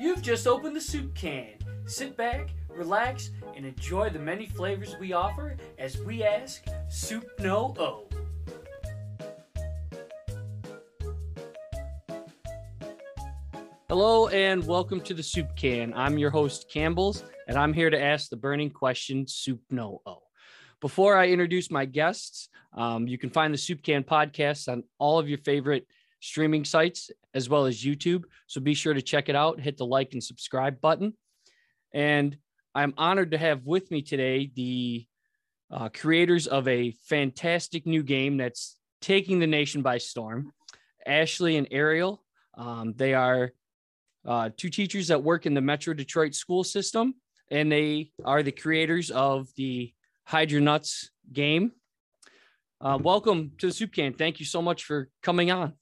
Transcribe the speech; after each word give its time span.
You've 0.00 0.22
just 0.22 0.46
opened 0.46 0.74
the 0.74 0.80
soup 0.80 1.14
can. 1.14 1.56
Sit 1.84 2.16
back, 2.16 2.48
relax, 2.70 3.32
and 3.54 3.66
enjoy 3.66 4.08
the 4.08 4.18
many 4.18 4.46
flavors 4.46 4.96
we 4.98 5.12
offer 5.12 5.58
as 5.78 5.98
we 5.98 6.24
ask 6.24 6.64
Soup 6.88 7.30
No 7.38 7.74
O. 7.78 8.08
Hello 13.90 14.28
and 14.28 14.66
welcome 14.66 15.02
to 15.02 15.12
the 15.12 15.22
Soup 15.22 15.54
Can. 15.54 15.92
I'm 15.92 16.16
your 16.16 16.30
host, 16.30 16.70
Campbell's, 16.70 17.22
and 17.46 17.58
I'm 17.58 17.74
here 17.74 17.90
to 17.90 18.02
ask 18.02 18.30
the 18.30 18.36
burning 18.38 18.70
question 18.70 19.26
Soup 19.26 19.60
No 19.68 20.00
O. 20.06 20.22
Before 20.80 21.14
I 21.14 21.28
introduce 21.28 21.70
my 21.70 21.84
guests, 21.84 22.48
um, 22.72 23.06
you 23.06 23.18
can 23.18 23.28
find 23.28 23.52
the 23.52 23.58
Soup 23.58 23.82
Can 23.82 24.02
podcast 24.04 24.66
on 24.72 24.82
all 24.98 25.18
of 25.18 25.28
your 25.28 25.36
favorite 25.36 25.86
streaming 26.20 26.64
sites 26.64 27.10
as 27.34 27.48
well 27.48 27.66
as 27.66 27.82
YouTube. 27.82 28.24
So 28.46 28.60
be 28.60 28.74
sure 28.74 28.94
to 28.94 29.02
check 29.02 29.28
it 29.28 29.36
out, 29.36 29.60
hit 29.60 29.76
the 29.76 29.86
like 29.86 30.12
and 30.12 30.22
subscribe 30.22 30.80
button. 30.80 31.14
And 31.92 32.36
I'm 32.74 32.94
honored 32.96 33.32
to 33.32 33.38
have 33.38 33.66
with 33.66 33.90
me 33.90 34.02
today 34.02 34.50
the 34.54 35.06
uh, 35.70 35.88
creators 35.88 36.46
of 36.46 36.68
a 36.68 36.92
fantastic 37.06 37.86
new 37.86 38.02
game 38.02 38.36
that's 38.36 38.76
taking 39.00 39.38
the 39.38 39.46
nation 39.46 39.82
by 39.82 39.98
storm, 39.98 40.52
Ashley 41.06 41.56
and 41.56 41.68
Ariel. 41.70 42.22
Um, 42.56 42.92
they 42.96 43.14
are 43.14 43.52
uh, 44.26 44.50
two 44.56 44.68
teachers 44.68 45.08
that 45.08 45.22
work 45.22 45.46
in 45.46 45.54
the 45.54 45.60
Metro 45.60 45.94
Detroit 45.94 46.34
school 46.34 46.64
system, 46.64 47.14
and 47.50 47.70
they 47.70 48.10
are 48.24 48.42
the 48.42 48.52
creators 48.52 49.10
of 49.10 49.48
the 49.56 49.92
Hide 50.24 50.50
Your 50.50 50.60
Nuts 50.60 51.10
game. 51.32 51.72
Uh, 52.80 52.98
welcome 53.00 53.52
to 53.58 53.66
the 53.66 53.72
Soup 53.72 53.92
Can. 53.92 54.12
Thank 54.12 54.40
you 54.40 54.46
so 54.46 54.62
much 54.62 54.84
for 54.84 55.08
coming 55.22 55.50
on. 55.50 55.74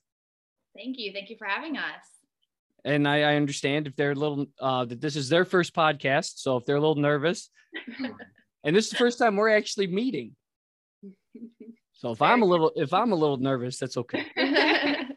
Thank 0.79 0.99
you. 0.99 1.13
Thank 1.13 1.29
you 1.29 1.37
for 1.37 1.47
having 1.47 1.77
us. 1.77 2.05
And 2.85 3.09
I, 3.09 3.33
I 3.33 3.35
understand 3.35 3.87
if 3.87 3.97
they're 3.97 4.13
a 4.13 4.15
little 4.15 4.47
uh, 4.61 4.85
that 4.85 5.01
this 5.01 5.17
is 5.17 5.29
their 5.29 5.45
first 5.45 5.75
podcast, 5.75 6.39
so 6.39 6.57
if 6.57 6.65
they're 6.65 6.77
a 6.77 6.81
little 6.81 6.95
nervous, 6.95 7.51
and 8.65 8.77
this 8.77 8.87
is 8.87 8.91
the 8.93 8.97
first 8.97 9.19
time 9.19 9.37
we're 9.37 9.49
actually 9.49 9.89
meeting. 9.89 10.37
So 11.95 12.13
if 12.13 12.23
I'm 12.23 12.43
a 12.43 12.45
little 12.45 12.71
if 12.77 12.95
I'm 12.95 13.11
a 13.11 13.17
little 13.17 13.39
nervous, 13.39 13.79
that's 13.79 13.97
okay. 13.97 14.25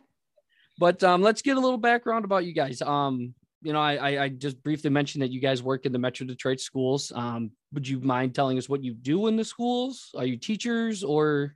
But 0.81 1.03
um, 1.03 1.21
let's 1.21 1.43
get 1.43 1.57
a 1.57 1.59
little 1.59 1.77
background 1.77 2.25
about 2.25 2.43
you 2.43 2.53
guys. 2.53 2.81
Um, 2.81 3.35
you 3.61 3.71
know, 3.71 3.79
I, 3.79 3.97
I, 3.97 4.23
I 4.23 4.29
just 4.29 4.63
briefly 4.63 4.89
mentioned 4.89 5.21
that 5.21 5.29
you 5.29 5.39
guys 5.39 5.61
work 5.61 5.85
in 5.85 5.91
the 5.91 5.99
Metro 5.99 6.25
Detroit 6.25 6.59
schools. 6.59 7.11
Um, 7.13 7.51
would 7.71 7.87
you 7.87 7.99
mind 7.99 8.33
telling 8.33 8.57
us 8.57 8.67
what 8.67 8.83
you 8.83 8.95
do 8.95 9.27
in 9.27 9.35
the 9.35 9.45
schools? 9.45 10.09
Are 10.17 10.25
you 10.25 10.37
teachers 10.37 11.03
or? 11.03 11.55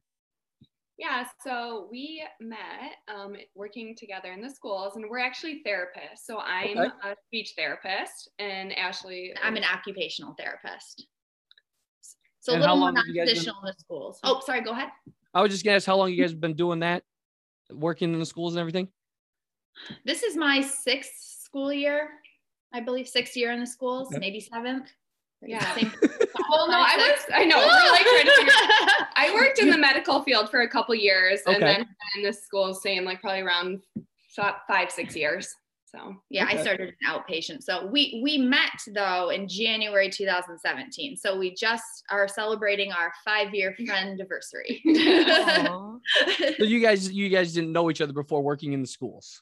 Yeah, 0.98 1.26
so 1.44 1.88
we 1.92 2.26
met 2.40 2.94
um, 3.14 3.36
working 3.54 3.96
together 3.98 4.32
in 4.32 4.42
the 4.42 4.50
schools, 4.50 4.96
and 4.96 5.06
we're 5.10 5.20
actually 5.20 5.62
therapists. 5.68 6.20
So 6.24 6.40
I'm 6.40 6.78
Okay. 6.78 6.90
a 7.04 7.16
speech 7.28 7.54
therapist, 7.58 8.30
and 8.40 8.72
Ashley. 8.78 9.34
I'm 9.44 9.58
an 9.58 9.66
occupational 9.66 10.36
therapist. 10.40 11.08
So 12.40 12.54
And 12.54 12.62
a 12.62 12.66
little 12.66 12.78
more 12.78 12.88
long 12.90 12.96
have 12.96 13.08
you 13.08 13.14
guys 13.16 13.28
been- 13.44 13.50
in 13.50 13.56
the 13.66 13.74
schools. 13.78 14.20
Oh, 14.24 14.40
sorry. 14.46 14.62
Go 14.62 14.72
ahead. 14.72 14.90
I 15.34 15.42
was 15.42 15.52
just 15.52 15.66
gonna 15.66 15.76
ask 15.76 15.86
how 15.86 15.98
long 15.98 16.12
you 16.12 16.22
guys 16.22 16.32
have 16.32 16.40
been 16.40 16.54
doing 16.56 16.80
that, 16.80 17.04
working 17.72 18.14
in 18.14 18.20
the 18.20 18.26
schools 18.26 18.54
and 18.54 18.60
everything. 18.62 18.88
This 20.06 20.24
is 20.24 20.38
my 20.38 20.62
sixth 20.62 21.12
school 21.44 21.74
year, 21.74 22.22
I 22.72 22.80
believe, 22.80 23.08
sixth 23.10 23.36
year 23.36 23.52
in 23.52 23.60
the 23.60 23.68
schools, 23.68 24.08
Okay. 24.08 24.20
maybe 24.20 24.40
seventh. 24.40 24.90
Yeah. 25.42 25.60
Well, 26.50 26.68
no, 26.70 26.78
I 26.78 26.96
was. 26.98 27.20
I 27.34 27.46
know. 27.46 27.58
Like. 27.92 28.06
I 29.16 29.34
worked 29.34 29.60
in 29.60 29.70
the 29.70 29.78
medical 29.90 30.24
field 30.24 30.50
for 30.50 30.62
a 30.62 30.70
couple 30.70 30.94
years, 30.96 31.42
and 31.46 31.62
then 31.62 31.86
in 32.16 32.24
the 32.24 32.34
school, 32.34 32.74
same 32.74 33.06
like 33.06 33.22
probably 33.22 33.42
around 33.42 33.82
five, 34.68 34.92
six 34.92 35.16
years. 35.16 35.54
So 35.86 36.16
Yeah, 36.30 36.44
Okay. 36.44 36.60
I 36.60 36.62
started 36.62 36.90
an 36.90 36.96
outpatient. 37.08 37.64
So 37.64 37.86
we 37.88 38.20
we 38.24 38.38
met 38.38 38.82
though 38.94 39.30
in 39.30 39.48
January 39.48 40.10
2017. 40.10 41.16
So 41.16 41.38
we 41.38 41.54
just 41.56 42.04
are 42.10 42.28
celebrating 42.28 42.92
our 42.92 43.14
five 43.24 43.54
year 43.54 43.74
friend 43.76 44.10
anniversary. 44.10 44.82
So 46.58 46.64
you 46.64 46.82
guys, 46.82 47.10
you 47.12 47.30
guys 47.30 47.54
didn't 47.54 47.72
know 47.72 47.90
each 47.90 48.02
other 48.02 48.14
before 48.14 48.42
working 48.42 48.74
in 48.74 48.82
the 48.82 48.88
schools. 48.88 49.42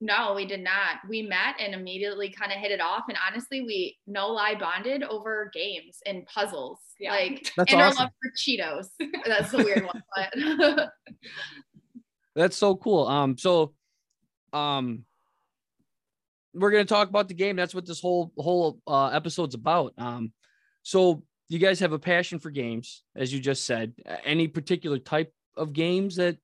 No, 0.00 0.34
we 0.34 0.46
did 0.46 0.62
not. 0.62 0.96
We 1.08 1.22
met 1.22 1.56
and 1.60 1.74
immediately 1.74 2.30
kind 2.30 2.52
of 2.52 2.58
hit 2.58 2.70
it 2.70 2.80
off. 2.80 3.04
And 3.08 3.18
honestly, 3.28 3.62
we 3.62 3.96
no 4.06 4.28
lie 4.28 4.54
bonded 4.54 5.02
over 5.02 5.50
games 5.52 5.98
and 6.06 6.26
puzzles. 6.26 6.78
Yeah. 6.98 7.12
Like 7.12 7.52
That's 7.56 7.72
and 7.72 7.82
awesome. 7.82 7.98
our 7.98 8.04
love 8.04 8.12
for 8.22 8.32
Cheetos. 8.36 8.88
That's 9.26 9.50
the 9.50 9.58
weird 9.58 9.84
one. 9.84 10.02
But 10.14 10.90
That's 12.34 12.56
so 12.56 12.76
cool. 12.76 13.06
Um, 13.06 13.36
so, 13.36 13.72
um, 14.52 15.04
we're 16.54 16.70
gonna 16.70 16.84
talk 16.84 17.08
about 17.08 17.28
the 17.28 17.34
game. 17.34 17.56
That's 17.56 17.74
what 17.74 17.86
this 17.86 18.00
whole 18.00 18.32
whole 18.36 18.80
uh, 18.86 19.08
episode's 19.08 19.54
about. 19.54 19.92
Um, 19.98 20.32
so 20.82 21.22
you 21.48 21.58
guys 21.58 21.80
have 21.80 21.92
a 21.92 21.98
passion 21.98 22.38
for 22.38 22.50
games, 22.50 23.02
as 23.14 23.32
you 23.32 23.40
just 23.40 23.64
said. 23.64 23.92
Any 24.24 24.48
particular 24.48 24.98
type 24.98 25.32
of 25.56 25.72
games 25.72 26.16
that? 26.16 26.38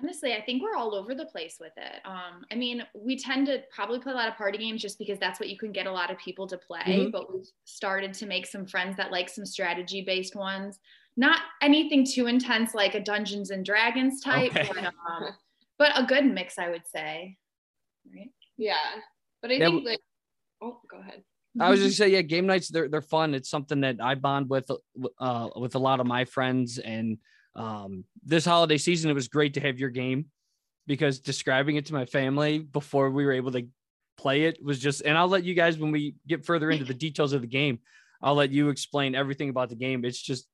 Honestly, 0.00 0.34
I 0.34 0.42
think 0.42 0.62
we're 0.62 0.76
all 0.76 0.94
over 0.94 1.14
the 1.14 1.26
place 1.26 1.56
with 1.60 1.72
it. 1.76 2.00
Um, 2.04 2.44
I 2.50 2.54
mean, 2.54 2.82
we 2.94 3.16
tend 3.18 3.46
to 3.46 3.62
probably 3.74 3.98
play 4.00 4.12
a 4.12 4.16
lot 4.16 4.28
of 4.28 4.36
party 4.36 4.58
games 4.58 4.82
just 4.82 4.98
because 4.98 5.18
that's 5.18 5.38
what 5.40 5.48
you 5.48 5.56
can 5.58 5.72
get 5.72 5.86
a 5.86 5.92
lot 5.92 6.10
of 6.10 6.18
people 6.18 6.46
to 6.48 6.58
play. 6.58 6.80
Mhm. 7.06 7.12
But 7.12 7.32
we've 7.32 7.46
started 7.64 8.12
to 8.14 8.26
make 8.26 8.46
some 8.46 8.66
friends 8.66 8.96
that 8.96 9.10
like 9.12 9.28
some 9.28 9.46
strategy 9.46 10.02
based 10.02 10.34
ones. 10.36 10.78
Not 11.16 11.40
anything 11.62 12.04
too 12.04 12.26
intense 12.26 12.74
like 12.74 12.94
a 12.94 13.00
Dungeons 13.00 13.50
and 13.50 13.64
Dragons 13.64 14.20
type, 14.20 14.50
Okay. 14.56 14.68
but, 14.68 14.84
um, 15.08 15.36
but 15.78 15.92
a 15.98 16.04
good 16.04 16.24
mix, 16.26 16.58
I 16.58 16.70
would 16.70 16.86
say. 16.86 17.36
Right. 18.12 18.30
yeah, 18.56 18.96
but 19.40 19.50
I 19.50 19.54
Yeah, 19.54 19.66
think 19.68 19.84
like. 19.86 20.00
Oh, 20.60 20.80
go 20.90 20.98
ahead. 20.98 21.22
I 21.60 21.70
was 21.70 21.80
just 21.80 21.96
say, 21.96 22.08
yeah, 22.08 22.22
game 22.22 22.46
nights 22.46 22.68
they're 22.68 22.88
they're 22.88 23.00
fun. 23.00 23.32
It's 23.32 23.48
something 23.48 23.80
that 23.82 24.00
I 24.00 24.16
bond 24.16 24.50
with 24.50 24.68
uh 25.18 25.50
with 25.54 25.76
a 25.76 25.78
lot 25.78 26.00
of 26.00 26.06
my 26.06 26.24
friends. 26.24 26.78
And 26.78 27.18
um 27.56 28.04
this 28.24 28.44
holiday 28.44 28.78
season, 28.78 29.10
it 29.10 29.14
was 29.14 29.28
great 29.28 29.54
to 29.54 29.60
have 29.60 29.78
your 29.78 29.90
game 29.90 30.26
because 30.86 31.18
describing 31.18 31.76
it 31.76 31.86
to 31.86 31.94
my 31.94 32.04
family 32.04 32.58
before 32.58 33.10
we 33.10 33.24
were 33.24 33.32
able 33.32 33.52
to 33.52 33.66
play 34.16 34.44
it 34.44 34.62
was 34.62 34.78
just 34.78 35.02
and 35.02 35.18
I'll 35.18 35.28
let 35.28 35.44
you 35.44 35.54
guys 35.54 35.78
when 35.78 35.90
we 35.90 36.14
get 36.26 36.44
further 36.44 36.70
into 36.70 36.84
the 36.84 36.94
details 36.94 37.32
of 37.32 37.40
the 37.40 37.46
game, 37.46 37.80
I'll 38.22 38.34
let 38.34 38.50
you 38.50 38.68
explain 38.68 39.14
everything 39.14 39.48
about 39.48 39.68
the 39.68 39.76
game. 39.76 40.04
It's 40.04 40.20
just 40.20 40.46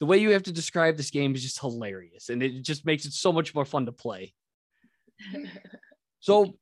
the 0.00 0.06
way 0.06 0.18
you 0.18 0.30
have 0.30 0.42
to 0.44 0.52
describe 0.52 0.96
this 0.96 1.10
game 1.10 1.34
is 1.34 1.42
just 1.42 1.60
hilarious 1.60 2.28
and 2.28 2.42
it 2.42 2.62
just 2.62 2.84
makes 2.84 3.06
it 3.06 3.12
so 3.12 3.32
much 3.32 3.54
more 3.54 3.64
fun 3.64 3.86
to 3.86 3.92
play. 3.92 4.34
So, 6.20 6.56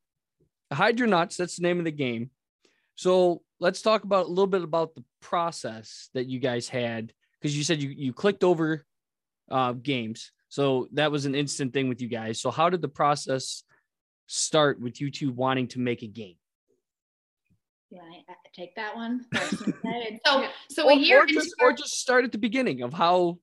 nuts. 0.71 1.37
That's 1.37 1.55
the 1.55 1.63
name 1.63 1.79
of 1.79 1.85
the 1.85 1.91
game. 1.91 2.29
So 2.95 3.41
let's 3.59 3.81
talk 3.81 4.03
about 4.03 4.27
a 4.27 4.29
little 4.29 4.47
bit 4.47 4.61
about 4.61 4.95
the 4.95 5.03
process 5.21 6.09
that 6.13 6.27
you 6.27 6.39
guys 6.39 6.69
had 6.69 7.13
because 7.39 7.57
you 7.57 7.63
said 7.63 7.81
you 7.81 7.89
you 7.89 8.13
clicked 8.13 8.43
over 8.43 8.85
uh, 9.49 9.73
games. 9.73 10.31
So 10.49 10.87
that 10.93 11.11
was 11.11 11.25
an 11.25 11.35
instant 11.35 11.73
thing 11.73 11.89
with 11.89 12.01
you 12.01 12.07
guys. 12.07 12.39
So 12.39 12.51
how 12.51 12.69
did 12.69 12.81
the 12.81 12.87
process 12.87 13.63
start 14.27 14.79
with 14.79 15.01
you 15.01 15.11
two 15.11 15.31
wanting 15.31 15.67
to 15.69 15.79
make 15.79 16.01
a 16.01 16.07
game? 16.07 16.35
You 17.89 18.01
want 18.01 18.25
to 18.27 18.61
take 18.61 18.75
that 18.75 18.95
one? 18.95 19.25
so, 19.35 19.73
Yeah. 19.83 20.47
so 20.69 20.85
or, 20.85 20.91
a 20.91 20.95
year 20.95 21.23
or 21.23 21.25
just 21.25 21.55
or 21.61 21.73
just 21.73 21.99
start 21.99 22.25
at 22.25 22.31
the 22.31 22.37
beginning 22.37 22.81
of 22.81 22.93
how. 22.93 23.37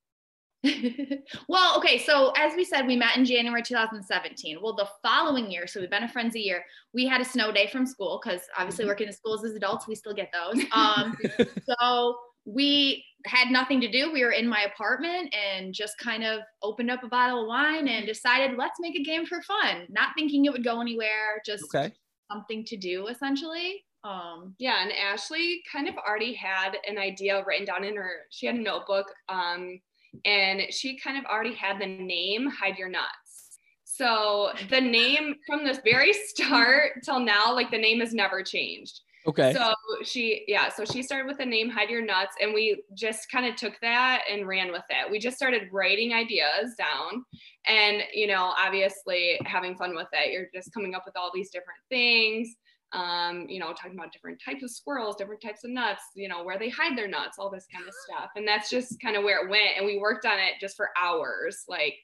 well, 1.48 1.76
okay. 1.78 1.98
So 1.98 2.32
as 2.36 2.54
we 2.54 2.64
said, 2.64 2.86
we 2.86 2.96
met 2.96 3.16
in 3.16 3.24
January 3.24 3.62
2017. 3.62 4.58
Well, 4.62 4.74
the 4.74 4.88
following 5.02 5.50
year, 5.50 5.66
so 5.66 5.80
we've 5.80 5.90
been 5.90 6.04
a 6.04 6.08
friends 6.08 6.36
a 6.36 6.40
year. 6.40 6.64
We 6.92 7.06
had 7.06 7.20
a 7.20 7.24
snow 7.24 7.50
day 7.50 7.66
from 7.66 7.84
school 7.86 8.20
because 8.22 8.40
obviously 8.56 8.84
working 8.84 9.08
in 9.08 9.12
schools 9.12 9.44
as 9.44 9.54
adults, 9.54 9.88
we 9.88 9.94
still 9.94 10.14
get 10.14 10.32
those. 10.32 10.62
Um, 10.72 11.16
so 11.66 12.16
we 12.44 13.04
had 13.26 13.50
nothing 13.50 13.80
to 13.80 13.88
do. 13.90 14.12
We 14.12 14.24
were 14.24 14.32
in 14.32 14.48
my 14.48 14.62
apartment 14.62 15.32
and 15.34 15.72
just 15.72 15.96
kind 15.98 16.24
of 16.24 16.40
opened 16.62 16.90
up 16.90 17.04
a 17.04 17.08
bottle 17.08 17.42
of 17.42 17.48
wine 17.48 17.86
and 17.88 18.06
decided 18.06 18.58
let's 18.58 18.80
make 18.80 18.96
a 18.96 19.02
game 19.02 19.26
for 19.26 19.40
fun. 19.42 19.86
Not 19.90 20.10
thinking 20.16 20.44
it 20.44 20.52
would 20.52 20.64
go 20.64 20.80
anywhere, 20.80 21.40
just 21.46 21.64
Okay. 21.74 21.92
something 22.30 22.64
to 22.64 22.76
do 22.76 23.06
essentially. 23.06 23.84
Um, 24.04 24.56
Yeah, 24.58 24.82
and 24.82 24.90
Ashley 24.92 25.62
kind 25.72 25.88
of 25.88 25.94
already 25.96 26.32
had 26.34 26.76
an 26.88 26.98
idea 26.98 27.44
written 27.46 27.64
down 27.66 27.84
in 27.84 27.94
her. 27.94 28.22
She 28.30 28.46
had 28.46 28.56
a 28.56 28.60
notebook, 28.60 29.06
um, 29.28 29.80
and 30.24 30.62
she 30.72 30.98
kind 30.98 31.16
of 31.16 31.24
already 31.26 31.54
had 31.54 31.80
the 31.80 31.86
name 31.86 32.48
"Hide 32.48 32.76
Your 32.76 32.88
Nuts." 32.88 33.60
So 33.84 34.50
the 34.70 34.80
name 34.80 35.36
from 35.46 35.64
this 35.64 35.78
very 35.84 36.12
start 36.26 37.04
till 37.04 37.20
now, 37.20 37.52
like 37.54 37.70
the 37.70 37.78
name 37.78 38.00
has 38.00 38.12
never 38.12 38.42
changed. 38.42 39.00
Okay. 39.26 39.52
So 39.52 39.72
she, 40.02 40.44
yeah, 40.48 40.68
so 40.68 40.84
she 40.84 41.02
started 41.02 41.26
with 41.26 41.38
the 41.38 41.46
name 41.46 41.70
Hide 41.70 41.90
Your 41.90 42.04
Nuts, 42.04 42.34
and 42.40 42.52
we 42.52 42.82
just 42.94 43.30
kind 43.30 43.46
of 43.46 43.56
took 43.56 43.74
that 43.80 44.22
and 44.30 44.46
ran 44.48 44.72
with 44.72 44.82
it. 44.90 45.10
We 45.10 45.18
just 45.18 45.36
started 45.36 45.68
writing 45.72 46.12
ideas 46.12 46.74
down, 46.76 47.24
and 47.66 48.02
you 48.12 48.26
know, 48.26 48.52
obviously 48.58 49.38
having 49.44 49.76
fun 49.76 49.94
with 49.94 50.08
it. 50.12 50.32
You're 50.32 50.48
just 50.54 50.72
coming 50.74 50.94
up 50.94 51.04
with 51.06 51.16
all 51.16 51.30
these 51.34 51.50
different 51.50 51.80
things. 51.88 52.54
Um, 52.92 53.46
you 53.48 53.58
know, 53.58 53.72
talking 53.72 53.94
about 53.98 54.12
different 54.12 54.38
types 54.44 54.62
of 54.62 54.70
squirrels, 54.70 55.16
different 55.16 55.40
types 55.40 55.64
of 55.64 55.70
nuts, 55.70 56.02
you 56.14 56.28
know, 56.28 56.44
where 56.44 56.58
they 56.58 56.68
hide 56.68 56.98
their 56.98 57.08
nuts, 57.08 57.38
all 57.38 57.48
this 57.48 57.66
kind 57.72 57.88
of 57.88 57.94
stuff. 58.06 58.28
And 58.36 58.46
that's 58.46 58.68
just 58.68 59.00
kind 59.00 59.16
of 59.16 59.24
where 59.24 59.46
it 59.46 59.48
went. 59.48 59.78
And 59.78 59.86
we 59.86 59.98
worked 59.98 60.26
on 60.26 60.38
it 60.38 60.60
just 60.60 60.76
for 60.76 60.90
hours, 61.02 61.64
like 61.68 61.94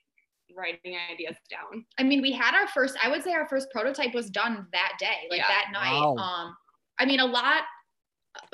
writing 0.56 0.96
ideas 1.12 1.36
down. 1.50 1.84
I 1.98 2.04
mean, 2.04 2.22
we 2.22 2.32
had 2.32 2.54
our 2.54 2.66
first, 2.68 2.96
I 3.02 3.10
would 3.10 3.22
say 3.22 3.34
our 3.34 3.46
first 3.48 3.70
prototype 3.70 4.14
was 4.14 4.30
done 4.30 4.66
that 4.72 4.92
day, 4.98 5.26
like 5.28 5.40
Yeah. 5.40 5.48
that 5.48 5.66
night. 5.74 6.00
Wow. 6.00 6.16
Um, 6.16 6.56
I 6.98 7.04
mean, 7.06 7.20
a 7.20 7.26
lot, 7.26 7.62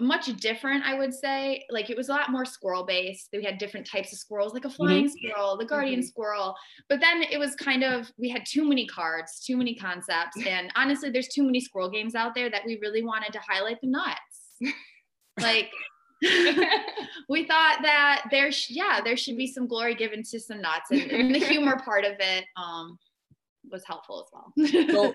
much 0.01 0.27
different, 0.37 0.85
I 0.85 0.95
would 0.99 1.13
say. 1.13 1.65
Like 1.71 1.91
it 1.91 1.97
was 1.97 2.09
a 2.09 2.13
lot 2.13 2.31
more 2.31 2.45
squirrel 2.45 2.85
based. 2.85 3.29
We 3.33 3.45
had 3.45 3.59
different 3.59 3.87
types 3.87 4.13
of 4.13 4.19
squirrels, 4.19 4.55
like 4.55 4.65
a 4.65 4.71
flying 4.71 5.09
squirrel, 5.09 5.57
the 5.59 5.65
guardian 5.67 6.01
Mhm. 6.01 6.05
squirrel. 6.05 6.57
But 6.89 7.01
then 7.01 7.23
it 7.23 7.39
was 7.39 7.55
kind 7.57 7.85
of, 7.85 8.11
we 8.17 8.31
had 8.31 8.47
too 8.47 8.65
many 8.67 8.87
cards, 8.87 9.41
too 9.45 9.57
many 9.57 9.75
concepts. 9.75 10.37
And 10.47 10.73
honestly, 10.75 11.11
there's 11.11 11.29
too 11.29 11.43
many 11.43 11.61
squirrel 11.61 11.91
games 11.91 12.15
out 12.15 12.35
there 12.35 12.49
that 12.51 12.65
we 12.65 12.79
really 12.81 13.03
wanted 13.03 13.33
to 13.35 13.41
highlight 13.47 13.81
the 13.83 13.89
nuts. 13.89 14.57
like, 15.41 15.71
we 17.29 17.45
thought 17.47 17.81
that 17.83 18.27
there, 18.31 18.51
sh- 18.51 18.71
yeah, 18.71 19.01
there 19.05 19.17
should 19.17 19.37
be 19.37 19.47
some 19.47 19.67
glory 19.67 19.95
given 19.95 20.23
to 20.23 20.41
some 20.41 20.61
nuts, 20.63 20.91
and, 20.91 21.03
and 21.11 21.35
the 21.35 21.39
humor 21.39 21.79
part 21.85 22.05
of 22.05 22.13
it 22.21 22.45
um, 22.57 22.99
was 23.71 23.85
helpful 23.87 24.25
as 24.25 24.31
well. 24.33 25.13
So, 25.13 25.15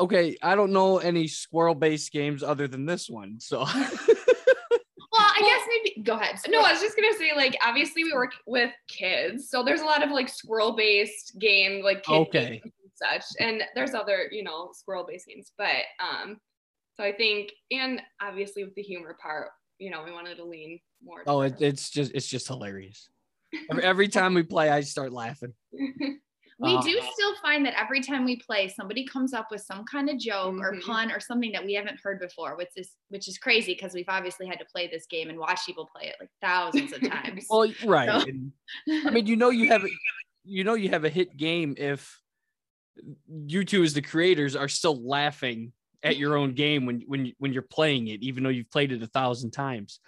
okay, 0.00 0.36
I 0.42 0.54
don't 0.54 0.72
know 0.72 0.98
any 0.98 1.26
squirrel 1.28 1.74
based 1.74 2.12
games 2.12 2.42
other 2.42 2.68
than 2.68 2.86
this 2.86 3.08
one. 3.08 3.40
So, 3.40 3.58
well, 3.58 3.66
I 3.70 5.40
guess 5.40 5.68
maybe 5.68 6.02
go 6.04 6.14
ahead. 6.14 6.36
no, 6.48 6.60
I 6.60 6.72
was 6.72 6.80
just 6.80 6.96
gonna 6.96 7.16
say, 7.18 7.30
like, 7.36 7.56
obviously 7.64 8.04
we 8.04 8.12
work 8.12 8.32
with 8.46 8.70
kids, 8.88 9.50
so 9.50 9.62
there's 9.62 9.80
a 9.80 9.84
lot 9.86 10.02
of 10.04 10.10
like 10.10 10.28
squirrel-based 10.28 11.38
game, 11.38 11.82
like 11.82 12.02
kid 12.04 12.14
Okay. 12.28 12.60
and 12.62 12.72
such, 12.94 13.24
and 13.40 13.62
there's 13.74 13.94
other, 13.94 14.28
you 14.30 14.42
know, 14.42 14.70
squirrel-based 14.72 15.26
games. 15.26 15.52
But 15.56 15.82
um, 16.00 16.38
so 16.94 17.04
I 17.04 17.12
think, 17.12 17.52
and 17.70 18.00
obviously 18.20 18.64
with 18.64 18.74
the 18.74 18.82
humor 18.82 19.16
part, 19.20 19.50
you 19.78 19.90
know, 19.90 20.02
we 20.04 20.12
wanted 20.12 20.36
to 20.36 20.44
lean 20.44 20.80
more. 21.04 21.22
oh, 21.26 21.42
it, 21.42 21.54
it's 21.60 21.90
just 21.90 22.12
it's 22.14 22.26
just 22.26 22.48
hilarious. 22.48 23.08
Every, 23.70 23.82
every 23.84 24.08
time 24.18 24.34
we 24.34 24.42
play, 24.42 24.68
I 24.68 24.80
start 24.82 25.12
laughing. 25.12 25.52
we 26.60 26.74
Uh, 26.74 26.82
do 26.82 27.00
still 27.12 27.36
find 27.40 27.64
that 27.66 27.78
every 27.80 28.00
time 28.02 28.24
we 28.24 28.36
play, 28.36 28.68
somebody 28.68 29.06
comes 29.06 29.32
up 29.32 29.48
with 29.50 29.60
some 29.60 29.84
kind 29.84 30.10
of 30.10 30.18
joke 30.18 30.56
or 30.60 30.74
Mhm. 30.74 30.82
pun 30.82 31.12
or 31.12 31.20
something 31.20 31.52
that 31.52 31.64
we 31.64 31.74
haven't 31.74 32.00
heard 32.00 32.18
before, 32.20 32.56
which 32.56 32.70
is 32.76 32.96
which 33.08 33.28
is 33.28 33.38
crazy 33.38 33.74
because 33.74 33.94
we've 33.94 34.08
obviously 34.08 34.46
had 34.46 34.58
to 34.58 34.64
play 34.64 34.88
this 34.88 35.06
game 35.06 35.30
and 35.30 35.38
watch 35.38 35.60
people 35.66 35.88
play 35.94 36.08
it 36.08 36.16
like 36.20 36.30
thousands 36.42 36.92
of 36.92 37.00
times. 37.08 37.46
Well, 37.50 37.72
right. 37.84 38.08
So- 38.08 38.28
and, 38.28 38.52
I 39.06 39.10
mean, 39.10 39.26
you 39.26 39.36
know, 39.36 39.50
you 39.50 39.68
have 39.68 39.84
a, 39.84 39.88
you 40.44 40.64
know, 40.64 40.74
you 40.74 40.88
have 40.90 41.04
a 41.04 41.10
hit 41.10 41.36
game 41.36 41.74
if 41.78 42.20
you 43.46 43.64
two, 43.64 43.82
as 43.84 43.94
the 43.94 44.02
creators, 44.02 44.56
are 44.56 44.68
still 44.68 45.00
laughing 45.06 45.72
at 46.02 46.16
your 46.16 46.36
own 46.36 46.54
game 46.54 46.86
when 46.86 47.00
when 47.02 47.26
you- 47.26 47.34
when 47.38 47.52
you're 47.52 47.62
playing 47.62 48.08
it, 48.08 48.22
even 48.22 48.42
though 48.42 48.50
you've 48.50 48.70
played 48.70 48.90
it 48.92 49.02
a 49.02 49.06
thousand 49.06 49.52
times. 49.52 50.00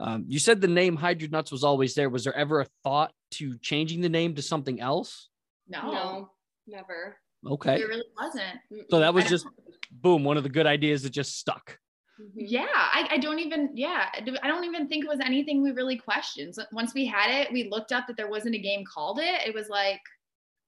Um, 0.00 0.24
you 0.28 0.38
said 0.38 0.60
the 0.60 0.68
name 0.68 0.94
Hide 0.94 1.20
Your 1.20 1.30
Nuts 1.30 1.50
was 1.50 1.64
always 1.64 1.94
there. 1.96 2.08
Was 2.08 2.22
there 2.22 2.34
ever 2.36 2.60
a 2.60 2.66
thought 2.84 3.12
to 3.32 3.58
changing 3.58 4.00
the 4.00 4.08
name 4.08 4.36
to 4.36 4.42
something 4.42 4.80
else? 4.80 5.27
No, 5.68 5.90
no, 5.92 6.30
never. 6.66 7.16
Okay, 7.46 7.80
it 7.80 7.88
really 7.88 8.04
wasn't. 8.20 8.58
so 8.90 8.98
that 8.98 9.14
was 9.14 9.24
just 9.26 9.46
boom, 9.90 10.24
one 10.24 10.36
of 10.36 10.42
the 10.42 10.48
good 10.48 10.66
ideas 10.66 11.02
that 11.02 11.10
just 11.10 11.38
stuck. 11.38 11.78
Mhm. 12.20 12.30
Yeah, 12.34 12.66
I, 12.72 13.06
I 13.12 13.18
don't 13.18 13.38
even, 13.38 13.70
yeah, 13.74 14.08
I 14.12 14.20
do- 14.20 14.36
I 14.42 14.48
don't 14.48 14.64
even 14.64 14.88
think 14.88 15.04
it 15.04 15.08
was 15.08 15.20
anything 15.20 15.62
we 15.62 15.70
really 15.70 15.96
questioned. 15.96 16.54
So 16.56 16.64
once 16.72 16.92
we 16.94 17.06
had 17.06 17.30
it, 17.30 17.52
we 17.52 17.68
looked 17.70 17.92
up 17.92 18.06
that 18.08 18.16
there 18.16 18.28
wasn't 18.28 18.56
a 18.56 18.58
game 18.58 18.84
called 18.92 19.20
it. 19.20 19.46
It 19.46 19.54
was 19.54 19.68
like, 19.68 20.00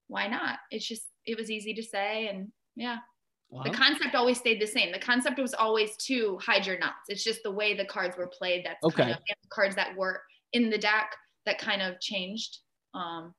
why 0.07 0.27
not? 0.27 0.59
It's 0.71 0.87
just, 0.87 1.03
it 1.25 1.37
was 1.37 1.51
easy 1.51 1.73
to 1.73 1.83
say. 1.83 2.27
And 2.29 2.51
yeah, 2.77 2.99
Wow. 3.49 3.63
the 3.63 3.71
concept 3.71 4.15
always 4.15 4.37
stayed 4.37 4.61
the 4.61 4.65
same. 4.65 4.93
The 4.93 4.99
concept 4.99 5.37
was 5.37 5.53
always 5.53 5.97
to 6.05 6.39
hide 6.41 6.65
your 6.65 6.79
nuts. 6.79 7.09
It's 7.09 7.23
just 7.23 7.43
the 7.43 7.51
way 7.51 7.75
the 7.75 7.83
cards 7.85 8.15
were 8.17 8.27
played. 8.27 8.65
That's 8.65 8.81
Okay. 8.81 9.03
kind 9.03 9.11
of 9.11 9.17
and 9.17 9.37
the 9.43 9.49
cards 9.49 9.75
that 9.75 9.93
were 9.97 10.21
in 10.53 10.69
the 10.69 10.77
deck 10.77 11.13
that 11.45 11.57
kind 11.59 11.81
of 11.81 11.99
changed. 11.99 12.59
Um, 12.93 13.33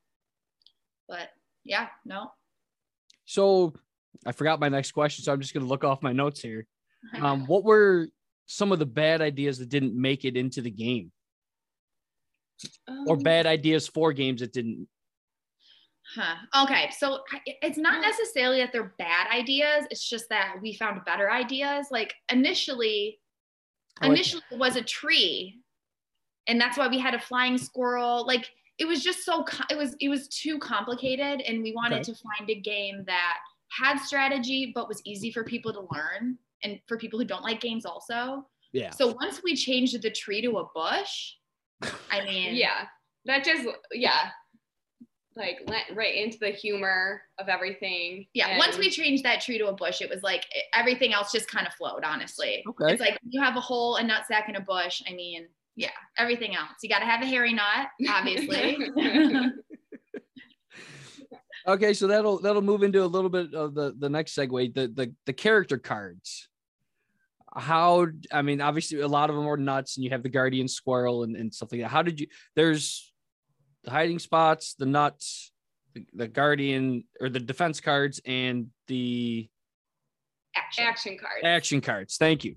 but 1.08 1.30
yeah, 1.64 1.88
no. 2.04 2.32
So 3.24 3.74
I 4.26 4.32
forgot 4.32 4.60
my 4.60 4.68
next 4.68 4.92
question, 4.92 5.24
so 5.24 5.32
I'm 5.32 5.40
just 5.40 5.54
going 5.54 5.64
to 5.64 5.68
look 5.68 5.84
off 5.84 6.02
my 6.02 6.12
notes 6.12 6.40
here. 6.40 6.66
Um, 7.20 7.46
what 7.46 7.64
were 7.64 8.06
some 8.46 8.70
of 8.70 8.78
the 8.78 8.86
bad 8.86 9.22
ideas 9.22 9.58
that 9.58 9.68
didn't 9.68 10.00
make 10.00 10.24
it 10.24 10.36
into 10.36 10.62
the 10.62 10.70
game, 10.70 11.10
or 13.08 13.16
Um, 13.16 13.22
bad 13.24 13.44
ideas 13.44 13.88
for 13.88 14.12
games 14.12 14.40
that 14.40 14.52
didn't? 14.52 14.86
Huh. 16.14 16.62
Okay. 16.62 16.90
So 16.96 17.20
it's 17.44 17.78
not 17.78 18.00
necessarily 18.00 18.58
that 18.58 18.70
they're 18.72 18.94
bad 18.98 19.26
ideas. 19.32 19.86
It's 19.90 20.08
just 20.08 20.28
that 20.28 20.56
we 20.62 20.74
found 20.74 21.04
better 21.04 21.30
ideas. 21.30 21.88
Like 21.90 22.14
initially, 22.30 23.18
like 24.00 24.10
initially 24.10 24.42
it 24.50 24.58
was 24.58 24.76
a 24.76 24.82
tree, 24.82 25.60
and 26.46 26.60
that's 26.60 26.78
why 26.78 26.86
we 26.86 26.98
had 26.98 27.14
a 27.14 27.20
flying 27.20 27.58
squirrel. 27.58 28.26
Like 28.26 28.48
it 28.82 28.88
was 28.88 29.04
just 29.04 29.24
so 29.24 29.44
it 29.70 29.78
was 29.78 29.94
it 30.00 30.08
was 30.08 30.26
too 30.26 30.58
complicated, 30.58 31.40
and 31.42 31.62
we 31.62 31.72
wanted 31.72 32.00
Okay. 32.00 32.12
to 32.12 32.14
find 32.14 32.50
a 32.50 32.56
game 32.56 33.04
that 33.06 33.38
had 33.70 33.98
strategy 33.98 34.72
but 34.74 34.88
was 34.88 35.00
easy 35.04 35.30
for 35.30 35.44
people 35.44 35.72
to 35.72 35.86
learn 35.94 36.36
and 36.64 36.80
for 36.88 36.98
people 36.98 37.16
who 37.18 37.24
don't 37.24 37.44
like 37.44 37.60
games 37.60 37.86
also. 37.86 38.44
Yeah. 38.72 38.90
So 38.90 39.14
once 39.20 39.40
we 39.44 39.54
changed 39.54 40.02
the 40.02 40.10
tree 40.10 40.42
to 40.42 40.58
a 40.58 40.64
bush, 40.74 41.34
I 42.10 42.24
mean, 42.24 42.56
yeah, 42.56 42.86
that 43.26 43.44
just 43.44 43.68
yeah, 43.92 44.30
like 45.36 45.60
went 45.68 45.84
right 45.94 46.16
into 46.16 46.38
the 46.40 46.50
humor 46.50 47.22
of 47.38 47.48
everything. 47.48 48.26
Yeah, 48.34 48.58
once 48.58 48.78
we 48.78 48.90
changed 48.90 49.24
that 49.24 49.42
tree 49.42 49.58
to 49.58 49.68
a 49.68 49.72
bush, 49.72 50.02
it 50.02 50.10
was 50.10 50.24
like 50.24 50.44
everything 50.74 51.12
else 51.12 51.30
just 51.30 51.48
kind 51.48 51.68
of 51.68 51.72
flowed, 51.74 52.02
honestly. 52.02 52.64
Okay. 52.68 52.94
It's 52.94 53.00
like 53.00 53.16
you 53.28 53.40
have 53.40 53.56
a 53.56 53.60
hole, 53.60 53.94
a 53.96 54.02
nut 54.02 54.26
sack, 54.26 54.46
and 54.48 54.56
a 54.56 54.60
bush. 54.60 55.02
I 55.08 55.12
mean, 55.14 55.46
yeah, 55.76 55.90
everything 56.18 56.54
else. 56.54 56.70
You 56.82 56.88
got 56.88 57.00
to 57.00 57.06
have 57.06 57.22
a 57.22 57.26
hairy 57.26 57.52
nut, 57.52 57.88
obviously. 58.08 58.78
Okay, 61.66 61.92
so 61.94 62.08
that'll 62.08 62.40
that'll 62.40 62.62
move 62.62 62.82
into 62.82 63.04
a 63.04 63.06
little 63.06 63.30
bit 63.30 63.54
of 63.54 63.74
the 63.74 63.94
the 63.96 64.08
next 64.08 64.34
segue, 64.34 64.74
the 64.74 64.88
the 64.88 65.14
the 65.26 65.32
character 65.32 65.78
cards. 65.78 66.48
How 67.54 68.06
I 68.32 68.42
mean, 68.42 68.60
obviously 68.60 69.00
a 69.00 69.08
lot 69.08 69.30
of 69.30 69.36
them 69.36 69.46
are 69.46 69.56
nuts, 69.56 69.96
and 69.96 70.04
you 70.04 70.10
have 70.10 70.22
the 70.22 70.28
guardian 70.28 70.66
squirrel 70.66 71.22
and, 71.22 71.36
and 71.36 71.54
stuff 71.54 71.70
like 71.70 71.82
that. 71.82 71.88
How 71.88 72.02
did 72.02 72.18
you? 72.18 72.26
There's 72.56 73.12
the 73.84 73.90
hiding 73.90 74.18
spots, 74.18 74.74
the 74.74 74.86
nuts, 74.86 75.52
the, 75.94 76.04
the 76.14 76.28
guardian 76.28 77.04
or 77.20 77.28
the 77.28 77.40
defense 77.40 77.80
cards, 77.80 78.20
and 78.24 78.68
the 78.88 79.48
Action. 80.56 80.84
action 80.84 81.18
cards. 81.18 81.44
action 81.44 81.80
cards. 81.80 82.16
Thank 82.16 82.44
you. 82.44 82.56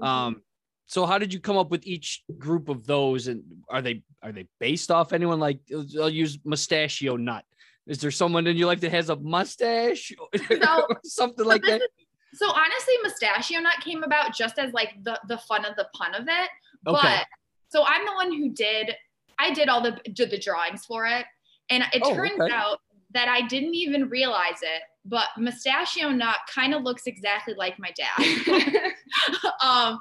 Um, 0.00 0.42
so 0.92 1.06
how 1.06 1.16
did 1.16 1.32
you 1.32 1.40
come 1.40 1.56
up 1.56 1.70
with 1.70 1.86
each 1.86 2.22
group 2.36 2.68
of 2.68 2.86
those, 2.86 3.26
and 3.26 3.42
are 3.70 3.80
they 3.80 4.02
are 4.22 4.30
they 4.30 4.46
based 4.60 4.90
off 4.90 5.14
anyone? 5.14 5.40
Like 5.40 5.58
I'll 5.98 6.10
use 6.10 6.38
Mustachio 6.44 7.16
Nut. 7.16 7.44
Is 7.86 7.98
there 7.98 8.10
someone 8.10 8.46
in 8.46 8.58
your 8.58 8.66
life 8.66 8.80
that 8.80 8.92
has 8.92 9.08
a 9.08 9.16
mustache 9.16 10.12
So- 10.50 10.86
or 10.90 11.00
something 11.02 11.46
like 11.46 11.62
this 11.62 11.78
that? 11.80 11.88
So 12.34 12.46
honestly, 12.50 12.94
Mustachio 13.02 13.60
Nut 13.60 13.72
came 13.80 14.02
about 14.02 14.34
just 14.34 14.58
as 14.58 14.74
like 14.74 14.90
the 15.02 15.18
the 15.28 15.38
fun 15.38 15.64
of 15.64 15.74
the 15.76 15.86
pun 15.94 16.14
of 16.14 16.24
it. 16.28 16.50
Okay. 16.86 17.00
But 17.02 17.26
so 17.70 17.84
I'm 17.86 18.04
the 18.04 18.12
one 18.12 18.30
who 18.36 18.50
did 18.50 18.94
I 19.38 19.54
did 19.54 19.70
all 19.70 19.80
the 19.80 19.98
did 20.12 20.30
the 20.30 20.38
drawings 20.38 20.84
for 20.84 21.06
it. 21.06 21.24
And 21.70 21.84
it 21.94 22.02
Oh, 22.04 22.14
turns 22.14 22.38
okay. 22.38 22.52
out 22.52 22.80
that 23.14 23.28
I 23.28 23.40
didn't 23.46 23.74
even 23.74 24.10
realize 24.10 24.60
it, 24.60 24.82
but 25.04 25.26
Mustachio 25.38 26.10
Nut 26.10 26.36
kind 26.52 26.74
of 26.74 26.82
looks 26.82 27.06
exactly 27.06 27.54
like 27.54 27.76
my 27.78 27.92
dad. 27.96 28.92
um, 29.62 30.00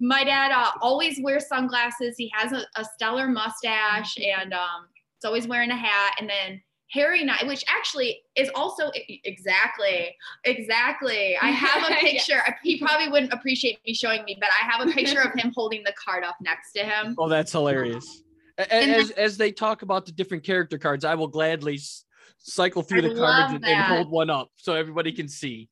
my 0.00 0.24
dad 0.24 0.50
uh, 0.52 0.70
always 0.80 1.18
wears 1.22 1.46
sunglasses. 1.48 2.16
He 2.18 2.30
has 2.34 2.52
a, 2.52 2.64
a 2.76 2.84
stellar 2.84 3.28
mustache 3.28 4.16
and 4.18 4.52
um, 4.52 4.86
it's 5.16 5.24
always 5.24 5.46
wearing 5.46 5.70
a 5.70 5.76
hat. 5.76 6.16
And 6.20 6.28
then 6.28 6.60
Harry 6.90 7.24
Knight, 7.24 7.46
which 7.46 7.64
actually 7.68 8.20
is 8.36 8.50
also 8.54 8.90
exactly, 9.24 10.14
exactly. 10.44 11.36
I 11.40 11.48
have 11.50 11.84
a 11.84 11.90
Yes. 12.02 12.26
picture. 12.26 12.56
He 12.62 12.78
probably 12.78 13.08
wouldn't 13.08 13.32
appreciate 13.32 13.78
me 13.86 13.94
showing 13.94 14.24
me, 14.24 14.36
but 14.40 14.50
I 14.50 14.64
have 14.70 14.88
a 14.88 14.92
picture 14.92 15.20
of 15.20 15.32
him 15.34 15.52
holding 15.54 15.82
the 15.84 15.92
card 15.92 16.24
up 16.24 16.36
next 16.40 16.72
to 16.72 16.80
him. 16.84 17.14
Oh, 17.18 17.28
that's 17.28 17.52
hilarious. 17.52 18.22
A- 18.58 18.72
And 18.72 18.90
As, 18.92 19.10
as 19.12 19.36
they 19.36 19.50
talk 19.52 19.82
about 19.82 20.06
the 20.06 20.12
different 20.12 20.44
character 20.44 20.78
cards, 20.78 21.04
I 21.04 21.14
will 21.14 21.26
gladly 21.28 21.74
s- 21.74 22.04
cycle 22.44 22.82
through 22.82 22.98
I 22.98 23.08
the 23.08 23.14
cards 23.14 23.54
and, 23.54 23.64
and 23.64 23.82
hold 23.84 24.10
one 24.10 24.30
up 24.30 24.50
so 24.56 24.74
everybody 24.74 25.12
can 25.12 25.28
see. 25.28 25.68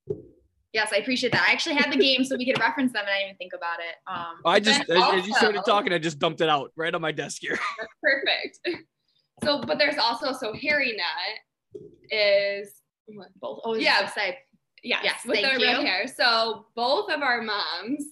Yes, 0.72 0.90
I 0.92 0.96
appreciate 0.96 1.32
that. 1.32 1.46
I 1.46 1.52
actually 1.52 1.74
had 1.76 1.92
the 1.92 1.98
game 1.98 2.24
so 2.24 2.34
we 2.36 2.46
could 2.46 2.58
reference 2.58 2.92
them 2.94 3.02
and 3.02 3.10
I 3.10 3.18
didn't 3.18 3.26
even 3.28 3.36
think 3.36 3.52
about 3.54 3.78
it. 3.80 3.94
Um, 4.06 4.36
I 4.46 4.58
just, 4.58 4.82
then 4.88 4.96
as, 5.02 5.20
as 5.20 5.26
you 5.26 5.34
started 5.34 5.62
talking, 5.66 5.92
I 5.92 5.98
just 5.98 6.18
dumped 6.18 6.40
it 6.40 6.48
out 6.48 6.72
right 6.76 6.94
on 6.94 7.02
my 7.02 7.12
desk 7.12 7.42
here. 7.42 7.58
Perfect. 8.02 8.58
So, 9.44 9.60
but 9.60 9.78
there's 9.78 9.98
also 9.98 10.32
so 10.32 10.54
Harry 10.54 10.96
Nut 10.96 11.86
is 12.10 12.72
both. 13.40 13.60
Oh, 13.64 13.74
Yeah. 13.74 14.00
yeah. 14.00 14.06
Say, 14.08 14.38
yes, 14.82 15.00
Yes, 15.04 15.20
with 15.26 15.40
thank 15.40 15.58
the 15.58 15.64
red 15.66 15.78
you. 15.80 15.84
hair. 15.84 16.06
So 16.06 16.66
both 16.74 17.10
of 17.10 17.20
our 17.20 17.42
moms 17.42 18.04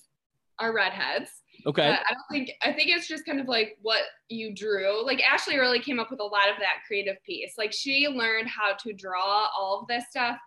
are 0.58 0.74
redheads. 0.74 1.30
Okay. 1.66 1.88
But 1.88 2.00
I 2.08 2.12
don't 2.12 2.24
think 2.30 2.50
I 2.62 2.72
think 2.72 2.90
it's 2.90 3.08
just 3.08 3.26
kind 3.26 3.40
of 3.40 3.48
like 3.48 3.76
what 3.82 4.02
you 4.28 4.54
drew. 4.54 5.04
Like 5.04 5.22
Ashley 5.22 5.58
really 5.58 5.80
came 5.80 5.98
up 5.98 6.10
with 6.10 6.20
a 6.20 6.24
lot 6.24 6.48
of 6.50 6.56
that 6.58 6.84
creative 6.86 7.16
piece. 7.24 7.54
Like 7.58 7.72
she 7.72 8.08
learned 8.08 8.48
how 8.48 8.74
to 8.74 8.92
draw 8.92 9.48
all 9.58 9.80
of 9.80 9.88
this 9.88 10.04
stuff 10.10 10.38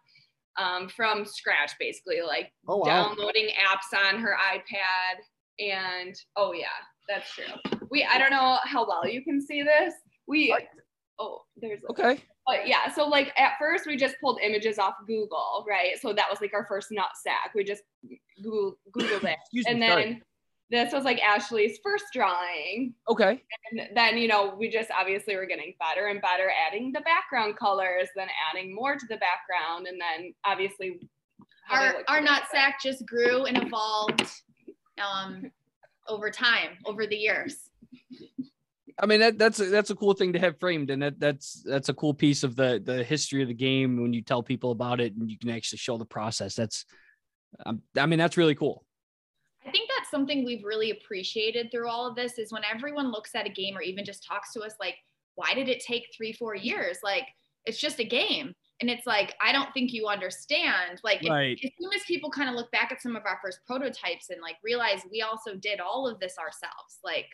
um, 0.57 0.87
from 0.89 1.25
scratch, 1.25 1.73
basically, 1.79 2.21
like 2.21 2.51
oh, 2.67 2.77
wow. 2.77 2.85
downloading 2.85 3.47
apps 3.47 3.97
on 3.97 4.19
her 4.19 4.35
iPad. 4.53 5.19
And 5.59 6.15
oh 6.35 6.53
yeah, 6.53 6.67
that's 7.07 7.31
true. 7.33 7.79
We 7.89 8.03
I 8.03 8.17
don't 8.17 8.31
know 8.31 8.57
how 8.63 8.87
well 8.87 9.07
you 9.07 9.23
can 9.23 9.41
see 9.41 9.63
this. 9.63 9.93
We 10.27 10.55
oh 11.19 11.41
there's 11.57 11.81
Okay. 11.91 12.23
But 12.45 12.67
yeah, 12.67 12.91
so 12.93 13.07
like 13.07 13.31
at 13.37 13.53
first 13.59 13.85
we 13.87 13.95
just 13.95 14.15
pulled 14.19 14.39
images 14.41 14.77
off 14.77 14.95
Google, 15.07 15.65
right? 15.67 15.97
So 16.01 16.11
that 16.13 16.29
was 16.29 16.41
like 16.41 16.53
our 16.53 16.65
first 16.65 16.89
nut 16.91 17.09
sack. 17.23 17.51
We 17.55 17.63
just 17.63 17.83
Google 18.41 18.77
Googled 18.95 19.23
it. 19.23 19.37
Excuse 19.43 19.65
and 19.67 19.79
me, 19.79 19.87
then 19.87 19.91
sorry. 19.91 20.21
This 20.73 20.91
was 20.91 21.03
like 21.03 21.21
Ashley's 21.21 21.79
first 21.83 22.05
drawing. 22.13 22.93
Okay. 23.07 23.41
And 23.71 23.89
then, 23.95 24.17
you 24.17 24.27
know, 24.27 24.55
we 24.57 24.69
just 24.69 24.89
obviously 24.91 25.35
were 25.35 25.45
getting 25.45 25.73
better 25.79 26.07
and 26.07 26.21
better, 26.21 26.51
adding 26.67 26.91
the 26.91 27.01
background 27.01 27.57
colors, 27.57 28.09
then 28.15 28.27
adding 28.51 28.73
more 28.73 28.95
to 28.95 29.05
the 29.07 29.17
background, 29.17 29.87
and 29.87 29.99
then 30.01 30.33
obviously 30.45 30.99
our 31.71 31.93
look 31.93 32.03
our 32.09 32.19
nut 32.19 32.43
sack 32.51 32.81
just 32.81 33.05
grew 33.05 33.45
and 33.45 33.57
evolved 33.63 34.29
um 35.01 35.49
over 36.09 36.29
time 36.29 36.71
over 36.85 37.07
the 37.07 37.15
years 37.15 37.69
I 38.99 39.05
mean 39.05 39.21
that 39.21 39.37
that's 39.37 39.59
a, 39.59 39.65
that's 39.65 39.89
a 39.89 39.95
cool 39.95 40.13
thing 40.13 40.33
to 40.33 40.39
have 40.39 40.59
framed, 40.59 40.89
and 40.91 41.01
that 41.01 41.19
that's 41.19 41.63
that's 41.63 41.89
a 41.89 41.93
cool 41.93 42.13
piece 42.13 42.43
of 42.43 42.55
the 42.55 42.81
the 42.83 43.03
history 43.03 43.41
of 43.41 43.47
the 43.47 43.53
game 43.53 44.01
when 44.01 44.13
you 44.13 44.21
tell 44.21 44.43
people 44.43 44.71
about 44.71 45.01
it 45.01 45.15
and 45.15 45.31
you 45.31 45.37
can 45.37 45.49
actually 45.49 45.79
show 45.79 45.97
the 45.97 46.05
process. 46.05 46.55
That's, 46.55 46.85
um, 47.65 47.81
I 47.97 48.05
mean 48.05 48.19
that's 48.19 48.37
really 48.37 48.55
cool. 48.55 48.85
I 50.13 50.17
think 50.17 50.31
that's 50.31 50.35
something 50.35 50.45
we've 50.45 50.63
really 50.63 50.91
appreciated 50.91 51.71
through 51.71 51.89
all 51.89 52.07
of 52.07 52.15
this 52.15 52.37
is 52.37 52.51
when 52.51 52.63
everyone 52.71 53.11
looks 53.11 53.35
at 53.35 53.45
a 53.45 53.49
game 53.49 53.75
or 53.77 53.81
even 53.81 54.05
just 54.05 54.23
talks 54.25 54.53
to 54.53 54.61
us 54.61 54.73
like 54.79 54.95
why 55.35 55.53
did 55.53 55.67
it 55.69 55.79
take 55.79 56.07
three 56.15 56.31
four 56.33 56.55
years? 56.55 56.99
Like 57.03 57.25
it's 57.65 57.79
just 57.79 57.99
a 57.99 58.03
game. 58.03 58.53
And 58.81 58.89
it's 58.89 59.07
like 59.07 59.33
i 59.41 59.51
don't 59.51 59.73
think 59.73 59.91
you 59.93 60.07
understand. 60.07 61.01
Like 61.03 61.23
if- 61.23 61.29
Right. 61.29 61.59
as 61.63 61.71
soon 61.79 61.91
as 61.95 62.03
people 62.05 62.29
kind 62.29 62.49
of 62.49 62.55
look 62.55 62.71
back 62.71 62.91
at 62.91 63.01
some 63.01 63.15
of 63.15 63.23
our 63.25 63.39
first 63.43 63.59
prototypes 63.65 64.29
and 64.29 64.41
like 64.41 64.57
realize 64.63 65.01
we 65.11 65.21
also 65.23 65.55
did 65.55 65.79
all 65.79 66.07
of 66.07 66.19
this 66.19 66.37
ourselves 66.37 66.99
like 67.03 67.29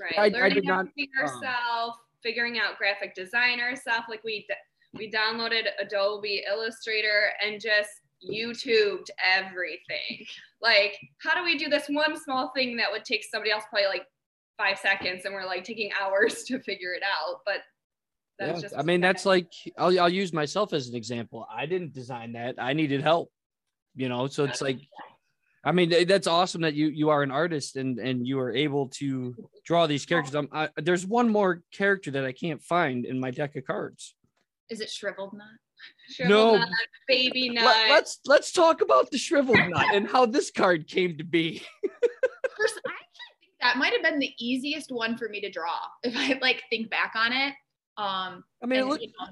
right? 0.00 0.18
I- 0.18 0.24
I 0.26 0.28
learning 0.28 0.54
did 0.54 0.66
how 0.66 0.76
not, 0.76 0.86
to 0.86 0.92
feed 0.92 1.10
um, 1.20 1.26
ourselves 1.26 1.98
figuring 2.22 2.58
out 2.58 2.78
graphic 2.78 3.14
designer 3.14 3.76
stuff 3.76 4.06
like 4.08 4.24
we 4.24 4.46
d- 4.48 4.54
we 4.94 5.10
downloaded 5.10 5.66
adobe 5.78 6.42
illustrator 6.48 7.32
and 7.44 7.60
just 7.60 7.90
youtubed 8.24 9.08
everything 9.24 10.24
like 10.62 10.98
how 11.18 11.34
do 11.34 11.44
we 11.44 11.58
do 11.58 11.68
this 11.68 11.86
one 11.88 12.18
small 12.18 12.50
thing 12.56 12.76
that 12.76 12.90
would 12.90 13.04
take 13.04 13.22
somebody 13.24 13.50
else 13.50 13.64
probably 13.68 13.86
like 13.86 14.06
five 14.56 14.78
seconds 14.78 15.24
and 15.24 15.34
we're 15.34 15.44
like 15.44 15.64
taking 15.64 15.90
hours 16.00 16.42
to 16.46 16.58
figure 16.60 16.92
it 16.94 17.02
out 17.02 17.40
but 17.44 17.60
that's 18.38 18.56
Yeah, 18.56 18.62
just 18.62 18.78
I 18.78 18.82
mean 18.82 19.00
that's 19.00 19.26
like 19.26 19.50
I'll 19.78 19.98
I'll 20.00 20.08
use 20.08 20.32
myself 20.32 20.72
as 20.72 20.88
an 20.88 20.94
example. 20.94 21.46
I 21.50 21.66
didn't 21.66 21.92
design 21.92 22.32
that. 22.32 22.56
I 22.58 22.72
needed 22.72 23.02
help. 23.02 23.30
You 23.94 24.08
know, 24.08 24.26
so 24.26 24.44
it's 24.44 24.60
like 24.60 24.78
I 25.64 25.72
mean 25.72 26.06
that's 26.06 26.26
awesome 26.26 26.60
that 26.62 26.74
you 26.74 26.88
you 26.88 27.08
are 27.08 27.22
an 27.22 27.30
artist 27.30 27.76
and 27.76 27.98
and 27.98 28.26
you 28.26 28.38
are 28.38 28.52
able 28.52 28.88
to 29.00 29.34
draw 29.64 29.86
these 29.86 30.04
characters. 30.04 30.34
I'm, 30.34 30.48
I, 30.52 30.68
there's 30.76 31.06
one 31.06 31.28
more 31.30 31.62
character 31.72 32.10
that 32.12 32.24
I 32.24 32.32
can't 32.32 32.62
find 32.62 33.06
in 33.06 33.18
my 33.18 33.30
deck 33.30 33.56
of 33.56 33.64
cards. 33.66 34.14
is 34.68 34.80
it 34.80 34.90
shriveled 34.90 35.32
nut 35.32 35.46
shriveled 35.46 35.65
No. 36.20 36.56
nut, 36.56 36.68
baby 37.08 37.50
nut 37.50 37.64
Let, 37.64 37.90
let's 37.90 38.20
let's 38.26 38.52
talk 38.52 38.80
about 38.80 39.10
the 39.10 39.18
shriveled 39.18 39.58
nut 39.68 39.86
and 39.92 40.08
how 40.08 40.26
this 40.26 40.50
card 40.50 40.86
came 40.86 41.18
to 41.18 41.24
be. 41.24 41.62
First, 42.56 42.80
I 42.86 42.90
actually 42.90 43.36
think 43.40 43.52
that 43.60 43.76
might 43.76 43.92
have 43.92 44.02
been 44.02 44.18
the 44.18 44.32
easiest 44.38 44.90
one 44.90 45.16
for 45.16 45.28
me 45.28 45.40
to 45.40 45.50
draw 45.50 45.78
if 46.02 46.16
I 46.16 46.38
like 46.40 46.62
think 46.70 46.90
back 46.90 47.12
on 47.14 47.32
it. 47.32 47.54
Um, 47.98 48.44
I 48.62 48.66
mean, 48.66 48.78
it 48.78 48.82
and, 48.82 48.90
look, 48.90 49.00
you 49.00 49.08
know, 49.18 49.26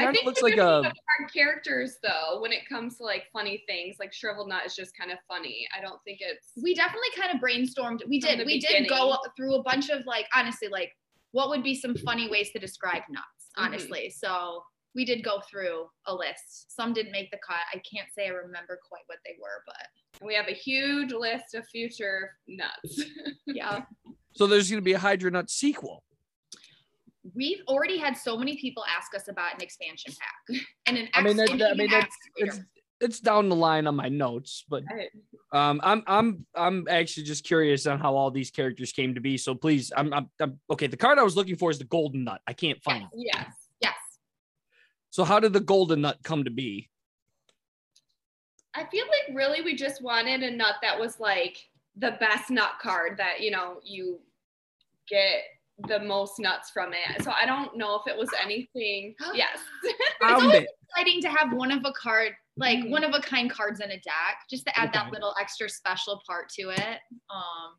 I 0.00 0.12
think 0.12 0.24
looks 0.24 0.42
like 0.42 0.56
a 0.56 0.82
hard 0.82 1.32
characters 1.34 1.98
though 2.02 2.40
when 2.40 2.52
it 2.52 2.68
comes 2.68 2.98
to 2.98 3.02
like 3.04 3.24
funny 3.32 3.64
things 3.66 3.96
like 3.98 4.12
shriveled 4.12 4.48
nut 4.48 4.62
is 4.64 4.76
just 4.76 4.96
kind 4.96 5.10
of 5.10 5.18
funny 5.26 5.66
i 5.76 5.80
don't 5.80 5.98
think 6.04 6.18
it's 6.20 6.52
we 6.62 6.72
definitely 6.72 7.08
kind 7.16 7.34
of 7.34 7.40
brainstormed. 7.40 8.06
We 8.08 8.20
did. 8.20 8.38
the 8.38 8.44
We 8.44 8.60
did 8.60 8.88
go 8.88 9.16
through 9.36 9.56
a 9.56 9.62
bunch 9.64 9.90
of 9.90 10.06
like 10.06 10.26
honestly, 10.34 10.68
like 10.68 10.92
what 11.32 11.48
would 11.50 11.62
be 11.62 11.74
some 11.74 11.94
funny 11.96 12.28
ways 12.30 12.50
to 12.52 12.58
describe 12.58 13.02
nuts, 13.10 13.50
Mhm. 13.56 13.64
honestly. 13.64 14.10
So 14.10 14.62
we 14.98 15.04
did 15.04 15.22
go 15.22 15.40
through 15.48 15.86
a 16.06 16.12
list. 16.12 16.74
Some 16.74 16.92
didn't 16.92 17.12
make 17.12 17.30
the 17.30 17.38
cut. 17.46 17.60
I 17.72 17.80
can't 17.88 18.08
say 18.12 18.26
I 18.26 18.30
remember 18.30 18.80
quite 18.88 19.02
what 19.06 19.18
they 19.24 19.36
were, 19.40 19.62
but 19.64 20.26
we 20.26 20.34
have 20.34 20.48
a 20.48 20.52
huge 20.52 21.12
list 21.12 21.54
of 21.54 21.64
future 21.68 22.32
nuts 22.48 23.04
yeah. 23.46 23.82
so 24.34 24.48
there's 24.48 24.68
going 24.68 24.80
to 24.82 24.84
be 24.84 24.94
a 24.94 24.98
Hide 24.98 25.22
Your 25.22 25.30
Nuts 25.30 25.54
sequel. 25.54 26.02
We've 27.32 27.60
already 27.68 27.96
had 27.96 28.16
so 28.16 28.36
many 28.36 28.56
people 28.56 28.82
ask 28.96 29.14
us 29.14 29.28
about 29.28 29.54
an 29.54 29.60
expansion 29.60 30.12
pack 30.18 30.60
and 30.86 30.98
an 30.98 31.08
I 31.14 31.22
mean, 31.22 31.36
that- 31.36 31.56
that- 31.58 31.70
I 31.70 31.74
mean, 31.74 31.90
that's- 31.90 32.12
It's 32.36 32.58
it's 33.00 33.20
down 33.20 33.48
the 33.48 33.54
line 33.54 33.86
on 33.86 33.94
my 33.94 34.08
notes, 34.08 34.64
but 34.68 34.82
I- 34.90 35.10
Um, 35.56 35.80
I'm 35.84 36.02
I'm 36.08 36.46
I'm 36.56 36.88
actually 36.88 37.22
just 37.22 37.44
curious 37.44 37.86
on 37.86 38.00
how 38.00 38.16
all 38.16 38.32
these 38.32 38.50
characters 38.50 38.90
came 38.90 39.14
to 39.14 39.20
be. 39.20 39.38
So 39.38 39.54
please, 39.54 39.92
I'm 39.96 40.12
I'm, 40.12 40.28
I'm 40.40 40.58
okay. 40.72 40.88
The 40.88 40.96
card 40.96 41.18
I 41.20 41.22
was 41.22 41.36
looking 41.36 41.54
for 41.56 41.70
is 41.70 41.78
the 41.78 41.84
golden 41.84 42.24
nut. 42.24 42.40
I 42.48 42.52
can't 42.52 42.82
find 42.82 43.04
it. 43.04 43.08
yes 43.14 43.34
yes. 43.36 43.67
So 45.18 45.24
how 45.24 45.40
did 45.40 45.52
the 45.52 45.58
golden 45.58 46.02
nut 46.02 46.18
come 46.22 46.44
to 46.44 46.50
be? 46.50 46.88
i 48.76 48.84
feel 48.84 49.04
like 49.06 49.34
really 49.34 49.62
we 49.62 49.74
just 49.74 50.00
wanted 50.00 50.44
a 50.44 50.50
nut 50.50 50.76
that 50.82 50.96
was 50.96 51.18
like 51.18 51.56
the 51.96 52.12
best 52.20 52.50
nut 52.50 52.72
card 52.80 53.16
that 53.18 53.40
you 53.40 53.50
know 53.50 53.80
you 53.82 54.20
get 55.08 55.40
the 55.88 55.98
most 55.98 56.38
nuts 56.38 56.70
from 56.70 56.92
it 56.92 57.22
so 57.24 57.32
i 57.32 57.44
don't 57.46 57.76
know 57.76 57.96
if 57.96 58.06
it 58.06 58.16
was 58.16 58.28
anything 58.40 59.14
yes 59.34 59.58
it's 59.82 60.42
always 60.42 60.58
it. 60.58 60.68
exciting 60.88 61.20
to 61.22 61.28
have 61.28 61.52
one 61.52 61.72
of 61.72 61.84
a 61.84 61.92
card, 61.92 62.32
like 62.56 62.78
Mhm. 62.78 62.90
one 62.90 63.02
of 63.04 63.12
a 63.14 63.20
kind 63.20 63.50
cards 63.50 63.80
in 63.80 63.90
a 63.90 64.00
deck, 64.00 64.36
just 64.50 64.66
to 64.66 64.78
add 64.78 64.92
that 64.92 65.10
little 65.12 65.34
extra 65.40 65.68
special 65.68 66.22
part 66.26 66.48
to 66.50 66.70
it. 66.70 67.00
Um, 67.30 67.76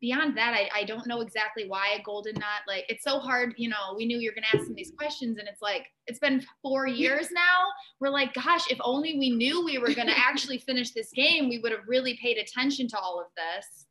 beyond 0.00 0.36
that, 0.36 0.54
I, 0.54 0.80
I 0.80 0.84
don't 0.84 1.06
know 1.06 1.20
exactly 1.20 1.68
why 1.68 1.96
a 1.98 2.02
golden 2.02 2.34
nut. 2.34 2.62
Like 2.66 2.84
it's 2.88 3.04
so 3.04 3.18
hard, 3.18 3.54
you 3.56 3.68
know. 3.68 3.94
We 3.96 4.06
knew 4.06 4.18
you 4.18 4.30
were 4.30 4.34
gonna 4.34 4.46
ask 4.52 4.64
some 4.64 4.72
of 4.72 4.76
these 4.76 4.92
questions, 4.96 5.38
and 5.38 5.48
it's 5.48 5.62
like 5.62 5.86
it's 6.06 6.18
been 6.18 6.44
four 6.62 6.86
years 6.86 7.30
now. 7.30 7.66
We're 8.00 8.10
like, 8.10 8.34
gosh, 8.34 8.70
if 8.70 8.78
only 8.82 9.18
we 9.18 9.30
knew 9.30 9.64
we 9.64 9.78
were 9.78 9.94
gonna 9.94 10.14
actually 10.16 10.58
finish 10.58 10.92
this 10.92 11.10
game, 11.12 11.48
we 11.48 11.58
would 11.58 11.72
have 11.72 11.82
really 11.86 12.18
paid 12.22 12.38
attention 12.38 12.88
to 12.88 12.98
all 12.98 13.20
of 13.20 13.26
this. 13.36 13.86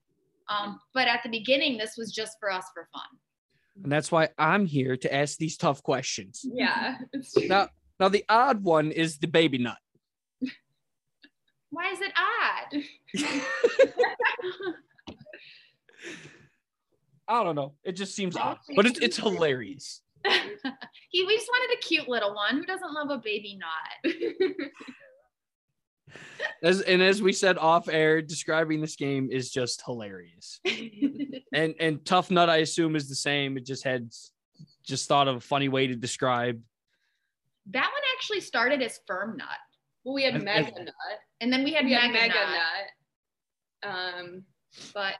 Um, 0.50 0.80
but 0.94 1.08
at 1.08 1.22
the 1.24 1.30
beginning, 1.30 1.78
this 1.78 1.96
was 1.98 2.12
just 2.12 2.38
for 2.40 2.52
us 2.52 2.66
for 2.74 2.88
fun. 2.94 3.18
And 3.84 3.92
that's 3.92 4.12
why 4.12 4.30
I'm 4.38 4.66
here 4.66 4.98
to 4.98 5.14
ask 5.14 5.38
these 5.38 5.58
tough 5.58 5.84
questions. 5.84 6.46
yeah 6.52 6.98
Now, 7.36 7.70
now 8.00 8.10
the 8.10 8.26
odd 8.28 8.64
one 8.64 8.92
is 8.92 9.18
the 9.20 9.28
baby 9.28 9.58
nut. 9.60 9.78
Why 11.70 11.92
is 11.92 12.00
it 12.02 12.12
odd? 12.18 12.82
I 17.28 17.44
don't 17.44 17.56
know. 17.56 17.74
It 17.84 17.94
just 17.94 18.16
seems 18.16 18.38
odd, 18.38 18.58
but 18.76 18.86
it's 18.86 19.00
it's 19.00 19.18
hilarious. 19.18 20.02
he 21.10 21.24
we 21.26 21.36
just 21.36 21.48
wanted 21.50 21.78
a 21.78 21.82
cute 21.82 22.08
little 22.08 22.34
one. 22.34 22.58
Who 22.58 22.66
doesn't 22.66 22.94
love 22.94 23.10
a 23.10 23.18
baby 23.18 23.60
nut? 23.60 24.14
As 26.64 26.82
and 26.82 27.02
as 27.04 27.22
we 27.22 27.34
said 27.34 27.58
off 27.58 27.90
air, 27.90 28.22
describing 28.22 28.80
this 28.80 28.96
game 28.96 29.30
is 29.32 29.52
just 29.52 29.84
hilarious. 29.86 30.60
And 31.54 31.76
and 31.80 32.04
tough 32.06 32.32
nut, 32.32 32.50
I 32.50 32.58
assume, 32.58 32.96
is 32.96 33.10
the 33.10 33.16
same. 33.16 33.58
It 33.58 33.66
just 33.66 33.84
had 33.84 34.10
just 34.86 35.08
thought 35.10 35.28
of 35.28 35.36
a 35.36 35.40
funny 35.42 35.68
way 35.68 35.86
to 35.88 35.96
describe. 35.96 36.60
that 37.72 37.84
one 37.92 38.02
actually 38.16 38.40
started 38.40 38.82
as 38.82 39.02
firm 39.06 39.36
nut, 39.38 39.48
well 40.06 40.16
we 40.16 40.24
had 40.24 40.36
And- 40.36 40.46
mega 40.46 40.74
and- 40.76 40.86
nut 40.86 41.20
and 41.42 41.52
then 41.54 41.64
we 41.66 41.74
had 41.74 41.84
we 41.86 41.92
mega, 41.92 42.02
had 42.02 42.14
mega 42.14 42.34
nut, 42.34 42.54
nut 43.84 44.20
um 44.24 44.44
but 44.94 45.16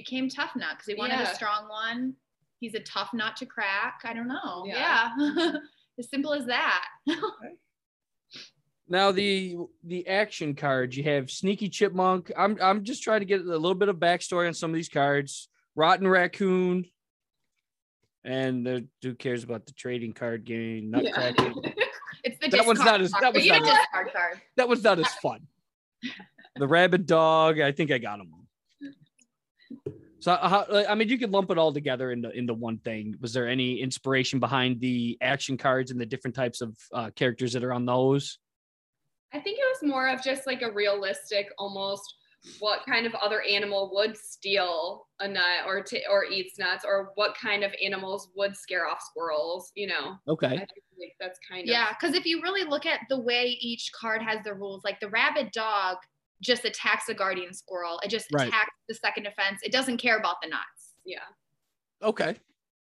became 0.00 0.28
tough 0.28 0.54
nut 0.56 0.70
because 0.76 0.86
we 0.86 0.94
wanted 0.94 1.14
Yeah. 1.20 1.30
a 1.30 1.34
strong 1.34 1.68
one. 1.68 2.14
He's 2.60 2.74
a 2.74 2.80
tough 2.80 3.12
nut 3.14 3.36
to 3.36 3.46
crack. 3.46 4.00
I 4.04 4.12
don't 4.14 4.28
know. 4.28 4.64
Yeah. 4.66 5.10
Yeah, 5.18 5.52
as 5.98 6.08
simple 6.10 6.32
as 6.34 6.46
that. 6.46 6.84
Now 8.90 9.12
the 9.12 9.56
the 9.84 10.06
action 10.08 10.54
cards 10.54 10.96
you 10.96 11.04
have 11.04 11.30
Sneaky 11.30 11.68
Chipmunk. 11.68 12.32
I'm 12.36 12.56
I'm 12.60 12.84
just 12.84 13.02
trying 13.02 13.20
to 13.20 13.26
get 13.26 13.40
a 13.42 13.44
little 13.44 13.74
bit 13.74 13.90
of 13.90 13.96
backstory 13.96 14.46
on 14.48 14.54
some 14.54 14.70
of 14.70 14.74
these 14.76 14.88
cards. 14.88 15.50
Rotten 15.76 16.08
Raccoon, 16.08 16.86
and 18.24 18.66
the, 18.66 18.86
who 19.02 19.14
cares 19.14 19.44
about 19.44 19.66
the 19.66 19.72
trading 19.72 20.14
card 20.14 20.44
game? 20.46 20.90
Nutcracker. 20.90 21.52
it's 22.24 22.38
the 22.40 22.48
That 22.48 22.66
one's 22.66 22.80
not 22.80 23.02
as- 23.02 23.12
that 23.20 23.34
was 23.34 23.46
not 23.46 23.62
as- 23.62 23.86
card. 23.92 24.40
That 24.56 24.68
was 24.70 24.82
not 24.82 24.98
as 24.98 25.08
fun. 25.22 25.40
The 26.56 26.66
Rabid 26.66 27.04
Dog. 27.04 27.60
I 27.60 27.72
think 27.72 27.90
I 27.92 27.98
got 27.98 28.16
them. 28.18 28.32
So 30.20 30.34
how, 30.34 30.66
I 30.88 30.94
mean, 30.96 31.08
you 31.08 31.18
could 31.18 31.30
lump 31.30 31.50
it 31.50 31.58
all 31.58 31.72
together 31.72 32.10
into 32.10 32.30
into 32.30 32.52
one 32.52 32.78
thing. 32.78 33.14
Was 33.20 33.32
there 33.32 33.46
any 33.48 33.80
inspiration 33.80 34.40
behind 34.40 34.80
the 34.80 35.16
action 35.20 35.56
cards 35.56 35.90
and 35.92 36.00
the 36.00 36.06
different 36.06 36.34
types 36.34 36.60
of 36.60 36.76
uh, 36.92 37.10
characters 37.10 37.52
that 37.52 37.62
are 37.62 37.72
on 37.72 37.86
those? 37.86 38.38
I 39.32 39.40
think 39.40 39.58
it 39.58 39.80
was 39.80 39.88
more 39.88 40.08
of 40.08 40.22
just 40.22 40.46
like 40.46 40.62
a 40.62 40.72
realistic, 40.72 41.48
almost 41.58 42.14
what 42.60 42.84
kind 42.86 43.06
of 43.06 43.14
other 43.16 43.42
animal 43.42 43.90
would 43.94 44.16
steal 44.16 45.06
a 45.20 45.28
nut 45.28 45.66
or 45.66 45.82
t- 45.82 46.04
or 46.08 46.24
eats 46.24 46.58
nuts, 46.58 46.84
or 46.84 47.12
what 47.14 47.36
kind 47.36 47.62
of 47.62 47.74
animals 47.84 48.30
would 48.36 48.56
scare 48.56 48.86
off 48.86 49.02
squirrels. 49.02 49.70
You 49.74 49.88
know, 49.88 50.16
I 50.16 50.16
Okay. 50.26 50.56
think 50.98 51.14
that's 51.20 51.38
kind 51.48 51.68
of 51.68 51.68
Yeah, 51.68 51.92
because 51.92 52.14
if 52.14 52.24
you 52.24 52.40
really 52.42 52.64
look 52.64 52.86
at 52.86 53.00
the 53.08 53.20
way 53.20 53.56
each 53.60 53.92
card 53.92 54.22
has 54.22 54.42
the 54.44 54.54
rules, 54.54 54.82
like 54.82 54.98
the 55.00 55.10
rabid 55.10 55.52
dog 55.52 55.98
just 56.42 56.64
attacks 56.64 57.06
the 57.06 57.14
guardian 57.14 57.52
squirrel. 57.52 57.98
It 58.04 58.08
just 58.08 58.26
Right. 58.32 58.48
attacks 58.48 58.74
the 58.88 58.94
second 58.94 59.24
defense. 59.24 59.60
It 59.62 59.72
doesn't 59.72 59.96
care 59.98 60.18
about 60.18 60.36
the 60.42 60.48
knots. 60.48 60.94
yeah. 61.04 61.18
Okay. 62.02 62.36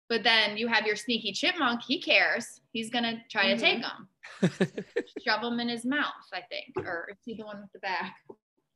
But 0.09 0.23
then 0.23 0.57
you 0.57 0.69
have 0.69 0.87
your 0.87 0.95
sneaky 0.95 1.33
chipmunk. 1.33 1.81
He 1.83 2.01
cares. 2.01 2.61
He's 2.73 2.91
gonna 2.91 3.21
try 3.31 3.53
to 3.53 3.59
take 3.59 3.83
them, 3.83 4.09
shove 5.27 5.43
them 5.43 5.59
in 5.59 5.69
his 5.69 5.85
mouth. 5.85 6.13
I 6.33 6.43
think, 6.43 6.87
or 6.87 7.09
is 7.11 7.17
he 7.25 7.35
the 7.35 7.45
one 7.45 7.61
with 7.61 7.73
the 7.73 7.79
back? 7.81 8.15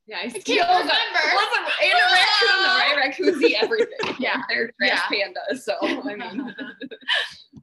Yeah, 0.06 0.16
I 0.18 0.28
can't 0.28 0.42
steal 0.42 0.64
remember. 0.66 0.88
the 0.88 1.36
listen, 1.36 1.64
and 1.84 1.92
a 1.92 2.12
raccoon, 2.12 2.62
though, 2.62 2.78
right? 2.78 2.94
Raccoons 2.96 3.42
eat 3.42 3.56
everything. 3.62 4.16
Yeah. 4.18 4.42
They're 4.48 4.72
trash 4.80 5.02
pandas. 5.12 5.58
So 5.60 5.76
I 5.82 6.16
mean 6.16 6.54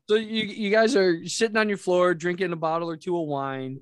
So 0.07 0.15
you 0.15 0.43
you 0.43 0.71
guys 0.71 0.95
are 0.95 1.25
sitting 1.25 1.57
on 1.57 1.67
your 1.67 1.77
floor 1.77 2.13
drinking 2.13 2.53
a 2.53 2.55
bottle 2.55 2.89
or 2.89 2.95
two 2.95 3.19
of 3.19 3.27
wine. 3.27 3.81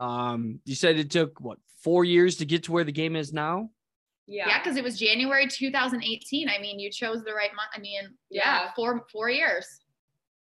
Um, 0.00 0.60
you 0.64 0.74
said 0.74 0.98
it 0.98 1.10
took 1.10 1.38
what 1.40 1.58
four 1.86 2.02
years 2.04 2.34
to 2.36 2.44
get 2.44 2.64
to 2.64 2.72
where 2.72 2.82
the 2.90 2.92
game 3.02 3.14
is 3.22 3.32
now. 3.32 3.70
yeah. 4.26 4.48
Yeah, 4.48 4.58
because 4.58 4.76
it 4.76 4.82
was 4.82 4.98
January 4.98 5.46
2018. 5.46 6.48
I 6.48 6.58
mean, 6.60 6.80
you 6.80 6.90
chose 6.90 7.22
the 7.22 7.32
right 7.32 7.54
month. 7.54 7.70
I 7.76 7.78
mean, 7.78 8.02
yeah, 8.28 8.42
Yeah. 8.64 8.70
four 8.74 9.06
four 9.12 9.28
years. 9.30 9.64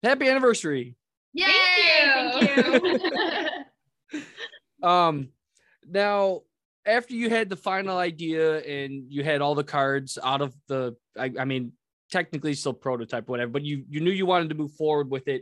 Happy 0.03 0.27
anniversary. 0.27 0.95
Yay! 1.33 1.45
Thank 2.15 2.43
Thank 2.81 3.03
you. 3.03 4.21
Um, 4.83 5.29
now 5.89 6.41
after 6.85 7.13
you 7.13 7.29
had 7.29 7.49
the 7.49 7.55
final 7.55 7.97
idea 7.97 8.59
and 8.59 8.91
you 9.09 9.23
had 9.23 9.41
all 9.41 9.55
the 9.55 9.63
cards 9.63 10.17
out 10.23 10.41
of 10.41 10.55
the, 10.67 10.95
I, 11.17 11.31
I 11.39 11.45
mean, 11.45 11.73
technically 12.11 12.53
still 12.53 12.73
prototype, 12.73 13.27
whatever, 13.27 13.51
but 13.51 13.63
you 13.63 13.83
you 13.89 13.99
knew 13.99 14.11
you 14.11 14.25
wanted 14.25 14.49
to 14.49 14.55
move 14.55 14.73
forward 14.73 15.09
with 15.11 15.27
it. 15.27 15.41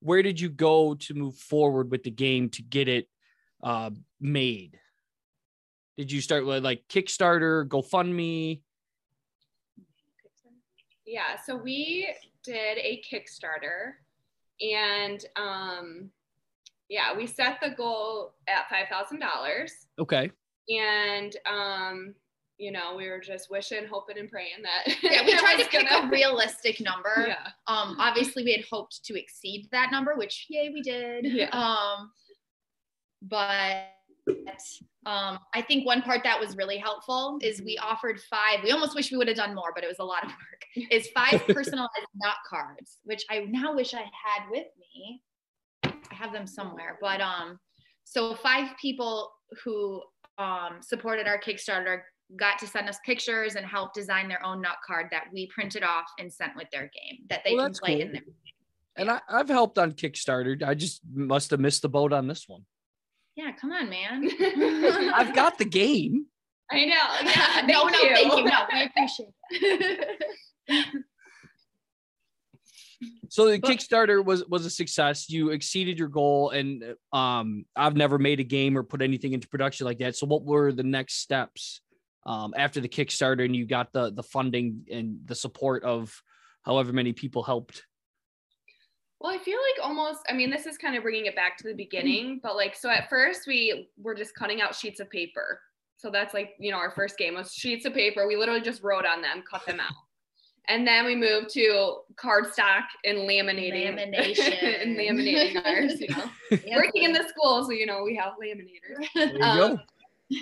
Where 0.00 0.22
did 0.22 0.38
you 0.40 0.48
go 0.50 0.94
to 1.06 1.14
move 1.14 1.36
forward 1.36 1.90
with 1.90 2.02
the 2.02 2.10
game 2.10 2.48
to 2.50 2.62
get 2.62 2.88
it 2.88 3.06
uh, 3.62 3.90
made? 4.20 4.78
Did 5.96 6.10
you 6.10 6.20
start 6.20 6.44
with 6.46 6.64
like 6.64 6.84
Kickstarter, 6.88 7.66
GoFundMe? 7.68 8.60
Yeah, 11.06 11.36
so 11.44 11.56
we 11.56 12.08
did 12.42 12.78
a 12.78 13.02
Kickstarter 13.10 13.92
and 14.60 15.24
um 15.36 16.10
yeah, 16.88 17.16
we 17.16 17.26
set 17.26 17.58
the 17.62 17.70
goal 17.70 18.34
at 18.46 18.68
five 18.68 18.88
thousand 18.88 19.20
dollars. 19.20 19.72
Okay. 19.98 20.30
And 20.68 21.34
um, 21.46 22.14
you 22.58 22.70
know, 22.70 22.94
we 22.96 23.08
were 23.08 23.18
just 23.18 23.50
wishing, 23.50 23.86
hoping, 23.90 24.18
and 24.18 24.30
praying 24.30 24.62
that 24.62 24.96
yeah, 25.02 25.24
we 25.24 25.36
tried 25.36 25.62
to 25.62 25.68
pick 25.68 25.88
gonna- 25.88 26.06
a 26.06 26.10
realistic 26.10 26.80
number. 26.80 27.26
Yeah. 27.28 27.48
Um, 27.66 27.96
obviously 27.98 28.44
we 28.44 28.52
had 28.52 28.64
hoped 28.70 29.04
to 29.06 29.18
exceed 29.18 29.68
that 29.72 29.90
number, 29.90 30.14
which 30.16 30.46
yay, 30.48 30.70
we 30.72 30.82
did. 30.82 31.24
Yeah. 31.26 31.50
Um, 31.50 32.10
but 33.22 33.86
um, 35.06 35.38
I 35.54 35.62
think 35.66 35.86
one 35.86 36.02
part 36.02 36.22
that 36.24 36.40
was 36.40 36.56
really 36.56 36.78
helpful 36.78 37.38
is 37.42 37.60
we 37.62 37.78
offered 37.78 38.20
five. 38.20 38.60
We 38.62 38.70
almost 38.70 38.94
wish 38.94 39.10
we 39.10 39.18
would 39.18 39.28
have 39.28 39.36
done 39.36 39.54
more, 39.54 39.72
but 39.74 39.84
it 39.84 39.88
was 39.88 39.98
a 39.98 40.04
lot 40.04 40.24
of 40.24 40.30
work. 40.30 40.88
Is 40.90 41.08
five 41.08 41.40
personalized 41.46 41.90
not 42.16 42.36
cards, 42.48 42.98
which 43.04 43.24
I 43.30 43.40
now 43.48 43.74
wish 43.74 43.94
I 43.94 43.98
had 44.00 44.50
with 44.50 44.66
me. 44.78 45.22
I 45.84 45.92
have 46.14 46.32
them 46.32 46.46
somewhere, 46.46 46.98
but 47.00 47.20
um, 47.20 47.58
so 48.04 48.34
five 48.34 48.70
people 48.80 49.32
who 49.62 50.02
um 50.38 50.78
supported 50.80 51.28
our 51.28 51.38
Kickstarter 51.38 52.00
got 52.36 52.58
to 52.58 52.66
send 52.66 52.88
us 52.88 52.98
pictures 53.04 53.54
and 53.54 53.64
help 53.66 53.92
design 53.92 54.26
their 54.26 54.44
own 54.44 54.60
nut 54.60 54.76
card 54.84 55.06
that 55.10 55.24
we 55.32 55.46
printed 55.54 55.84
off 55.84 56.06
and 56.18 56.32
sent 56.32 56.56
with 56.56 56.66
their 56.72 56.90
game 56.94 57.18
that 57.28 57.42
they 57.44 57.54
Well, 57.54 57.66
can 57.66 57.74
play 57.74 57.92
cool. 57.92 58.00
in 58.00 58.12
their 58.12 58.22
And 58.96 59.10
I, 59.10 59.20
I've 59.28 59.48
helped 59.48 59.78
on 59.78 59.92
Kickstarter. 59.92 60.60
I 60.62 60.74
just 60.74 61.02
must 61.14 61.50
have 61.50 61.60
missed 61.60 61.82
the 61.82 61.88
boat 61.88 62.12
on 62.12 62.26
this 62.26 62.48
one. 62.48 62.64
Yeah, 63.36 63.52
come 63.60 63.72
on, 63.72 63.88
man. 63.90 64.28
I've 65.14 65.34
got 65.34 65.58
the 65.58 65.64
game. 65.64 66.26
I 66.70 66.84
know. 66.86 67.30
Yeah. 67.30 67.62
No, 67.66 67.84
no, 67.88 67.98
you. 68.00 68.14
thank 68.14 68.36
you. 68.36 68.44
No, 68.44 68.66
we 68.72 68.84
appreciate 68.84 69.28
that. 70.68 70.84
So 73.28 73.50
the 73.50 73.58
But- 73.58 73.70
Kickstarter 73.70 74.24
was 74.24 74.44
was 74.46 74.64
a 74.64 74.70
success. 74.70 75.28
You 75.28 75.50
exceeded 75.50 75.98
your 75.98 76.08
goal, 76.08 76.50
and 76.50 76.94
um, 77.12 77.64
I've 77.74 77.96
never 77.96 78.18
made 78.18 78.40
a 78.40 78.44
game 78.44 78.78
or 78.78 78.82
put 78.82 79.02
anything 79.02 79.32
into 79.32 79.48
production 79.48 79.84
like 79.86 79.98
that. 79.98 80.16
So 80.16 80.26
what 80.26 80.44
were 80.44 80.72
the 80.72 80.84
next 80.84 81.14
steps 81.20 81.80
um, 82.24 82.54
after 82.56 82.80
the 82.80 82.88
Kickstarter, 82.88 83.44
and 83.44 83.54
you 83.54 83.66
got 83.66 83.92
the 83.92 84.10
the 84.10 84.22
funding 84.22 84.86
and 84.90 85.18
the 85.24 85.34
support 85.34 85.82
of 85.84 86.22
however 86.62 86.92
many 86.92 87.12
people 87.12 87.42
helped? 87.42 87.82
Well, 89.24 89.32
I 89.32 89.38
feel 89.38 89.56
like 89.56 89.88
almost, 89.88 90.20
I 90.28 90.34
mean, 90.34 90.50
this 90.50 90.66
is 90.66 90.76
kind 90.76 90.94
of 90.94 91.02
bringing 91.02 91.24
it 91.24 91.34
back 91.34 91.56
to 91.56 91.64
the 91.66 91.72
beginning, 91.72 92.40
but 92.42 92.56
like, 92.56 92.76
so 92.76 92.90
at 92.90 93.08
first 93.08 93.46
we 93.46 93.88
were 93.96 94.14
just 94.14 94.34
cutting 94.34 94.60
out 94.60 94.74
sheets 94.74 95.00
of 95.00 95.08
paper. 95.08 95.60
So 95.96 96.10
that's 96.10 96.34
like, 96.34 96.50
you 96.58 96.70
know, 96.70 96.76
our 96.76 96.90
first 96.90 97.16
game 97.16 97.36
was 97.36 97.54
sheets 97.54 97.86
of 97.86 97.94
paper. 97.94 98.28
We 98.28 98.36
literally 98.36 98.60
just 98.60 98.82
wrote 98.82 99.06
on 99.06 99.22
them, 99.22 99.42
cut 99.50 99.64
them 99.64 99.80
out. 99.80 99.94
And 100.68 100.86
then 100.86 101.06
we 101.06 101.16
moved 101.16 101.48
to 101.54 102.00
cardstock 102.16 102.82
and 103.06 103.20
laminating. 103.20 103.96
Lamination. 103.96 104.82
and 104.82 104.94
laminating 104.94 105.64
ours, 105.64 106.02
you 106.02 106.08
know. 106.08 106.30
Working 106.76 107.04
in 107.04 107.14
the 107.14 107.26
school, 107.26 107.64
so, 107.64 107.70
you 107.70 107.86
know, 107.86 108.02
we 108.04 108.14
have 108.16 108.34
laminators. 108.34 109.40
Um. 109.40 109.80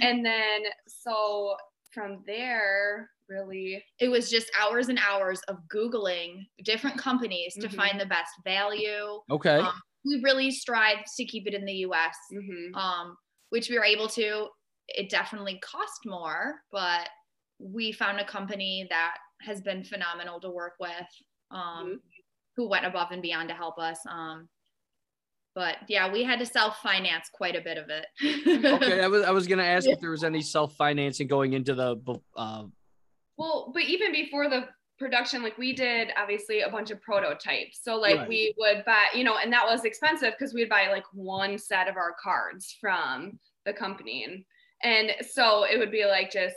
And 0.00 0.26
then, 0.26 0.62
so 0.88 1.54
from 1.92 2.22
there, 2.26 3.10
really, 3.28 3.84
it 3.98 4.08
was 4.08 4.30
just 4.30 4.50
hours 4.60 4.88
and 4.88 4.98
hours 4.98 5.40
of 5.48 5.58
Googling 5.72 6.46
different 6.64 6.98
companies 6.98 7.54
to 7.54 7.68
Mhm. 7.68 7.74
find 7.74 8.00
the 8.00 8.06
best 8.06 8.32
value. 8.44 9.20
Okay. 9.30 9.58
Um, 9.58 9.80
we 10.04 10.20
really 10.22 10.50
strived 10.50 11.06
to 11.16 11.24
keep 11.24 11.46
it 11.46 11.54
in 11.54 11.64
the 11.64 11.72
US, 11.86 12.16
mhm. 12.32 12.74
um, 12.74 13.16
which 13.50 13.68
we 13.70 13.78
were 13.78 13.84
able 13.84 14.08
to. 14.08 14.48
It 14.88 15.10
definitely 15.10 15.58
cost 15.60 16.04
more, 16.04 16.62
but 16.70 17.08
we 17.58 17.92
found 17.92 18.18
a 18.18 18.24
company 18.24 18.86
that 18.90 19.18
has 19.40 19.60
been 19.60 19.84
phenomenal 19.84 20.40
to 20.40 20.50
work 20.50 20.74
with, 20.80 21.06
um, 21.50 22.02
who 22.56 22.68
went 22.68 22.84
above 22.84 23.12
and 23.12 23.22
beyond 23.22 23.48
to 23.48 23.54
help 23.54 23.78
us. 23.78 23.98
Um, 24.06 24.48
but 25.54 25.76
yeah, 25.88 26.10
we 26.10 26.24
had 26.24 26.38
to 26.38 26.46
self 26.46 26.78
finance 26.78 27.28
quite 27.32 27.56
a 27.56 27.60
bit 27.60 27.78
of 27.78 27.90
it. 27.90 28.06
okay. 28.66 29.00
I 29.00 29.06
was 29.08 29.22
I 29.24 29.30
was 29.30 29.46
gonna 29.46 29.64
ask 29.64 29.88
if 29.88 30.00
there 30.00 30.10
was 30.10 30.24
any 30.24 30.42
self 30.42 30.74
financing 30.76 31.26
going 31.26 31.52
into 31.52 31.74
the 31.74 31.96
uh, 32.36 32.64
Well, 33.36 33.70
but 33.74 33.84
even 33.84 34.12
before 34.12 34.48
the 34.48 34.68
production, 34.98 35.42
like 35.42 35.58
we 35.58 35.72
did 35.72 36.08
obviously 36.16 36.60
a 36.60 36.70
bunch 36.70 36.90
of 36.90 37.00
prototypes. 37.02 37.80
So 37.82 37.96
like 37.96 38.16
Right. 38.18 38.28
we 38.28 38.54
would 38.58 38.84
buy, 38.84 39.06
you 39.14 39.24
know, 39.24 39.36
and 39.36 39.52
that 39.52 39.66
was 39.66 39.84
expensive 39.84 40.34
because 40.38 40.54
we'd 40.54 40.68
buy 40.68 40.88
like 40.90 41.04
one 41.12 41.58
set 41.58 41.88
of 41.88 41.96
our 41.96 42.14
cards 42.22 42.76
from 42.80 43.38
the 43.64 43.72
company. 43.72 44.24
And 44.24 44.44
and 44.84 45.12
so 45.26 45.64
it 45.64 45.78
would 45.78 45.92
be 45.92 46.04
like 46.06 46.30
just 46.32 46.56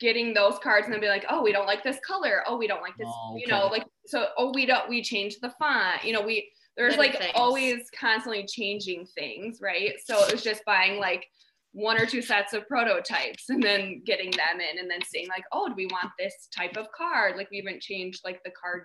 getting 0.00 0.32
those 0.32 0.58
cards 0.60 0.84
and 0.84 0.92
then 0.94 1.00
be 1.00 1.08
like, 1.08 1.24
oh, 1.28 1.42
we 1.42 1.52
don't 1.52 1.66
like 1.66 1.82
this 1.82 1.98
color. 2.06 2.42
Oh, 2.46 2.56
we 2.56 2.66
don't 2.68 2.82
like 2.82 2.96
this, 2.98 3.08
Oh, 3.10 3.36
you 3.36 3.46
know, 3.46 3.66
like 3.66 3.84
so 4.06 4.28
oh 4.36 4.52
we 4.54 4.66
don't 4.66 4.88
we 4.88 5.02
changed 5.02 5.38
the 5.42 5.50
font, 5.58 6.04
you 6.04 6.12
know, 6.12 6.22
we 6.22 6.50
there's 6.78 6.96
Little 6.96 7.04
like 7.12 7.18
things. 7.18 7.32
always 7.34 7.90
constantly 7.90 8.46
changing 8.46 9.04
things, 9.06 9.58
right? 9.60 9.94
So 10.04 10.24
it 10.24 10.32
was 10.32 10.42
just 10.42 10.64
buying 10.64 10.98
like 11.00 11.26
one 11.72 11.98
or 12.00 12.06
two 12.06 12.22
sets 12.22 12.54
of 12.54 12.66
prototypes 12.68 13.50
and 13.50 13.62
then 13.62 14.00
getting 14.06 14.30
them 14.30 14.60
in 14.60 14.78
and 14.78 14.88
then 14.90 15.00
seeing 15.04 15.28
like, 15.28 15.44
oh, 15.52 15.68
do 15.68 15.74
we 15.76 15.86
want 15.86 16.10
this 16.18 16.48
type 16.56 16.76
of 16.76 16.86
card? 16.92 17.36
Like 17.36 17.50
we 17.50 17.58
even 17.58 17.80
changed 17.80 18.20
like 18.24 18.40
the 18.44 18.52
card, 18.52 18.84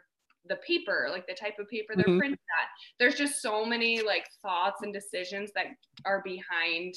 the 0.50 0.58
paper, 0.68 1.08
like 1.12 1.26
the 1.28 1.36
type 1.36 1.60
of 1.60 1.70
paper 1.70 1.94
they're 1.96 2.06
Mhm. 2.08 2.18
printed 2.18 2.40
on. 2.60 2.68
There's 3.00 3.16
just 3.16 3.42
so 3.42 3.64
many 3.64 4.02
like 4.02 4.26
thoughts 4.42 4.82
and 4.82 4.92
decisions 4.92 5.52
that 5.56 5.68
are 6.06 6.22
behind 6.24 6.96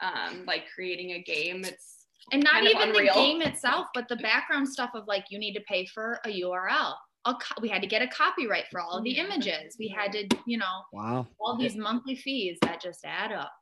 um 0.00 0.44
like 0.46 0.64
creating 0.74 1.12
a 1.12 1.22
game. 1.22 1.64
It's 1.64 2.06
and 2.32 2.42
not 2.42 2.54
kind 2.54 2.66
even 2.68 2.88
unreal. 2.90 3.14
the 3.14 3.20
game 3.20 3.42
itself, 3.42 3.86
but 3.94 4.08
the 4.08 4.16
background 4.16 4.68
stuff 4.68 4.90
of 4.94 5.06
like 5.06 5.26
you 5.30 5.38
need 5.38 5.54
to 5.54 5.60
pay 5.62 5.86
for 5.86 6.20
a 6.24 6.28
URL. 6.28 6.94
A 7.24 7.34
co- 7.34 7.60
we 7.60 7.68
had 7.68 7.82
to 7.82 7.88
get 7.88 8.02
a 8.02 8.08
copyright 8.08 8.64
for 8.70 8.80
all 8.80 8.98
of 8.98 9.04
the 9.04 9.12
images. 9.12 9.76
We 9.78 9.88
had 9.88 10.12
to, 10.12 10.28
you 10.46 10.58
know, 10.58 10.82
wow. 10.92 11.26
all 11.40 11.56
these 11.56 11.76
monthly 11.76 12.16
fees 12.16 12.58
that 12.62 12.80
just 12.80 13.04
add 13.04 13.32
up. 13.32 13.52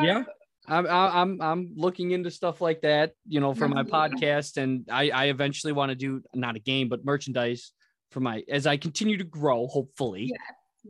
Yeah. 0.00 0.24
I'm 0.66 0.86
I'm 0.86 1.42
I'm 1.42 1.72
looking 1.76 2.12
into 2.12 2.30
stuff 2.30 2.60
like 2.60 2.80
that, 2.82 3.12
you 3.28 3.40
know, 3.40 3.52
for 3.52 3.68
my 3.68 3.82
podcast, 3.82 4.56
and 4.56 4.86
I 4.90 5.10
I 5.10 5.24
eventually 5.26 5.74
want 5.74 5.90
to 5.90 5.94
do 5.94 6.22
not 6.34 6.56
a 6.56 6.58
game 6.58 6.88
but 6.88 7.04
merchandise 7.04 7.72
for 8.10 8.20
my 8.20 8.42
as 8.48 8.66
I 8.66 8.78
continue 8.78 9.18
to 9.18 9.24
grow, 9.24 9.66
hopefully. 9.66 10.32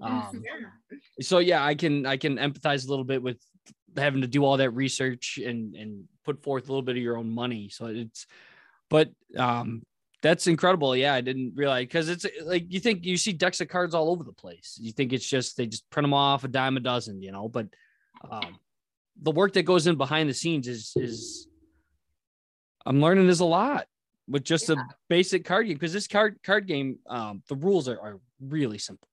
Um, 0.00 0.42
so 1.20 1.38
yeah, 1.38 1.64
I 1.64 1.74
can 1.74 2.06
I 2.06 2.16
can 2.16 2.36
empathize 2.36 2.86
a 2.86 2.90
little 2.90 3.04
bit 3.04 3.22
with 3.22 3.38
having 3.96 4.20
to 4.22 4.28
do 4.28 4.44
all 4.44 4.58
that 4.58 4.70
research 4.70 5.38
and 5.44 5.74
and 5.74 6.04
put 6.24 6.42
forth 6.42 6.64
a 6.64 6.68
little 6.68 6.82
bit 6.82 6.96
of 6.96 7.02
your 7.02 7.16
own 7.16 7.30
money. 7.30 7.68
So 7.68 7.86
it's, 7.86 8.26
but 8.90 9.10
um, 9.36 9.82
that's 10.24 10.46
incredible. 10.48 10.96
Yeah, 10.96 11.14
I 11.14 11.20
didn't 11.20 11.52
realize 11.54 11.84
because 11.84 12.08
it's 12.08 12.26
like 12.42 12.64
you 12.68 12.80
think 12.80 13.04
you 13.04 13.16
see 13.16 13.32
decks 13.32 13.60
of 13.60 13.68
cards 13.68 13.94
all 13.94 14.10
over 14.10 14.24
the 14.24 14.32
place. 14.32 14.76
You 14.80 14.90
think 14.90 15.12
it's 15.12 15.28
just 15.28 15.56
they 15.56 15.66
just 15.66 15.88
print 15.90 16.04
them 16.04 16.14
off 16.14 16.42
a 16.44 16.48
dime 16.48 16.76
a 16.76 16.80
dozen, 16.80 17.22
you 17.22 17.30
know, 17.30 17.46
but 17.48 17.66
um, 18.30 18.58
the 19.22 19.30
work 19.30 19.52
that 19.52 19.62
goes 19.64 19.86
in 19.86 19.96
behind 19.96 20.28
the 20.28 20.34
scenes 20.34 20.66
is 20.66 20.92
is 20.96 21.46
I'm 22.86 23.00
learning 23.00 23.26
there's 23.26 23.40
a 23.40 23.44
lot 23.44 23.86
with 24.28 24.44
just 24.44 24.70
a 24.70 24.76
basic 25.08 25.44
card 25.44 25.66
game 25.66 25.76
because 25.76 25.92
this 25.92 26.06
card 26.08 26.38
card 26.42 26.66
game 26.66 26.98
um 27.06 27.42
the 27.48 27.56
rules 27.56 27.88
are, 27.88 28.00
are 28.00 28.20
really 28.40 28.78
simple 28.78 29.08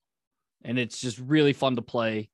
and 0.64 0.80
it's 0.80 1.00
just 1.02 1.20
really 1.20 1.52
fun 1.54 1.76
to 1.76 1.82
play 1.82 2.30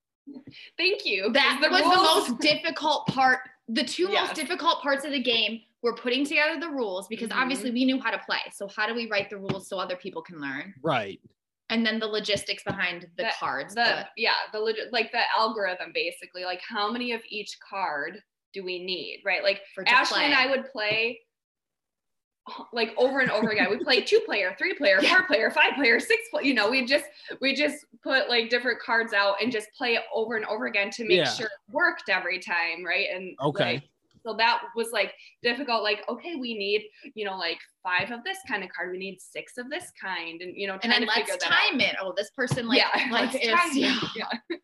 Thank 0.78 1.06
you. 1.06 1.32
That 1.32 1.60
The 1.64 1.70
was 1.70 1.82
rules- 1.82 2.28
the 2.28 2.32
most 2.32 2.42
difficult 2.42 3.08
part. 3.08 3.40
The 3.70 3.84
two 3.84 4.10
Yes. 4.12 4.28
most 4.28 4.36
difficult 4.36 4.82
parts 4.82 5.06
of 5.06 5.12
the 5.12 5.24
game 5.24 5.62
were 5.88 5.96
putting 5.96 6.26
together 6.26 6.60
the 6.60 6.70
rules 6.70 7.08
because 7.08 7.30
Mhm. 7.30 7.42
obviously 7.42 7.72
we 7.72 7.86
knew 7.86 8.00
how 8.00 8.12
to 8.12 8.20
play. 8.20 8.42
So 8.54 8.68
how 8.68 8.86
do 8.88 8.94
we 8.94 9.08
write 9.08 9.30
the 9.30 9.38
rules 9.38 9.68
so 9.70 9.80
other 9.80 9.96
people 9.96 10.22
can 10.22 10.40
learn? 10.40 10.74
right 10.84 11.20
And 11.70 11.86
then 11.86 12.00
the 12.00 12.08
logistics 12.08 12.64
behind 12.64 13.04
the 13.18 13.24
That- 13.24 13.36
cards. 13.40 13.74
the 13.76 13.84
but- 13.84 14.10
yeah 14.18 14.36
the 14.54 14.60
legit 14.60 14.92
like 14.94 15.12
the 15.12 15.24
algorithm 15.38 15.92
basically 15.94 16.44
like 16.46 16.62
how 16.62 16.92
many 16.92 17.12
of 17.14 17.22
each 17.30 17.58
card 17.60 18.22
do 18.54 18.64
we 18.64 18.80
need 18.84 19.22
right 19.26 19.44
like 19.44 19.62
for 19.76 19.84
to 19.84 19.92
ashley 19.92 20.24
and 20.24 20.34
i 20.34 20.48
would 20.48 20.66
play 20.72 21.20
like 22.72 22.94
over 22.98 23.20
and 23.20 23.30
over 23.30 23.50
again 23.50 23.70
we 23.70 23.78
play 23.84 24.00
two 24.02 24.22
player 24.22 24.56
three 24.58 24.74
player 24.74 25.02
four 25.02 25.24
player 25.28 25.52
five 25.52 25.74
player 25.76 26.00
six 26.00 26.30
player 26.30 26.46
you 26.46 26.54
know 26.54 26.70
we 26.70 26.86
just 26.86 27.04
we 27.42 27.54
just 27.54 27.86
put 28.02 28.30
like 28.30 28.50
different 28.50 28.80
cards 28.80 29.12
out 29.12 29.36
and 29.42 29.52
just 29.52 29.68
play 29.78 29.96
it 29.96 30.04
over 30.14 30.38
and 30.38 30.46
over 30.46 30.66
again 30.68 30.90
to 30.90 31.04
make 31.04 31.18
Yeah. 31.18 31.34
sure 31.34 31.48
it 31.48 31.72
worked 31.74 32.08
every 32.10 32.40
time 32.40 32.86
right 32.86 33.08
and 33.14 33.36
Okay. 33.42 33.74
like, 33.74 33.84
so 34.28 34.36
that 34.38 34.62
was 34.76 34.92
like 34.92 35.14
difficult 35.42 35.84
like 35.84 36.04
okay 36.10 36.36
we 36.36 36.54
need 36.58 36.84
you 37.16 37.26
know 37.26 37.38
like 37.38 37.60
five 37.84 38.12
of 38.12 38.24
this 38.24 38.38
kind 38.48 38.64
of 38.64 38.70
card 38.76 38.92
we 38.92 38.98
need 38.98 39.18
six 39.22 39.58
of 39.58 39.70
this 39.70 39.92
kind 40.02 40.42
and 40.42 40.54
you 40.56 40.68
know 40.68 40.74
and 40.74 40.82
trying 40.84 40.92
then 40.94 41.02
to 41.02 41.08
let's 41.08 41.20
figure 41.20 41.36
that 41.40 41.52
out. 41.52 41.70
time 41.72 41.80
it. 41.82 41.96
Oh, 42.02 42.14
this 42.18 42.30
person 42.32 42.68
like 42.68 42.80
yeah 42.80 42.90
like 43.12 43.34
let's 43.34 43.36
is 43.36 43.52
time 43.52 43.70
it. 43.72 43.78
yeah. 43.78 44.00
yeah 44.16 44.56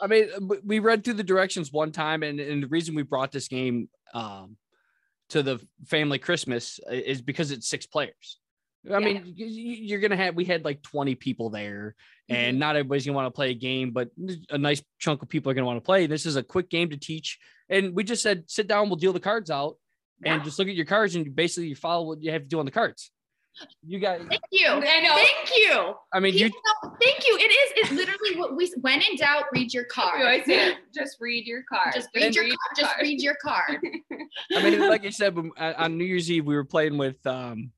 I 0.00 0.06
mean, 0.08 0.28
we 0.64 0.80
read 0.80 1.04
through 1.04 1.14
the 1.14 1.22
directions 1.22 1.70
one 1.70 1.92
time, 1.92 2.24
and, 2.24 2.40
and 2.40 2.60
the 2.60 2.66
reason 2.66 2.96
we 2.96 3.02
brought 3.04 3.30
this 3.30 3.46
game 3.46 3.88
um, 4.14 4.56
to 5.28 5.44
the 5.44 5.60
family 5.86 6.18
Christmas 6.18 6.80
is 6.90 7.22
because 7.22 7.52
it's 7.52 7.68
six 7.68 7.86
players. 7.86 8.40
I 8.88 8.94
Yeah. 8.94 8.98
mean, 8.98 9.16
y- 9.26 9.34
y- 9.38 9.46
you're 9.46 10.00
gonna 10.00 10.16
have 10.16 10.34
we 10.34 10.44
had 10.44 10.64
like 10.64 10.82
20 10.82 11.14
people 11.14 11.50
there, 11.50 11.94
and 12.28 12.58
not 12.58 12.74
everybody's 12.74 13.06
gonna 13.06 13.14
want 13.14 13.26
to 13.26 13.30
play 13.36 13.50
a 13.50 13.54
game, 13.54 13.92
but 13.92 14.08
a 14.48 14.58
nice 14.58 14.82
chunk 14.98 15.22
of 15.22 15.28
people 15.28 15.52
are 15.52 15.54
gonna 15.54 15.66
want 15.66 15.76
to 15.76 15.86
play. 15.86 16.06
This 16.06 16.26
is 16.26 16.34
a 16.34 16.42
quick 16.42 16.68
game 16.68 16.90
to 16.90 16.96
teach, 16.96 17.38
and 17.70 17.94
we 17.94 18.04
just 18.04 18.22
said 18.22 18.44
sit 18.48 18.66
down, 18.68 18.88
we'll 18.90 18.96
deal 18.96 19.12
the 19.14 19.20
cards 19.20 19.50
out, 19.50 19.76
and 20.24 20.40
Yeah. 20.40 20.44
just 20.44 20.58
look 20.58 20.68
at 20.68 20.74
your 20.74 20.84
cards, 20.86 21.14
and 21.14 21.34
basically 21.34 21.68
you 21.68 21.76
follow 21.76 22.06
what 22.06 22.22
you 22.22 22.30
have 22.32 22.42
to 22.42 22.48
do 22.48 22.58
on 22.58 22.66
the 22.66 22.70
cards. 22.70 23.10
You 23.84 23.98
guys, 23.98 24.20
Thank 24.28 24.42
you. 24.52 24.66
I 24.68 25.00
know. 25.00 25.14
Thank 25.14 25.56
you. 25.56 25.94
I 26.14 26.20
mean, 26.20 26.34
you 26.34 26.46
People 26.46 26.60
don't- 26.82 26.94
thank 27.02 27.26
you. 27.26 27.36
It 27.36 27.50
is. 27.50 27.72
It's 27.76 27.90
literally 27.90 28.36
what 28.38 28.56
we 28.56 28.72
when 28.80 29.02
in 29.02 29.16
doubt, 29.16 29.46
read 29.52 29.74
your 29.74 29.84
card. 29.84 30.20
You 30.20 30.24
always 30.26 30.44
say, 30.44 30.74
just 30.94 31.16
read 31.20 31.46
your 31.46 31.62
card. 31.64 31.92
Just 31.94 32.08
read 32.14 32.34
your 32.34 32.44
card. 32.44 32.58
Just 32.76 32.90
card. 32.92 33.02
read 33.02 33.20
your 33.20 33.34
card. 33.42 33.78
I 34.56 34.62
mean, 34.62 34.78
like 34.88 35.04
I 35.04 35.10
said, 35.10 35.36
on 35.36 35.50
on 35.58 35.98
New 35.98 36.04
Year's 36.04 36.30
Eve, 36.30 36.46
we 36.46 36.54
were 36.54 36.64
playing 36.64 36.96
with 36.96 37.24
um, 37.26 37.72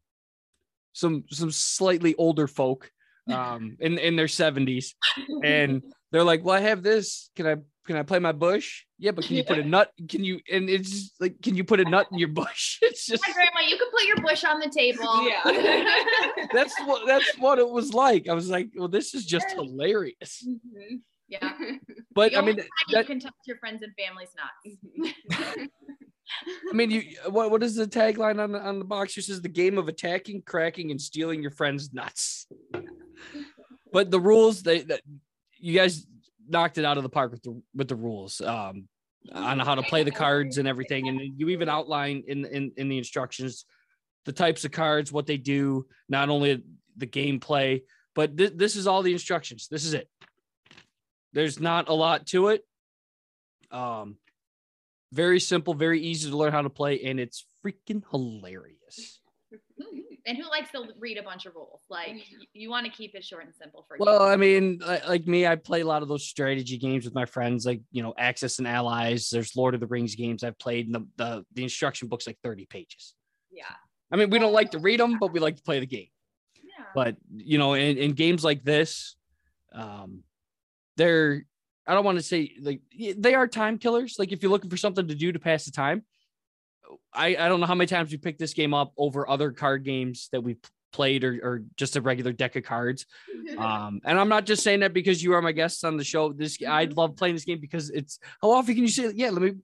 some 0.92 1.24
some 1.30 1.50
slightly 1.50 2.14
older 2.16 2.46
folk 2.46 2.90
um, 3.32 3.76
in 3.80 3.98
in 3.98 4.14
their 4.14 4.28
seventies, 4.28 4.94
and 5.42 5.82
they're 6.12 6.24
like, 6.24 6.44
"Well, 6.44 6.54
I 6.54 6.60
have 6.60 6.82
this. 6.82 7.30
Can 7.34 7.46
I 7.46 7.56
can 7.86 7.96
I 7.96 8.02
play 8.04 8.20
my 8.20 8.32
bush? 8.32 8.84
Yeah, 8.98 9.10
but 9.10 9.24
can 9.24 9.36
you 9.36 9.44
put 9.44 9.58
a 9.58 9.64
nut? 9.64 9.90
Can 10.08 10.22
you? 10.22 10.40
And 10.50 10.70
it's 10.70 10.90
just 10.90 11.20
like, 11.20 11.42
can 11.42 11.56
you 11.56 11.64
put 11.64 11.80
a 11.80 11.84
nut 11.84 12.06
in 12.12 12.18
your 12.18 12.28
bush? 12.28 12.78
It's 12.82 13.06
just 13.06 13.24
Hi, 13.26 13.32
Grandma, 13.32 13.68
you 13.68 13.76
can 13.76 13.90
put 13.90 14.04
your 14.06 14.16
bush 14.18 14.44
on 14.44 14.60
the 14.60 14.68
table. 14.68 15.28
Yeah. 15.28 16.46
that's 16.52 16.78
what 16.82 17.06
that's 17.06 17.36
what 17.38 17.58
it 17.58 17.68
was 17.68 17.92
like. 17.92 18.28
I 18.28 18.34
was 18.34 18.48
like, 18.48 18.68
well, 18.76 18.88
this 18.88 19.14
is 19.14 19.24
just 19.26 19.50
hilarious. 19.50 20.46
Mhm. 20.46 21.00
yeah. 21.28 21.52
But 22.14 22.32
The 22.32 22.38
I 22.38 22.40
mean, 22.42 22.56
time 22.58 22.66
you 22.88 23.04
can 23.04 23.20
touch 23.20 23.32
your 23.46 23.56
friends 23.58 23.82
and 23.82 23.92
family's 23.98 24.28
nuts. 24.36 24.76
Mhm. 25.00 25.68
I 26.70 26.74
mean, 26.74 26.90
you 26.90 27.02
what 27.30 27.50
what 27.50 27.62
is 27.62 27.74
the 27.74 27.86
tagline 27.86 28.38
on 28.42 28.52
the 28.52 28.60
on 28.60 28.78
the 28.78 28.84
box? 28.84 29.18
It 29.18 29.22
says 29.24 29.42
the 29.42 29.48
game 29.48 29.76
of 29.76 29.88
attacking, 29.88 30.42
cracking, 30.42 30.90
and 30.90 31.00
stealing 31.00 31.42
your 31.42 31.50
friend's 31.50 31.92
nuts. 31.92 32.46
But 33.92 34.10
the 34.10 34.20
rules 34.20 34.62
they 34.62 34.82
that 34.82 35.02
you 35.62 35.74
guys 35.74 36.06
knocked 36.48 36.76
it 36.76 36.84
out 36.84 36.96
of 36.96 37.02
the 37.02 37.08
park 37.08 37.32
with 37.32 37.42
the 37.42 37.62
with 37.74 37.88
the 37.88 37.94
rules 37.94 38.40
um 38.42 38.88
on 39.32 39.58
how 39.60 39.74
to 39.74 39.82
play 39.82 40.02
the 40.02 40.10
cards 40.10 40.58
and 40.58 40.66
everything, 40.66 41.08
and 41.08 41.20
you 41.36 41.48
even 41.48 41.68
outline 41.68 42.24
in 42.26 42.44
in 42.44 42.72
in 42.76 42.88
the 42.88 42.98
instructions 42.98 43.64
the 44.24 44.32
types 44.32 44.64
of 44.64 44.70
cards, 44.70 45.12
what 45.12 45.26
they 45.26 45.36
do, 45.36 45.86
not 46.08 46.28
only 46.28 46.62
the 46.96 47.06
gameplay, 47.06 47.82
but 48.14 48.36
th- 48.36 48.52
this 48.54 48.76
is 48.76 48.86
all 48.86 49.02
the 49.02 49.12
instructions. 49.12 49.68
This 49.68 49.84
is 49.84 49.94
it. 49.94 50.08
There's 51.32 51.58
not 51.58 51.88
a 51.88 51.94
lot 51.94 52.26
to 52.28 52.48
it. 52.48 52.62
Um, 53.70 54.16
very 55.12 55.40
simple, 55.40 55.74
very 55.74 56.00
easy 56.00 56.30
to 56.30 56.36
learn 56.36 56.52
how 56.52 56.62
to 56.62 56.70
play, 56.70 57.02
and 57.02 57.18
it's 57.18 57.44
freaking 57.64 58.02
hilarious. 58.10 58.81
And 60.26 60.38
who 60.38 60.48
likes 60.48 60.70
to 60.72 60.84
read 60.98 61.18
a 61.18 61.22
bunch 61.22 61.46
of 61.46 61.54
rules? 61.54 61.80
Like 61.90 62.08
y- 62.08 62.22
you 62.52 62.70
want 62.70 62.86
to 62.86 62.92
keep 62.92 63.14
it 63.14 63.24
short 63.24 63.44
and 63.44 63.54
simple 63.54 63.84
for 63.88 63.96
Well, 63.98 64.22
I 64.22 64.36
mean, 64.36 64.80
like, 64.86 65.08
like 65.08 65.26
me, 65.26 65.46
I 65.46 65.56
play 65.56 65.80
a 65.80 65.86
lot 65.86 66.02
of 66.02 66.08
those 66.08 66.24
strategy 66.24 66.78
games 66.78 67.04
with 67.04 67.14
my 67.14 67.24
friends, 67.24 67.66
like 67.66 67.80
you 67.90 68.02
know, 68.02 68.14
Axis 68.18 68.58
and 68.58 68.68
Allies. 68.68 69.30
There's 69.30 69.56
Lord 69.56 69.74
of 69.74 69.80
the 69.80 69.86
Rings 69.86 70.14
games 70.14 70.44
I've 70.44 70.58
played, 70.58 70.86
and 70.86 70.94
the 70.94 71.06
the, 71.16 71.44
the 71.54 71.62
instruction 71.62 72.08
book's 72.08 72.26
like 72.26 72.38
30 72.42 72.66
pages. 72.66 73.14
yeah. 73.50 73.64
I 74.10 74.16
mean, 74.16 74.28
we 74.28 74.38
don't 74.38 74.52
like 74.52 74.72
to 74.72 74.78
read 74.78 75.00
them, 75.00 75.18
but 75.18 75.32
we 75.32 75.40
like 75.40 75.56
to 75.56 75.62
play 75.62 75.80
the 75.80 75.86
game. 75.86 76.08
Yeah. 76.56 76.84
But 76.94 77.16
you 77.34 77.56
know, 77.56 77.72
in, 77.72 77.96
in 77.96 78.12
games 78.12 78.44
like 78.44 78.62
this, 78.62 79.16
um, 79.72 80.22
they're 80.98 81.46
I 81.86 81.94
don't 81.94 82.04
want 82.04 82.18
to 82.18 82.22
say 82.22 82.52
like 82.60 82.80
they 83.16 83.34
are 83.34 83.48
time 83.48 83.78
killers. 83.78 84.16
Like 84.18 84.30
if 84.30 84.42
you're 84.42 84.52
looking 84.52 84.70
for 84.70 84.76
something 84.76 85.08
to 85.08 85.14
do 85.14 85.32
to 85.32 85.38
pass 85.38 85.64
the 85.64 85.70
time, 85.70 86.04
I 87.12 87.36
I 87.36 87.48
don't 87.48 87.60
know 87.60 87.66
how 87.66 87.74
many 87.74 87.86
times 87.86 88.10
we 88.10 88.18
picked 88.18 88.38
this 88.38 88.54
game 88.54 88.74
up 88.74 88.92
over 88.96 89.28
other 89.28 89.52
card 89.52 89.84
games 89.84 90.28
that 90.32 90.40
we 90.42 90.56
played 90.92 91.24
or, 91.24 91.32
or 91.42 91.62
just 91.76 91.96
a 91.96 92.00
regular 92.00 92.32
deck 92.32 92.56
of 92.56 92.64
cards. 92.64 93.06
Um, 93.58 94.00
and 94.04 94.18
I'm 94.18 94.28
not 94.28 94.46
just 94.46 94.62
saying 94.62 94.80
that 94.80 94.94
because 94.94 95.22
you 95.22 95.34
are 95.34 95.42
my 95.42 95.52
guests 95.52 95.82
on 95.84 95.96
the 95.96 96.04
show. 96.04 96.32
This 96.32 96.56
I 96.66 96.84
love 96.84 97.16
playing 97.16 97.34
this 97.34 97.44
game 97.44 97.58
because 97.60 97.90
it's 97.90 98.18
how 98.40 98.52
often 98.52 98.74
can 98.74 98.84
you 98.84 98.88
say, 98.88 99.10
yeah, 99.14 99.30
let 99.30 99.42
me 99.42 99.54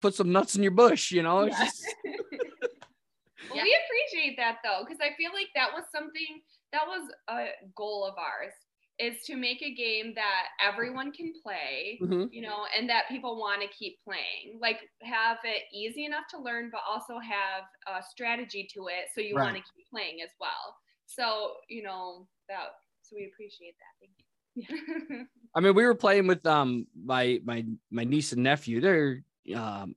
put 0.00 0.14
some 0.14 0.32
nuts 0.32 0.56
in 0.56 0.62
your 0.62 0.72
bush, 0.72 1.12
you 1.12 1.22
know? 1.22 1.44
Yeah. 1.44 1.50
just- 1.64 1.84
Well, 3.50 3.62
we 3.62 3.76
appreciate 3.84 4.36
that 4.38 4.56
though, 4.64 4.84
because 4.84 4.98
I 5.00 5.14
feel 5.16 5.32
like 5.32 5.48
that 5.54 5.70
was 5.72 5.84
something 5.94 6.40
that 6.72 6.86
was 6.86 7.08
a 7.28 7.48
goal 7.76 8.04
of 8.04 8.14
ours 8.18 8.52
is 8.98 9.22
to 9.24 9.36
make 9.36 9.60
a 9.62 9.74
game 9.74 10.14
that 10.14 10.46
everyone 10.60 11.12
can 11.12 11.32
play, 11.42 11.98
Mhm. 12.02 12.28
you 12.32 12.40
know, 12.42 12.66
and 12.76 12.88
that 12.88 13.08
people 13.08 13.38
want 13.38 13.60
to 13.62 13.68
keep 13.68 13.98
playing. 14.02 14.58
Like 14.60 14.80
have 15.02 15.38
it 15.44 15.64
easy 15.72 16.04
enough 16.06 16.24
to 16.30 16.38
learn, 16.38 16.70
but 16.70 16.80
also 16.88 17.18
have 17.18 17.64
a 17.86 18.02
strategy 18.02 18.66
to 18.74 18.88
it 18.88 19.08
so 19.14 19.20
you 19.20 19.34
Right. 19.36 19.44
want 19.52 19.56
to 19.56 19.62
keep 19.74 19.86
playing 19.90 20.22
as 20.22 20.30
well. 20.40 20.76
So, 21.06 21.54
you 21.68 21.82
know, 21.82 22.26
that 22.48 22.68
so 23.02 23.16
we 23.16 23.26
appreciate 23.26 23.74
that. 23.78 23.94
Thank 24.00 24.16
you. 25.10 25.26
I 25.54 25.60
mean, 25.60 25.74
we 25.74 25.84
were 25.84 25.94
playing 25.94 26.26
with 26.26 26.44
um 26.46 26.86
my 26.94 27.40
my 27.44 27.64
my 27.90 28.04
niece 28.04 28.32
and 28.32 28.42
nephew. 28.42 28.80
They're 28.80 29.22
um 29.54 29.94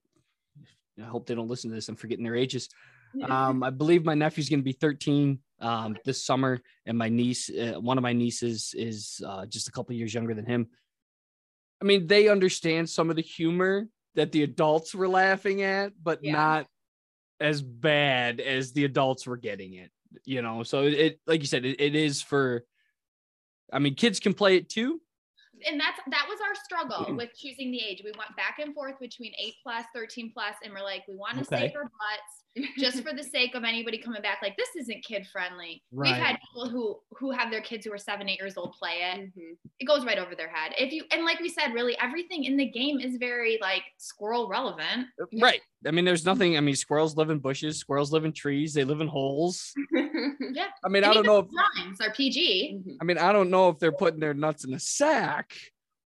I 1.00 1.04
hope 1.04 1.26
they 1.26 1.36
don't 1.36 1.48
listen 1.48 1.70
to 1.70 1.76
this. 1.76 1.88
I'm 1.88 1.96
forgetting 1.96 2.26
their 2.26 2.36
ages. 2.36 2.70
Um, 3.24 3.64
I 3.64 3.72
believe 3.72 4.06
my 4.06 4.14
nephew's 4.14 4.50
going 4.50 4.60
to 4.60 4.64
be 4.64 4.72
13 4.72 5.40
um 5.62 5.98
this 6.06 6.24
summer, 6.24 6.62
and 6.86 6.98
my 6.98 7.10
niece, 7.10 7.50
uh, 7.50 7.80
one 7.80 7.98
of 7.98 8.02
my 8.02 8.14
nieces, 8.14 8.74
is 8.78 9.22
uh, 9.26 9.46
just 9.46 9.68
a 9.68 9.72
couple 9.72 9.96
years 9.96 10.14
younger 10.14 10.34
than 10.34 10.46
him. 10.46 10.68
I 11.82 11.86
mean, 11.86 12.08
they 12.08 12.28
understand 12.28 12.90
some 12.90 13.10
of 13.10 13.16
the 13.16 13.22
humor 13.22 13.88
that 14.16 14.32
the 14.32 14.44
adults 14.44 14.94
were 14.94 15.08
laughing 15.08 15.62
at, 15.62 15.94
but 16.02 16.24
Yeah. 16.24 16.34
not 16.34 16.68
as 17.40 17.62
bad 17.62 18.42
as 18.42 18.74
the 18.74 18.86
adults 18.86 19.26
were 19.26 19.38
getting 19.38 19.74
it. 19.76 19.92
You 20.26 20.42
know, 20.42 20.64
so 20.64 20.84
it, 20.84 20.94
it 20.94 21.20
like 21.28 21.42
you 21.42 21.48
said, 21.48 21.66
it, 21.66 21.80
it 21.80 21.96
is 21.96 22.22
for. 22.22 22.66
I 23.72 23.80
mean, 23.80 23.94
kids 23.96 24.20
can 24.20 24.34
play 24.34 24.58
it 24.58 24.68
too. 24.68 25.00
and 25.68 25.80
that's 25.80 26.00
that 26.10 26.26
was 26.28 26.40
our 26.42 26.56
struggle 26.56 27.16
with 27.16 27.30
choosing 27.38 27.72
the 27.72 27.80
age. 27.80 28.02
We 28.04 28.12
went 28.18 28.36
back 28.36 28.58
and 28.60 28.74
forth 28.74 29.00
between 29.00 29.34
eight 29.40 29.56
plus, 29.64 29.86
13 29.94 30.32
plus, 30.34 30.56
and 30.64 30.74
we're 30.74 30.84
like, 30.84 31.04
we 31.08 31.16
want 31.16 31.38
to 31.38 31.44
Okay. 31.44 31.68
save 31.68 31.76
our 31.76 31.84
butts 31.84 32.44
just 32.78 33.04
for 33.08 33.14
the 33.14 33.24
sake 33.24 33.56
of 33.56 33.64
anybody 33.64 33.98
coming 33.98 34.22
back. 34.22 34.40
Like, 34.42 34.58
this 34.58 34.70
isn't 34.78 35.04
kid 35.04 35.28
friendly. 35.32 35.84
Right. 35.92 36.12
We've 36.12 36.22
had 36.22 36.38
people 36.48 36.70
who 36.70 37.00
who 37.18 37.32
have 37.32 37.52
their 37.52 37.62
kids 37.62 37.86
who 37.86 37.94
are 37.94 37.98
seven, 37.98 38.28
eight 38.30 38.40
years 38.40 38.58
old 38.58 38.74
play 38.74 39.12
it. 39.14 39.20
Mhm. 39.20 39.58
It 39.80 39.86
goes 39.86 40.06
right 40.06 40.18
over 40.18 40.36
their 40.36 40.50
head. 40.50 40.74
If 40.78 40.92
you 40.92 41.04
and 41.12 41.24
like 41.26 41.40
we 41.40 41.50
said, 41.50 41.74
really 41.74 41.98
everything 42.02 42.44
in 42.46 42.58
the 42.58 42.66
game 42.66 43.00
is 43.00 43.18
very 43.18 43.58
like 43.62 43.84
squirrel 43.98 44.48
relevant. 44.48 45.08
Right. 45.40 45.62
I 45.86 45.92
mean, 45.92 46.06
there's 46.06 46.26
nothing. 46.26 46.58
I 46.58 46.60
mean, 46.60 46.76
squirrels 46.76 47.16
live 47.16 47.30
in 47.30 47.40
bushes. 47.40 47.80
Squirrels 47.80 48.12
live 48.12 48.26
in 48.26 48.34
trees. 48.34 48.74
They 48.74 48.84
live 48.84 49.02
in 49.02 49.08
holes. 49.08 49.74
Yeah. 50.52 50.68
I 50.84 50.90
mean, 50.90 51.04
And 51.04 51.12
I 51.12 51.14
don't 51.14 51.26
know 51.26 51.40
if. 51.40 52.02
Are 52.02 52.12
PG. 52.12 52.98
I 53.00 53.04
mean, 53.04 53.18
I 53.18 53.32
don't 53.32 53.50
know 53.50 53.70
if 53.70 53.78
they're 53.80 53.92
putting 53.92 54.20
their 54.20 54.34
nuts 54.34 54.66
in 54.66 54.74
a 54.74 54.80
sack, 54.80 55.54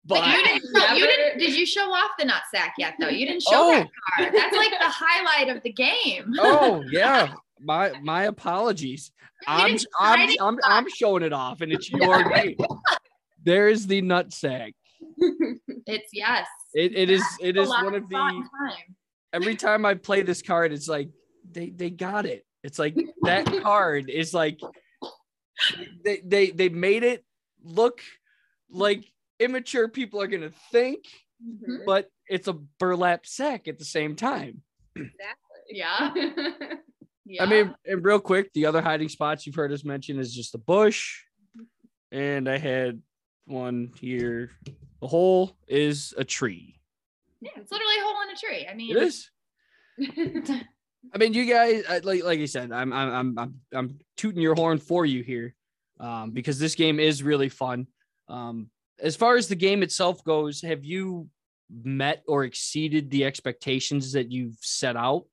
but 0.06 0.20
But 0.22 0.28
you 0.38 0.44
didn't, 0.44 0.64
show, 0.76 0.94
you 0.96 1.08
didn't. 1.08 1.40
Did 1.40 1.56
you 1.56 1.66
show 1.66 1.92
off 1.92 2.12
the 2.20 2.26
nut 2.26 2.42
sack 2.54 2.74
yet? 2.78 2.96
Though 3.00 3.10
you 3.10 3.26
didn't 3.26 3.44
show 3.44 3.50
Oh. 3.54 3.72
that 3.72 3.90
card. 4.18 4.34
That's 4.36 4.56
like 4.56 4.72
the 4.72 4.78
highlight 4.82 5.56
of 5.56 5.64
the 5.64 5.72
game. 5.72 6.34
oh 6.40 6.84
yeah, 6.92 7.34
my 7.62 7.94
my 8.02 8.24
apologies. 8.24 9.12
I'm 9.48 9.78
I'm, 10.00 10.30
I'm 10.42 10.60
I'm 10.64 10.90
showing 10.90 11.24
it 11.24 11.34
off, 11.34 11.62
and 11.62 11.72
it's 11.72 11.90
your 11.92 12.24
game. 12.30 12.58
There's 13.44 13.88
the 13.88 14.02
nut 14.02 14.34
sack. 14.34 14.74
It's 15.86 16.10
yes. 16.14 16.48
It, 16.74 16.96
it 16.96 17.10
is 17.10 17.24
it 17.42 17.58
is 17.58 17.70
one 17.70 17.94
of 17.96 18.04
of 18.04 18.10
the 18.10 18.16
time. 18.16 18.44
every 19.32 19.56
time 19.56 19.86
I 19.86 19.94
play 19.96 20.22
this 20.22 20.42
card, 20.42 20.72
it's 20.74 20.88
like 20.88 21.10
they 21.52 21.70
they 21.70 21.90
got 21.90 22.26
it. 22.26 22.46
It's 22.64 22.80
like 22.80 22.96
that 23.24 23.46
card 23.62 24.10
is 24.10 24.34
like 24.34 24.60
they 26.04 26.22
they 26.26 26.52
they 26.52 26.70
made 26.70 27.04
it 27.04 27.24
look 27.64 28.02
like 28.70 29.04
immature 29.44 29.88
people 29.88 30.22
are 30.22 30.28
gonna 30.28 30.52
think, 30.72 31.06
Mhm. 31.46 31.86
but 31.86 32.10
it's 32.28 32.48
a 32.48 32.54
burlap 32.54 33.26
sack 33.26 33.68
at 33.68 33.78
the 33.80 33.86
same 33.86 34.16
time. 34.16 34.62
Exactly. 34.96 35.60
Yeah. 35.70 36.14
Yeah. 37.26 37.44
I 37.44 37.46
mean, 37.46 37.74
and 37.86 38.04
real 38.04 38.20
quick, 38.20 38.52
the 38.52 38.66
other 38.66 38.82
hiding 38.82 39.08
spots 39.08 39.46
you've 39.48 39.56
heard 39.56 39.72
us 39.72 39.86
mention 39.86 40.20
is 40.20 40.36
just 40.36 40.52
the 40.52 40.58
bush 40.58 41.24
and 42.12 42.50
I 42.50 42.58
had 42.58 43.02
one 43.46 43.94
here. 43.98 44.52
The 45.00 45.08
hole 45.08 45.56
is 45.66 46.14
a 46.18 46.26
tree. 46.26 46.82
Yeah, 47.40 47.52
it's 47.56 47.72
literally 47.72 47.96
a 47.98 48.04
hole 48.04 48.22
in 48.24 48.30
a 48.30 48.36
tree. 48.38 48.68
I 48.70 48.74
mean, 48.74 48.92
It 48.98 49.04
is. 49.04 49.30
I 51.14 51.18
mean, 51.18 51.34
you 51.34 51.46
guys, 51.46 51.84
like 52.04 52.24
like 52.26 52.40
I 52.40 52.46
said, 52.46 52.74
I'm 52.74 52.92
I'm 52.92 53.10
I'm 53.10 53.40
I'm, 53.40 53.62
I'm 53.74 54.00
tooting 54.18 54.42
your 54.42 54.56
horn 54.56 54.78
for 54.80 55.06
you 55.06 55.24
here, 55.24 55.56
um, 56.02 56.32
because 56.32 56.60
this 56.60 56.76
game 56.76 57.00
is 57.00 57.24
really 57.24 57.50
fun. 57.50 57.88
Um, 58.28 58.70
as 59.04 59.18
far 59.18 59.36
as 59.36 59.48
the 59.48 59.56
game 59.56 59.84
itself 59.84 60.24
goes, 60.24 60.62
have 60.62 60.84
you 60.86 61.30
met 61.84 62.24
or 62.28 62.46
exceeded 62.46 63.12
the 63.12 63.26
expectations 63.26 64.14
that 64.14 64.32
you've 64.32 64.58
set 64.62 64.96
out? 64.96 65.26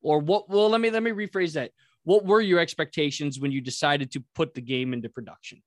Or 0.00 0.20
what? 0.20 0.48
Well, 0.48 0.68
let 0.70 0.80
me 0.80 0.90
let 0.90 1.02
me 1.02 1.10
rephrase 1.10 1.54
that. 1.54 1.72
What 2.04 2.24
were 2.24 2.40
your 2.40 2.60
expectations 2.60 3.40
when 3.40 3.50
you 3.50 3.60
decided 3.60 4.12
to 4.12 4.22
put 4.34 4.54
the 4.54 4.60
game 4.60 4.92
into 4.92 5.08
production? 5.08 5.62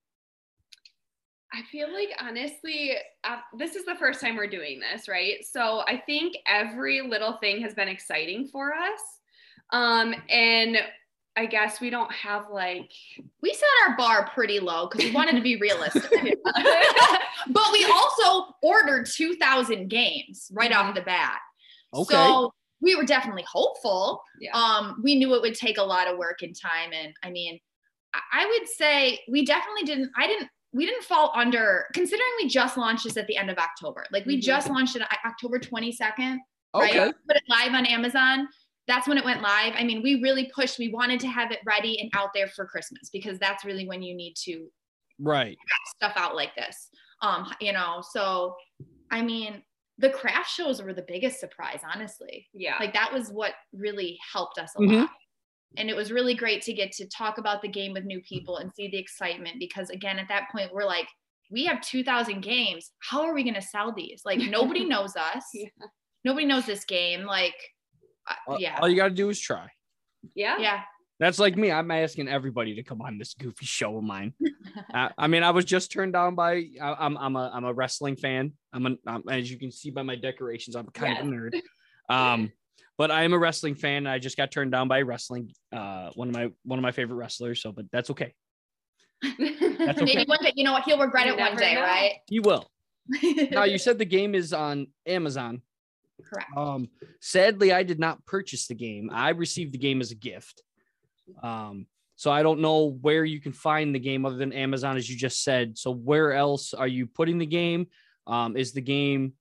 I 1.52 1.62
feel 1.72 1.92
like 1.92 2.10
honestly, 2.20 2.92
uh, 3.24 3.38
this 3.56 3.74
is 3.74 3.84
the 3.84 3.96
first 3.96 4.20
time 4.20 4.36
we're 4.36 4.46
doing 4.46 4.80
this, 4.80 5.08
right? 5.08 5.44
So 5.44 5.82
I 5.86 6.02
think 6.06 6.36
every 6.46 7.00
little 7.00 7.38
thing 7.38 7.60
has 7.62 7.74
been 7.74 7.88
exciting 7.88 8.48
for 8.48 8.72
us. 8.74 9.00
Um, 9.70 10.14
and 10.30 10.78
I 11.38 11.46
guess 11.46 11.80
we 11.80 11.88
don't 11.88 12.10
have 12.12 12.46
like, 12.50 12.90
we 13.42 13.54
set 13.54 13.68
our 13.86 13.96
bar 13.96 14.28
pretty 14.34 14.58
low 14.58 14.88
because 14.88 15.04
we 15.08 15.12
wanted 15.12 15.36
to 15.36 15.40
be 15.40 15.54
realistic. 15.56 16.10
but 17.48 17.72
we 17.72 17.84
also 17.84 18.52
ordered 18.60 19.06
2,000 19.06 19.88
games 19.88 20.50
right 20.52 20.72
off 20.72 20.94
the 20.96 21.00
bat. 21.02 21.38
Okay. 21.94 22.12
So 22.14 22.52
we 22.80 22.96
were 22.96 23.04
definitely 23.04 23.44
hopeful. 23.50 24.20
yeah, 24.40 24.50
Um, 24.52 25.00
we 25.04 25.14
knew 25.14 25.32
it 25.34 25.40
would 25.42 25.54
take 25.54 25.78
a 25.78 25.82
lot 25.82 26.08
of 26.08 26.18
work 26.18 26.42
and 26.42 26.54
time. 26.60 26.90
And 26.92 27.14
I 27.22 27.30
mean, 27.30 27.60
I- 28.14 28.42
I 28.42 28.46
would 28.46 28.68
say 28.68 29.20
we 29.30 29.44
definitely 29.44 29.84
didn't, 29.84 30.10
I 30.16 30.26
didn't, 30.26 30.48
we 30.72 30.86
didn't 30.86 31.04
fall 31.04 31.30
under 31.36 31.86
considering 31.94 32.28
we 32.42 32.48
just 32.48 32.76
launched 32.76 33.04
this 33.04 33.16
at 33.16 33.28
the 33.28 33.36
end 33.36 33.48
of 33.48 33.58
October. 33.58 34.04
Like 34.10 34.26
we 34.26 34.38
Mhm. 34.38 34.42
just 34.42 34.68
launched 34.68 34.96
it 34.96 35.02
October 35.24 35.60
22nd, 35.60 36.38
right? 36.74 36.90
okay. 36.90 37.12
Put 37.28 37.36
it 37.36 37.42
live 37.48 37.74
on 37.74 37.86
Amazon. 37.86 38.48
That's 38.88 39.06
when 39.06 39.18
it 39.18 39.24
went 39.24 39.42
live. 39.42 39.74
I 39.76 39.84
mean, 39.84 40.02
we 40.02 40.20
really 40.22 40.50
pushed, 40.54 40.78
we 40.78 40.88
wanted 40.88 41.20
to 41.20 41.28
have 41.28 41.52
it 41.52 41.60
ready 41.64 42.00
and 42.00 42.10
out 42.14 42.30
there 42.34 42.48
for 42.48 42.66
Christmas 42.66 43.10
because 43.12 43.38
that's 43.38 43.64
really 43.64 43.86
when 43.86 44.02
you 44.02 44.14
need 44.16 44.34
to 44.44 44.68
Right. 45.20 45.56
stuff 45.96 46.14
out 46.16 46.34
like 46.34 46.54
this. 46.56 46.88
Um, 47.22 47.52
you 47.60 47.72
know, 47.72 48.02
so 48.10 48.56
I 49.10 49.22
mean, 49.22 49.62
the 49.98 50.10
craft 50.10 50.50
shows 50.50 50.80
were 50.80 50.94
the 50.94 51.04
biggest 51.06 51.40
surprise, 51.40 51.80
honestly. 51.84 52.48
yeah, 52.52 52.76
Like 52.80 52.92
that 52.94 53.12
was 53.12 53.30
what 53.30 53.54
really 53.72 54.18
helped 54.32 54.58
us 54.58 54.74
a 54.76 54.80
Mhm. 54.80 55.00
lot. 55.02 55.10
And 55.76 55.90
it 55.90 55.96
was 55.96 56.10
really 56.12 56.34
great 56.34 56.62
to 56.62 56.72
get 56.72 56.92
to 56.92 57.06
talk 57.08 57.38
about 57.38 57.62
the 57.62 57.68
game 57.68 57.92
with 57.92 58.04
new 58.04 58.20
people 58.22 58.56
and 58.58 58.72
see 58.74 58.88
the 58.88 58.96
excitement 58.98 59.58
because 59.58 59.90
again, 59.90 60.18
at 60.18 60.28
that 60.28 60.48
point 60.50 60.72
we're 60.72 60.84
like, 60.86 61.08
we 61.50 61.64
have 61.66 61.80
2000 61.80 62.40
games. 62.42 62.92
How 63.00 63.22
are 63.22 63.34
we 63.34 63.42
going 63.42 63.54
to 63.54 63.62
sell 63.62 63.92
these? 63.92 64.22
Like 64.24 64.38
nobody 64.38 64.84
knows 64.88 65.16
us. 65.16 65.44
Yeah. 65.52 65.68
Nobody 66.24 66.46
knows 66.46 66.66
this 66.66 66.84
game. 66.84 67.24
Like, 67.24 67.54
All- 68.46 68.60
yeah. 68.60 68.78
All 68.80 68.88
you 68.88 68.96
got 68.96 69.08
to 69.08 69.14
do 69.14 69.28
is 69.30 69.40
try. 69.40 69.68
yeah, 70.34 70.58
yeah. 70.58 70.80
That's 71.20 71.40
like 71.40 71.56
me. 71.56 71.72
I'm 71.72 71.90
asking 71.90 72.28
everybody 72.28 72.76
to 72.76 72.84
come 72.84 73.02
on 73.02 73.18
this 73.18 73.34
goofy 73.34 73.66
show 73.66 73.96
of 73.98 74.04
mine. 74.04 74.34
I, 74.94 75.10
I 75.18 75.26
mean, 75.26 75.42
I 75.42 75.50
was 75.50 75.64
just 75.64 75.90
turned 75.90 76.12
down 76.12 76.36
by. 76.36 76.66
I, 76.80 76.94
I'm 76.98 77.16
I'm 77.18 77.34
a 77.34 77.50
I'm 77.52 77.64
a 77.64 77.72
wrestling 77.72 78.14
fan. 78.14 78.52
I'm 78.72 78.86
an 78.86 78.98
um, 79.06 79.24
as 79.28 79.50
you 79.50 79.58
can 79.58 79.72
see 79.72 79.90
by 79.90 80.02
my 80.02 80.14
decorations. 80.14 80.76
I'm 80.76 80.86
kind 80.86 81.18
of 81.18 81.26
a 81.26 81.28
nerd. 81.28 81.60
Um, 82.08 82.52
but 82.96 83.10
I 83.10 83.24
am 83.24 83.32
a 83.32 83.38
wrestling 83.38 83.74
fan. 83.74 84.06
I 84.06 84.18
just 84.20 84.36
got 84.36 84.50
turned 84.52 84.70
down 84.70 84.86
by 84.86 85.02
wrestling. 85.02 85.50
Uh, 85.72 86.10
one 86.14 86.28
of 86.28 86.34
my 86.34 86.50
one 86.64 86.78
of 86.78 86.82
my 86.84 86.92
favorite 86.92 87.16
wrestlers. 87.16 87.60
So, 87.62 87.72
but 87.72 87.86
that's 87.90 88.10
okay. 88.10 88.32
That's 89.22 90.00
okay. 90.00 90.04
Maybe 90.04 90.24
one 90.26 90.38
day, 90.42 90.52
you 90.54 90.64
know 90.64 90.72
what? 90.72 90.84
He'll 90.84 90.98
regret 90.98 91.26
You 91.26 91.32
it 91.32 91.38
one 91.38 91.56
day, 91.56 91.74
know. 91.74 91.82
right? 91.82 92.12
You 92.28 92.42
will. 92.42 92.70
Now 93.50 93.64
you 93.64 93.78
said 93.78 93.98
the 93.98 94.04
game 94.04 94.34
is 94.34 94.52
on 94.52 94.86
Amazon. 95.06 95.62
Correct. 96.24 96.50
Um, 96.56 96.88
sadly, 97.20 97.72
I 97.72 97.82
did 97.82 97.98
not 97.98 98.24
purchase 98.26 98.66
the 98.66 98.74
game. 98.74 99.10
I 99.12 99.30
received 99.30 99.72
the 99.72 99.78
game 99.78 100.00
as 100.00 100.10
a 100.10 100.16
gift. 100.16 100.62
Um, 101.42 101.86
so 102.16 102.30
I 102.30 102.42
don't 102.42 102.60
know 102.60 102.98
where 103.00 103.24
you 103.24 103.40
can 103.40 103.52
find 103.52 103.94
the 103.94 104.00
game 104.00 104.26
other 104.26 104.36
than 104.36 104.52
Amazon, 104.52 104.96
as 104.96 105.08
you 105.08 105.16
just 105.16 105.44
said. 105.44 105.78
So 105.78 105.92
where 105.92 106.32
else 106.32 106.74
are 106.74 106.88
you 106.88 107.06
putting 107.06 107.38
the 107.38 107.46
game? 107.46 107.86
Um, 108.26 108.56
is 108.56 108.72
the 108.72 108.80
game 108.80 109.34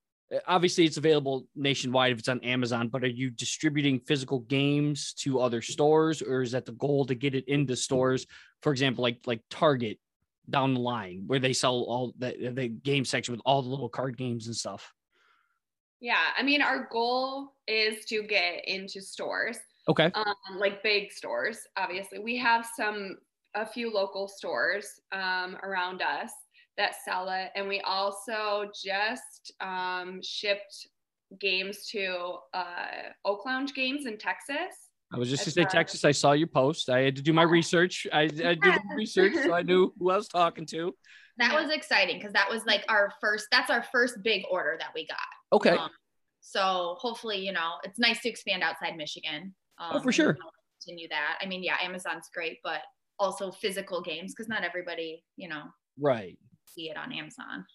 obviously 0.48 0.86
it's 0.86 0.98
available 0.98 1.48
nationwide 1.56 2.12
if 2.12 2.20
it's 2.20 2.28
on 2.28 2.40
Amazon, 2.42 2.90
but 2.90 3.04
are 3.04 3.08
you 3.08 3.30
distributing 3.30 4.00
physical 4.00 4.40
games 4.40 5.14
to 5.14 5.40
other 5.40 5.62
stores, 5.62 6.22
or 6.22 6.42
is 6.42 6.52
that 6.52 6.66
the 6.66 6.74
goal 6.74 7.06
to 7.06 7.16
get 7.16 7.36
it 7.36 7.48
into 7.48 7.76
stores, 7.76 8.26
for 8.62 8.72
example, 8.72 9.02
like 9.02 9.20
like 9.26 9.42
Target 9.50 10.00
down 10.50 10.74
the 10.74 10.80
line 10.80 11.24
where 11.28 11.40
they 11.40 11.54
sell 11.54 11.82
all 11.84 12.14
the, 12.18 12.52
the 12.54 12.68
game 12.68 13.06
section 13.06 13.34
with 13.34 13.42
all 13.46 13.62
the 13.62 13.70
little 13.70 13.90
card 13.90 14.18
games 14.18 14.48
and 14.48 14.56
stuff? 14.56 14.94
Yeah. 16.00 16.24
I 16.38 16.44
mean, 16.44 16.62
our 16.62 16.88
goal 16.92 17.54
is 17.68 18.06
to 18.06 18.24
get 18.24 18.68
into 18.68 19.02
stores. 19.02 19.58
Okay. 19.90 20.12
um, 20.16 20.36
like 20.58 20.84
big 20.84 21.12
stores. 21.12 21.60
Obviously, 21.78 22.20
we 22.20 22.38
have 22.38 22.68
some 22.76 23.18
a 23.56 23.66
few 23.66 23.92
local 23.92 24.28
stores 24.28 25.00
um, 25.12 25.58
around 25.64 26.02
us 26.02 26.32
that 26.78 26.96
sell 27.04 27.30
it, 27.30 27.50
and 27.56 27.68
we 27.68 27.80
also 27.82 28.70
just 28.84 29.54
um, 29.62 30.20
shipped 30.22 30.88
games 31.40 31.88
to 31.88 32.36
uh, 32.54 33.14
Oak 33.26 33.46
Lounge 33.46 33.74
Games 33.74 34.06
in 34.06 34.18
Texas. 34.18 34.90
I 35.14 35.18
was 35.18 35.30
just 35.30 35.46
to 35.46 35.52
say. 35.52 35.64
Texas. 35.64 36.04
I 36.04 36.12
saw 36.12 36.34
your 36.34 36.48
post. 36.48 36.90
I 36.90 37.00
had 37.00 37.16
to 37.16 37.22
do 37.22 37.32
my 37.32 37.44
research. 37.44 38.06
I, 38.12 38.24
I 38.24 38.56
did 38.56 38.62
research, 38.96 39.34
so 39.36 39.54
I 39.54 39.62
knew 39.62 39.94
who 39.98 40.12
I 40.12 40.18
was 40.18 40.28
talking 40.28 40.66
to. 40.68 40.94
That 41.38 41.54
Yeah. 41.54 41.62
was 41.62 41.72
exciting 41.72 42.18
because 42.18 42.34
that 42.34 42.50
was 42.50 42.66
like 42.66 42.84
our 42.90 43.12
first, 43.22 43.48
that's 43.52 43.70
our 43.70 43.84
first 43.84 44.22
big 44.24 44.44
order 44.50 44.76
that 44.80 44.90
we 44.96 45.06
got. 45.06 45.18
Okay. 45.54 45.78
Um, 45.78 45.90
so 46.40 46.96
hopefully, 47.00 47.38
you 47.38 47.52
know, 47.52 47.74
it's 47.84 48.00
nice 48.00 48.22
to 48.22 48.30
expand 48.30 48.64
outside 48.64 48.96
Michigan. 48.96 49.54
Um, 49.78 49.98
Oh, 49.98 50.00
for 50.00 50.12
sure. 50.12 50.38
Continue 50.84 51.08
that. 51.10 51.38
I 51.42 51.46
mean, 51.46 51.64
yeah, 51.64 51.78
Amazon's 51.82 52.30
great, 52.34 52.60
but 52.64 52.82
also 53.20 53.52
physical 53.52 54.02
games 54.02 54.34
because 54.34 54.48
not 54.48 54.64
everybody, 54.64 55.24
you 55.36 55.48
know, 55.50 55.64
Right. 56.00 56.38
see 56.66 56.90
it 56.90 56.98
on 56.98 57.12
Amazon. 57.12 57.66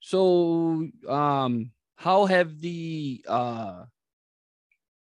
So, 0.00 0.88
um, 1.08 1.70
how 1.96 2.26
have 2.26 2.60
the 2.60 3.24
uh 3.28 3.84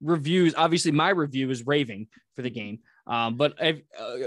reviews? 0.01 0.55
Obviously, 0.55 0.91
my 0.91 1.09
review 1.09 1.49
is 1.51 1.65
raving 1.67 2.07
for 2.35 2.41
the 2.41 2.49
game, 2.49 2.79
um, 3.05 3.37
but 3.37 3.61
I've, 3.61 3.81
uh, 3.97 4.17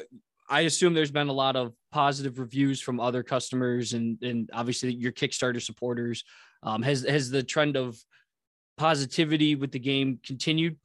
I 0.51 0.63
assume 0.63 0.95
there's 0.95 1.13
been 1.13 1.29
a 1.29 1.33
lot 1.33 1.55
of 1.55 1.73
positive 1.93 2.39
reviews 2.41 2.81
from 2.81 2.99
other 3.01 3.23
customers 3.23 3.93
and 3.93 4.21
and 4.23 4.51
obviously 4.53 4.93
your 4.93 5.13
Kickstarter 5.13 5.63
supporters. 5.63 6.25
Um, 6.63 6.83
has 6.83 7.03
has 7.05 7.31
the 7.31 7.43
trend 7.43 7.77
of 7.77 7.97
positivity 8.77 9.55
with 9.55 9.71
the 9.71 9.79
game 9.79 10.19
continued? 10.27 10.77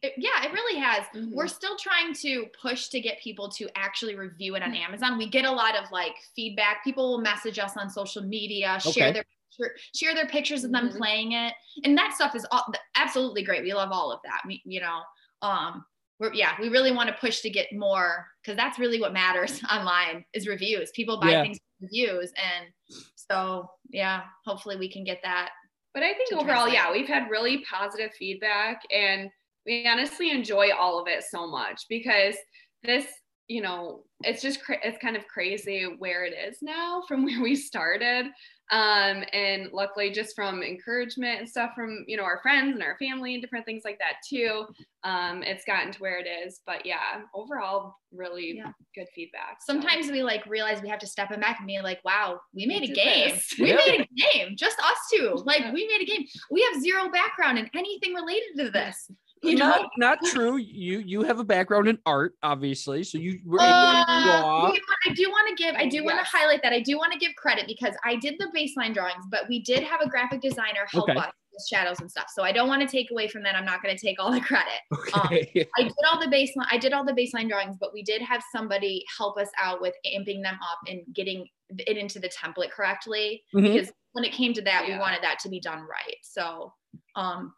It- 0.00 0.14
yeah, 0.16 0.44
it 0.44 0.52
really 0.52 0.78
has. 0.78 1.04
Mhm. 1.08 1.32
We're 1.32 1.48
still 1.48 1.76
trying 1.76 2.14
to 2.14 2.46
push 2.62 2.86
to 2.88 3.00
get 3.00 3.20
people 3.20 3.48
to 3.50 3.68
actually 3.76 4.14
review 4.14 4.54
it 4.54 4.62
on 4.62 4.72
Amazon. 4.74 5.18
We 5.18 5.28
get 5.28 5.44
a 5.44 5.50
lot 5.50 5.74
of 5.74 5.90
like 5.90 6.14
feedback. 6.36 6.84
People 6.84 7.10
will 7.10 7.20
message 7.20 7.58
us 7.58 7.76
on 7.76 7.90
social 7.90 8.22
media, 8.22 8.78
share 8.80 9.12
their 9.12 9.24
share- 9.50 9.76
share 9.96 10.14
their 10.14 10.28
pictures 10.28 10.62
of 10.62 10.70
them 10.70 10.90
Mhm. 10.90 10.98
playing 10.98 11.32
it, 11.32 11.52
and 11.82 11.98
that 11.98 12.12
stuff 12.14 12.36
is 12.36 12.46
all, 12.52 12.72
absolutely 12.94 13.42
great. 13.42 13.64
We 13.64 13.74
love 13.74 13.90
all 13.90 14.12
of 14.12 14.20
that. 14.22 14.42
We, 14.46 14.62
you 14.64 14.80
know, 14.80 15.02
um, 15.42 15.84
we're 16.20 16.32
yeah, 16.34 16.52
we 16.60 16.68
really 16.68 16.92
want 16.92 17.08
to 17.08 17.14
push 17.20 17.40
to 17.40 17.50
get 17.50 17.68
more 17.72 18.26
because 18.42 18.56
that's 18.56 18.78
really 18.78 19.00
what 19.00 19.12
matters 19.12 19.60
online 19.72 20.24
is 20.34 20.46
reviews. 20.48 20.90
People 20.94 21.20
buy 21.20 21.30
Yeah. 21.32 21.42
things 21.42 21.58
reviews, 21.80 22.32
and 22.36 22.66
so 23.14 23.70
yeah, 23.90 24.22
hopefully 24.44 24.76
we 24.76 24.90
can 24.90 25.04
get 25.04 25.20
that. 25.22 25.50
But 25.94 26.02
I 26.02 26.14
think 26.14 26.32
overall, 26.32 26.66
translate. 26.66 26.74
yeah, 26.74 26.92
we've 26.92 27.08
had 27.08 27.30
really 27.30 27.64
positive 27.70 28.12
feedback 28.18 28.82
and 28.94 29.30
we 29.66 29.86
honestly 29.88 30.30
enjoy 30.30 30.68
all 30.72 31.00
of 31.00 31.08
it 31.08 31.24
so 31.24 31.46
much 31.46 31.82
because 31.88 32.36
this, 32.84 33.06
you 33.48 33.60
know, 33.62 34.04
it's 34.22 34.40
just, 34.42 34.62
cra- 34.62 34.78
it's 34.84 34.98
kind 34.98 35.16
of 35.16 35.26
crazy 35.26 35.84
where 35.98 36.24
it 36.24 36.34
is 36.34 36.58
now 36.62 37.02
from 37.08 37.24
where 37.24 37.42
we 37.42 37.56
started. 37.56 38.26
Um, 38.70 39.24
and 39.32 39.70
luckily, 39.72 40.10
just 40.10 40.34
from 40.36 40.62
encouragement 40.62 41.40
and 41.40 41.48
stuff 41.48 41.70
from, 41.74 42.04
you 42.06 42.16
know, 42.18 42.22
our 42.22 42.38
friends 42.42 42.74
and 42.74 42.82
our 42.82 42.96
family 42.98 43.32
and 43.34 43.42
different 43.42 43.64
things 43.64 43.82
like 43.84 43.98
that 43.98 44.16
too, 44.28 44.66
um, 45.04 45.42
it's 45.42 45.64
gotten 45.64 45.90
to 45.92 45.98
where 46.00 46.18
it 46.18 46.26
is. 46.26 46.60
But 46.66 46.84
yeah, 46.84 47.22
overall, 47.34 47.94
really 48.12 48.56
Yeah. 48.56 48.72
good 48.94 49.06
feedback. 49.14 49.58
so. 49.62 49.72
Sometimes 49.72 50.10
we 50.10 50.22
like 50.22 50.44
realize 50.46 50.82
we 50.82 50.88
have 50.88 50.98
to 50.98 51.06
step 51.06 51.30
it 51.30 51.40
back 51.40 51.58
and 51.60 51.66
be 51.66 51.80
like, 51.80 52.00
wow, 52.04 52.40
we 52.54 52.66
made 52.66 52.82
a 52.82 52.92
game. 52.92 53.30
this. 53.34 53.54
We 53.58 53.70
Yeah. 53.70 53.76
made 53.86 54.00
a 54.00 54.32
game. 54.32 54.56
Just 54.56 54.78
us 54.80 54.98
two. 55.10 55.32
Like 55.46 55.60
Yeah. 55.60 55.72
we 55.72 55.86
made 55.86 56.02
a 56.02 56.04
game. 56.06 56.26
We 56.50 56.62
have 56.70 56.82
zero 56.82 57.08
background 57.10 57.58
in 57.58 57.70
anything 57.74 58.12
related 58.14 58.56
to 58.58 58.70
this. 58.70 59.10
You 59.42 59.56
know? 59.56 59.68
not 59.68 59.90
not 59.96 60.18
true. 60.26 60.56
You 60.56 60.98
you 61.00 61.22
have 61.22 61.38
a 61.38 61.44
background 61.44 61.88
in 61.88 61.98
art, 62.06 62.34
obviously, 62.42 63.04
so 63.04 63.18
you 63.18 63.40
were 63.44 63.60
able 63.60 63.70
Uh, 63.72 64.04
to 64.04 64.22
draw. 64.24 64.72
I 65.06 65.12
do 65.14 65.28
want 65.30 65.56
to 65.56 65.62
give, 65.62 65.74
I 65.76 65.86
do 65.86 66.04
want 66.04 66.18
to 66.18 66.24
highlight 66.24 66.62
that. 66.62 66.72
I 66.72 66.80
do 66.80 66.96
want 66.98 67.12
to 67.12 67.18
give 67.18 67.34
credit 67.36 67.66
because 67.66 67.94
I 68.04 68.16
did 68.16 68.34
the 68.38 68.46
baseline 68.56 68.92
drawings, 68.94 69.24
but 69.30 69.48
we 69.48 69.60
did 69.60 69.82
have 69.84 70.00
a 70.00 70.08
graphic 70.08 70.40
designer 70.40 70.86
help 70.90 71.08
Okay. 71.08 71.18
us 71.18 71.32
with 71.52 71.66
shadows 71.68 72.00
and 72.00 72.10
stuff. 72.10 72.26
So 72.34 72.42
I 72.42 72.52
don't 72.52 72.68
want 72.68 72.82
to 72.82 72.88
take 72.88 73.10
away 73.10 73.28
from 73.28 73.42
that. 73.44 73.54
I'm 73.54 73.64
not 73.64 73.82
going 73.82 73.96
to 73.96 74.00
take 74.00 74.18
all 74.20 74.30
the 74.32 74.40
credit. 74.40 74.80
Okay. 74.92 75.66
I 75.78 75.82
did 75.82 75.94
all 76.10 76.18
the 76.20 76.26
baseline. 76.26 76.66
I 76.70 76.78
did 76.78 76.92
all 76.92 77.04
the 77.04 77.12
baseline 77.12 77.48
drawings, 77.48 77.76
but 77.80 77.92
we 77.94 78.02
did 78.02 78.20
have 78.22 78.42
somebody 78.54 79.04
help 79.16 79.38
us 79.38 79.48
out 79.62 79.80
with 79.80 79.94
amping 80.06 80.42
them 80.42 80.58
up 80.62 80.78
and 80.88 81.02
getting 81.14 81.46
it 81.70 81.96
into 81.96 82.18
the 82.18 82.28
template 82.28 82.70
correctly. 82.70 83.44
Mhm. 83.54 83.72
Because 83.74 83.92
when 84.12 84.24
it 84.24 84.32
came 84.32 84.52
to 84.54 84.62
that, 84.62 84.84
we 84.86 84.98
wanted 84.98 85.22
that 85.22 85.38
to 85.40 85.48
be 85.48 85.60
done 85.60 85.80
right. 85.82 86.16
So, 86.22 86.72
um, 87.14 87.54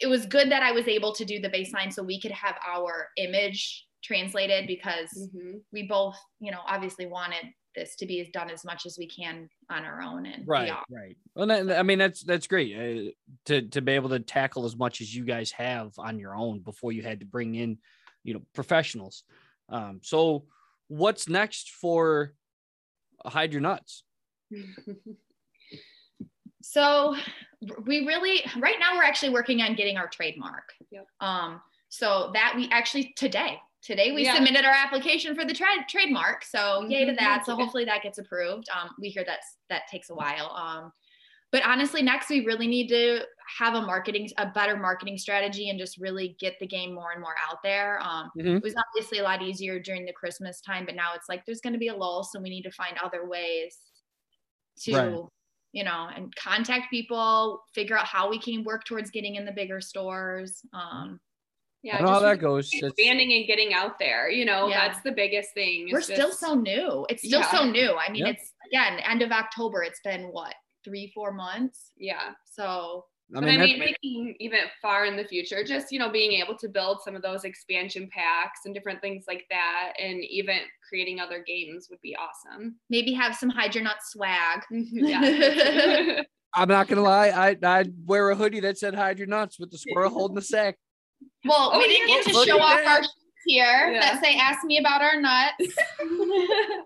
it 0.00 0.06
was 0.06 0.26
good 0.26 0.50
that 0.50 0.62
I 0.62 0.72
was 0.72 0.86
able 0.88 1.12
to 1.14 1.24
do 1.24 1.40
the 1.40 1.48
baseline 1.48 1.92
so 1.92 2.02
we 2.02 2.20
could 2.20 2.30
have 2.30 2.56
our 2.66 3.08
image 3.16 3.86
translated 4.02 4.66
because 4.66 5.10
Mhm. 5.34 5.62
we 5.72 5.84
both, 5.84 6.16
you 6.40 6.50
know, 6.50 6.60
obviously 6.66 7.06
wanted 7.06 7.52
this 7.74 7.96
to 7.96 8.06
be 8.06 8.20
as 8.20 8.28
done 8.28 8.50
as 8.50 8.64
much 8.64 8.84
as 8.84 8.98
we 8.98 9.08
can 9.08 9.48
on 9.70 9.84
our 9.84 10.02
own 10.02 10.26
and 10.26 10.46
right 10.46 10.66
yeah. 10.66 10.82
right 10.90 11.16
well 11.34 11.46
that, 11.46 11.78
i 11.78 11.82
mean 11.82 11.98
that's 11.98 12.22
that's 12.22 12.46
great 12.46 12.76
uh, 12.76 13.10
to 13.46 13.62
to 13.62 13.80
be 13.80 13.92
able 13.92 14.10
to 14.10 14.20
tackle 14.20 14.66
as 14.66 14.76
much 14.76 15.00
as 15.00 15.14
you 15.14 15.24
guys 15.24 15.50
have 15.50 15.90
on 15.96 16.18
your 16.18 16.34
own 16.34 16.60
before 16.60 16.92
you 16.92 17.02
had 17.02 17.20
to 17.20 17.24
bring 17.24 17.54
in 17.54 17.78
you 18.24 18.34
know 18.34 18.42
professionals 18.52 19.24
um 19.70 20.00
so 20.02 20.44
what's 20.88 21.30
next 21.30 21.70
for 21.70 22.34
hide 23.24 23.52
your 23.54 23.62
nuts 23.62 24.04
So 26.62 27.16
we 27.84 28.06
really 28.06 28.42
right 28.58 28.76
now 28.80 28.96
we're 28.96 29.04
actually 29.04 29.30
working 29.30 29.62
on 29.62 29.74
getting 29.74 29.96
our 29.96 30.08
trademark. 30.08 30.72
Yep. 30.90 31.06
Um, 31.20 31.60
so 31.88 32.30
that 32.34 32.54
we 32.56 32.68
actually 32.70 33.12
today 33.16 33.58
today 33.82 34.12
we 34.12 34.24
Yeah. 34.24 34.34
submitted 34.36 34.64
our 34.64 34.72
application 34.72 35.34
for 35.34 35.44
the 35.44 35.52
tra- 35.54 35.84
trademark. 35.88 36.44
So 36.44 36.86
yay 36.88 37.04
to 37.04 37.12
that. 37.14 37.44
So 37.44 37.54
hopefully 37.56 37.84
that 37.84 38.02
gets 38.02 38.18
approved. 38.18 38.68
Um, 38.70 38.90
we 39.00 39.08
hear 39.08 39.24
that's 39.24 39.56
that 39.68 39.82
takes 39.90 40.10
a 40.10 40.14
while. 40.14 40.50
Um, 40.54 40.92
but 41.50 41.62
honestly, 41.64 42.00
next 42.00 42.30
we 42.30 42.46
really 42.46 42.66
need 42.66 42.88
to 42.88 43.26
have 43.58 43.74
a 43.74 43.82
marketing 43.82 44.30
a 44.38 44.46
better 44.46 44.76
marketing 44.76 45.18
strategy 45.18 45.68
and 45.68 45.78
just 45.78 45.98
really 45.98 46.36
get 46.40 46.58
the 46.60 46.66
game 46.66 46.94
more 46.94 47.12
and 47.12 47.20
more 47.20 47.34
out 47.48 47.58
there. 47.62 48.00
Um, 48.00 48.30
Mhm. 48.38 48.56
It 48.56 48.62
was 48.62 48.74
obviously 48.76 49.18
a 49.18 49.22
lot 49.22 49.42
easier 49.42 49.78
during 49.78 50.06
the 50.06 50.12
Christmas 50.12 50.60
time, 50.60 50.86
but 50.86 50.94
now 50.94 51.12
it's 51.14 51.28
like 51.28 51.44
there's 51.44 51.60
going 51.60 51.74
to 51.74 51.78
be 51.78 51.88
a 51.88 51.94
lull, 51.94 52.24
so 52.24 52.40
we 52.40 52.48
need 52.48 52.62
to 52.62 52.70
find 52.70 52.96
other 52.98 53.26
ways 53.26 53.76
to 54.84 54.94
Right. 54.96 55.22
You 55.72 55.84
know 55.84 56.08
and 56.14 56.34
contact 56.36 56.90
people 56.90 57.62
figure 57.74 57.96
out 57.98 58.06
how 58.06 58.28
we 58.30 58.38
can 58.38 58.62
work 58.64 58.84
towards 58.84 59.10
getting 59.10 59.36
in 59.36 59.44
the 59.44 59.52
bigger 59.52 59.80
stores 59.80 60.60
um 60.74 61.18
Yeah, 61.82 61.96
i 61.96 62.00
know 62.02 62.08
how 62.10 62.20
that 62.20 62.38
goes 62.38 62.70
It's- 62.72 62.90
expanding 62.92 63.32
and 63.32 63.46
getting 63.46 63.72
out 63.74 63.98
there. 63.98 64.30
You 64.30 64.44
know, 64.44 64.68
Yeah. 64.68 64.86
that's 64.88 65.00
the 65.02 65.12
biggest 65.12 65.52
thing. 65.54 65.88
we're 65.90 65.98
is 65.98 66.04
still 66.04 66.30
so 66.30 66.54
new 66.54 67.06
it's 67.08 67.24
still 67.26 67.42
so 67.44 67.64
new 67.64 67.92
i 67.94 68.08
mean 68.10 68.26
Yeah. 68.26 68.32
it's 68.32 68.52
again 68.68 69.00
end 69.00 69.22
of 69.22 69.32
october 69.32 69.82
it's 69.82 70.00
been 70.04 70.24
what 70.36 70.54
three 70.84 71.10
four 71.14 71.32
months 71.32 71.90
yeah. 71.96 72.32
so 72.44 73.06
i 73.34 73.40
but 73.40 73.44
mean, 73.46 73.60
I 73.60 73.64
mean, 73.64 73.78
thinking 73.80 74.34
even 74.40 74.60
far 74.80 75.06
in 75.06 75.16
the 75.16 75.24
future, 75.24 75.64
just 75.64 75.90
you 75.92 75.98
know, 75.98 76.10
being 76.10 76.32
able 76.42 76.56
to 76.58 76.68
build 76.68 77.00
some 77.02 77.16
of 77.16 77.22
those 77.22 77.44
expansion 77.44 78.08
packs 78.12 78.60
and 78.66 78.74
different 78.74 79.00
things 79.00 79.24
like 79.26 79.46
that, 79.50 79.92
and 79.98 80.22
even 80.24 80.58
creating 80.88 81.18
other 81.20 81.42
games 81.46 81.88
would 81.90 82.00
be 82.02 82.14
awesome. 82.16 82.76
maybe 82.90 83.12
have 83.12 83.34
some 83.34 83.48
hide 83.48 83.74
your 83.74 83.82
nut 83.84 83.96
swag 84.02 84.60
yeah. 84.70 86.20
i'm 86.54 86.68
not 86.68 86.86
gonna 86.86 87.00
lie 87.00 87.28
i 87.28 87.56
i'd 87.78 87.92
wear 88.04 88.28
a 88.28 88.34
hoodie 88.36 88.60
that 88.60 88.76
said 88.76 88.94
hide 88.94 89.16
your 89.18 89.26
nuts 89.26 89.58
with 89.58 89.70
the 89.70 89.78
squirrel 89.78 90.10
holding 90.10 90.34
the 90.34 90.42
sack 90.42 90.76
well 91.46 91.70
Oh, 91.72 91.78
we 91.78 91.86
didn't 91.88 92.08
get 92.08 92.24
to 92.26 92.32
show 92.44 92.60
off 92.60 92.76
that. 92.76 92.86
our 92.86 93.02
shirts 93.02 93.14
here 93.46 93.90
Yeah. 93.92 94.00
that 94.00 94.22
say 94.22 94.36
ask 94.36 94.62
me 94.64 94.76
about 94.78 95.00
our 95.00 95.18
nuts 95.18 95.74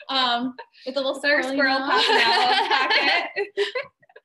um 0.08 0.54
with 0.86 0.96
a 0.96 1.00
little 1.00 1.20
Sir 1.20 1.42
squirrely 1.42 1.52
squirrel 1.52 1.78
popping 1.78 2.22
out 2.22 2.52
of 2.52 2.58
the 2.58 2.68
pocket. 2.68 3.64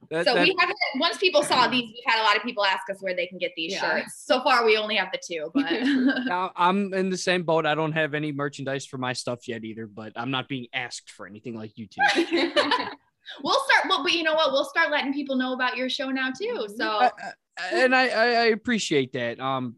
That- 0.09 0.25
So 0.25 0.33
that- 0.35 0.43
we 0.43 0.55
haven't. 0.59 0.77
Once 0.97 1.17
people 1.17 1.43
saw 1.43 1.67
these, 1.67 1.83
we've 1.83 2.03
had 2.05 2.21
a 2.21 2.23
lot 2.23 2.35
of 2.37 2.43
people 2.43 2.63
ask 2.65 2.89
us 2.89 2.97
where 3.01 3.15
they 3.15 3.27
can 3.27 3.37
get 3.37 3.51
these 3.55 3.73
Yeah. 3.73 3.99
shirts. 3.99 4.23
So 4.25 4.41
far, 4.43 4.65
we 4.65 4.77
only 4.77 4.95
have 4.95 5.09
the 5.11 5.19
two, 5.25 5.51
but 5.53 6.25
Now, 6.25 6.51
I'm 6.55 6.93
in 6.93 7.09
the 7.09 7.17
same 7.17 7.43
boat. 7.43 7.65
I 7.65 7.75
don't 7.75 7.91
have 7.93 8.13
any 8.13 8.31
merchandise 8.31 8.85
for 8.85 8.97
my 8.97 9.13
stuff 9.13 9.47
yet 9.47 9.63
either, 9.63 9.87
but 9.87 10.13
I'm 10.15 10.31
not 10.31 10.47
being 10.47 10.67
asked 10.73 11.09
for 11.11 11.27
anything 11.27 11.55
like 11.55 11.77
you 11.77 11.87
two. 11.87 12.01
we'll 13.43 13.59
start. 13.65 13.85
Well, 13.89 14.03
but 14.03 14.11
you 14.13 14.23
know 14.23 14.33
what? 14.35 14.51
We'll 14.51 14.65
start 14.65 14.91
letting 14.91 15.13
people 15.13 15.35
know 15.35 15.53
about 15.53 15.77
your 15.77 15.89
show 15.89 16.09
now 16.09 16.31
too. 16.31 16.67
So 16.77 16.87
I- 16.87 17.11
I- 17.17 17.33
and 17.71 17.95
I, 17.95 18.07
I, 18.09 18.25
I 18.25 18.45
appreciate 18.47 19.13
that. 19.13 19.39
Um, 19.39 19.77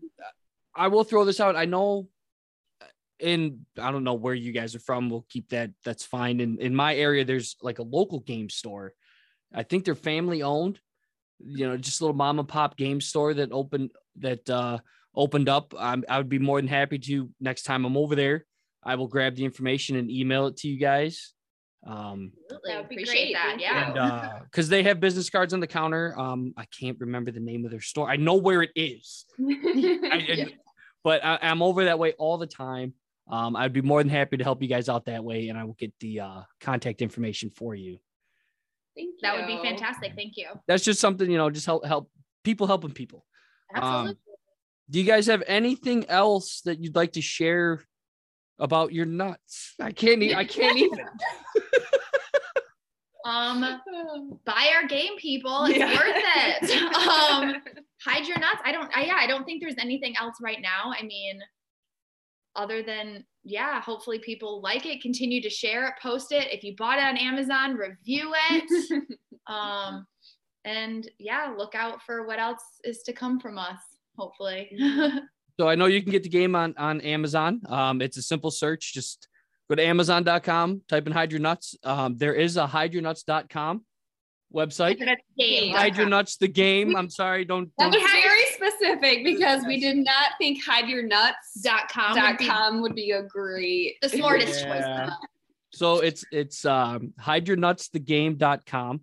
I 0.75 0.87
will 0.87 1.03
throw 1.03 1.25
this 1.25 1.39
out. 1.39 1.55
I 1.55 1.65
know, 1.65 2.09
in 3.19 3.65
I 3.79 3.91
don't 3.91 4.03
know 4.03 4.13
where 4.15 4.33
you 4.35 4.51
guys 4.51 4.75
are 4.75 4.79
from. 4.79 5.09
We'll 5.09 5.25
keep 5.29 5.49
that. 5.49 5.71
That's 5.83 6.03
fine. 6.03 6.39
In 6.39 6.59
in 6.59 6.75
my 6.75 6.95
area, 6.95 7.23
there's 7.25 7.55
like 7.61 7.79
a 7.79 7.83
local 7.83 8.19
game 8.19 8.49
store. 8.49 8.93
I 9.53 9.63
think 9.63 9.85
they're 9.85 9.95
family 9.95 10.41
owned. 10.43 10.79
You 11.39 11.67
know, 11.67 11.77
just 11.77 12.01
a 12.01 12.03
little 12.03 12.15
mom 12.15 12.39
and 12.39 12.47
pop 12.47 12.77
game 12.77 12.99
store 12.99 13.33
that 13.35 13.51
opened 13.51 13.91
that 14.19 14.49
uh, 14.49 14.79
opened 15.15 15.49
up. 15.49 15.73
I'm, 15.77 16.03
I 16.09 16.17
would 16.17 16.29
be 16.29 16.39
more 16.39 16.59
than 16.59 16.67
happy 16.67 16.97
to 16.99 17.29
next 17.39 17.63
time 17.63 17.85
I'm 17.85 17.95
over 17.97 18.15
there. 18.15 18.45
I 18.83 18.95
will 18.95 19.07
grab 19.07 19.35
the 19.35 19.45
information 19.45 19.95
and 19.97 20.09
email 20.09 20.47
it 20.47 20.57
to 20.57 20.67
you 20.67 20.79
guys. 20.79 21.33
Um, 21.85 22.31
absolutely 22.45 22.71
That 22.71 22.77
would 22.79 22.89
be 22.89 22.95
appreciate 22.95 23.23
great. 23.25 23.33
that. 23.35 23.57
Yeah. 23.59 23.93
you. 23.93 24.01
and 24.01 24.43
because 24.45 24.67
they 24.67 24.81
have 24.83 24.99
business 24.99 25.29
cards 25.29 25.53
on 25.53 25.59
the 25.59 25.67
counter. 25.67 26.13
Um, 26.19 26.53
I 26.57 26.65
can't 26.65 26.99
remember 26.99 27.31
the 27.31 27.39
name 27.39 27.63
of 27.65 27.71
their 27.71 27.81
store. 27.81 28.09
I 28.09 28.15
know 28.15 28.35
where 28.35 28.63
it 28.63 28.71
is, 28.75 29.25
I- 29.39 30.27
I- 30.47 30.53
but 31.03 31.23
I, 31.23 31.37
I'm 31.43 31.61
over 31.61 31.85
that 31.85 31.99
way 31.99 32.13
all 32.13 32.37
the 32.37 32.47
time. 32.47 32.93
Um, 33.29 33.55
I'd 33.55 33.73
be 33.73 33.81
more 33.81 34.01
than 34.01 34.09
happy 34.09 34.37
to 34.37 34.43
help 34.43 34.61
you 34.63 34.67
guys 34.67 34.89
out 34.89 35.05
that 35.05 35.23
way, 35.23 35.49
and 35.49 35.57
I 35.57 35.63
will 35.65 35.73
get 35.77 35.93
the 35.99 36.21
uh, 36.21 36.41
contact 36.61 37.01
information 37.01 37.49
for 37.51 37.75
you. 37.75 37.99
Thank 38.97 39.09
you. 39.09 39.17
That 39.21 39.37
would 39.37 39.45
be 39.47 39.61
fantastic. 39.61 40.13
Thank 40.15 40.33
you. 40.37 40.47
That's 40.67 40.83
just 40.83 40.99
something 40.99 41.29
you 41.29 41.37
know, 41.37 41.49
just 41.51 41.65
help 41.67 41.85
help 41.85 42.09
people 42.43 42.65
helping 42.67 42.91
people. 42.91 43.25
Absolutely. 43.73 44.09
Um, 44.11 44.17
do 44.89 44.99
you 44.99 45.05
guys 45.05 45.27
have 45.27 45.43
anything 45.47 46.09
else 46.09 46.61
that 46.61 46.79
you'd 46.79 46.95
like 46.95 47.13
to 47.13 47.21
share 47.21 47.81
about 48.57 48.91
your 48.93 49.05
nuts? 49.05 49.75
I 49.79 49.91
can't. 49.91 50.23
e- 50.23 50.33
I 50.35 50.45
can't 50.45 50.77
even. 50.77 50.99
Um, 53.25 53.59
buy 54.45 54.69
our 54.73 54.87
game, 54.87 55.17
people. 55.17 55.65
It's 55.65 55.77
Yeah. 55.77 55.91
worth 55.93 56.23
it. 56.71 56.81
Um, 56.95 57.55
hide 58.05 58.25
your 58.25 58.39
nuts. 58.39 58.61
I 58.63 58.71
don't. 58.71 58.89
I, 58.95 59.03
yeah, 59.03 59.17
I 59.19 59.27
don't 59.27 59.43
think 59.43 59.61
there's 59.61 59.75
anything 59.79 60.15
else 60.17 60.35
right 60.41 60.59
now. 60.61 60.93
I 60.97 61.03
mean, 61.03 61.39
other 62.57 62.83
than 62.83 63.23
yeah, 63.43 63.79
hopefully 63.81 64.19
people 64.19 64.61
like 64.61 64.85
it. 64.85 65.01
Continue 65.01 65.41
to 65.41 65.49
share 65.49 65.87
it, 65.87 65.93
post 66.01 66.33
it. 66.33 66.51
If 66.51 66.63
you 66.63 66.75
bought 66.75 66.99
it 66.99 67.05
on 67.05 67.15
Amazon, 67.15 67.75
review 67.75 68.33
it. 68.49 68.93
um, 69.47 70.05
and 70.65 71.09
yeah, 71.17 71.53
look 71.57 71.75
out 71.75 72.01
for 72.05 72.27
what 72.27 72.39
else 72.39 72.63
is 72.83 73.03
to 73.03 73.13
come 73.13 73.39
from 73.39 73.57
us. 73.57 73.79
Hopefully. 74.17 74.77
So 75.59 75.67
I 75.67 75.73
know 75.73 75.87
you 75.87 76.03
can 76.03 76.11
get 76.11 76.21
the 76.21 76.29
game 76.29 76.55
on 76.55 76.75
on 76.77 77.01
Amazon. 77.01 77.61
Um, 77.67 78.01
it's 78.01 78.17
a 78.17 78.21
simple 78.21 78.51
search. 78.51 78.93
Just 78.93 79.27
go 79.69 79.75
to 79.75 79.83
Amazon.com, 79.83 80.81
type 80.87 81.07
in 81.07 81.13
Hide 81.13 81.31
Your 81.31 81.41
Nuts. 81.41 81.75
Um, 81.83 82.15
there 82.17 82.35
is 82.35 82.57
a 82.57 82.67
HideYourNuts.com 82.67 83.83
website. 84.53 84.99
Game. 85.37 85.73
Hide 85.73 85.97
Your 85.97 86.07
Nuts, 86.07 86.37
the 86.37 86.47
game. 86.47 86.95
I'm 86.95 87.09
sorry, 87.09 87.43
don't. 87.43 87.71
Don't 87.79 87.91
was 87.91 88.03
very 88.03 88.26
specific 88.87 89.23
because 89.23 89.65
we 89.65 89.79
did 89.79 89.97
not 89.97 90.31
think 90.37 90.63
hide 90.63 90.87
your 90.87 91.03
nuts 91.03 91.61
Dot 91.61 91.89
com. 91.89 92.15
would 92.15 92.37
be 92.37 92.45
com 92.45 92.81
would 92.81 92.95
be 92.95 93.11
a 93.11 93.23
great 93.23 93.95
the 94.01 94.09
smartest 94.09 94.61
Yeah. 94.65 95.05
choice. 95.07 95.15
So 95.73 95.99
it's 95.99 96.25
it's 96.31 96.65
um 96.65 97.13
hideyournutsthegame.com. 97.21 99.01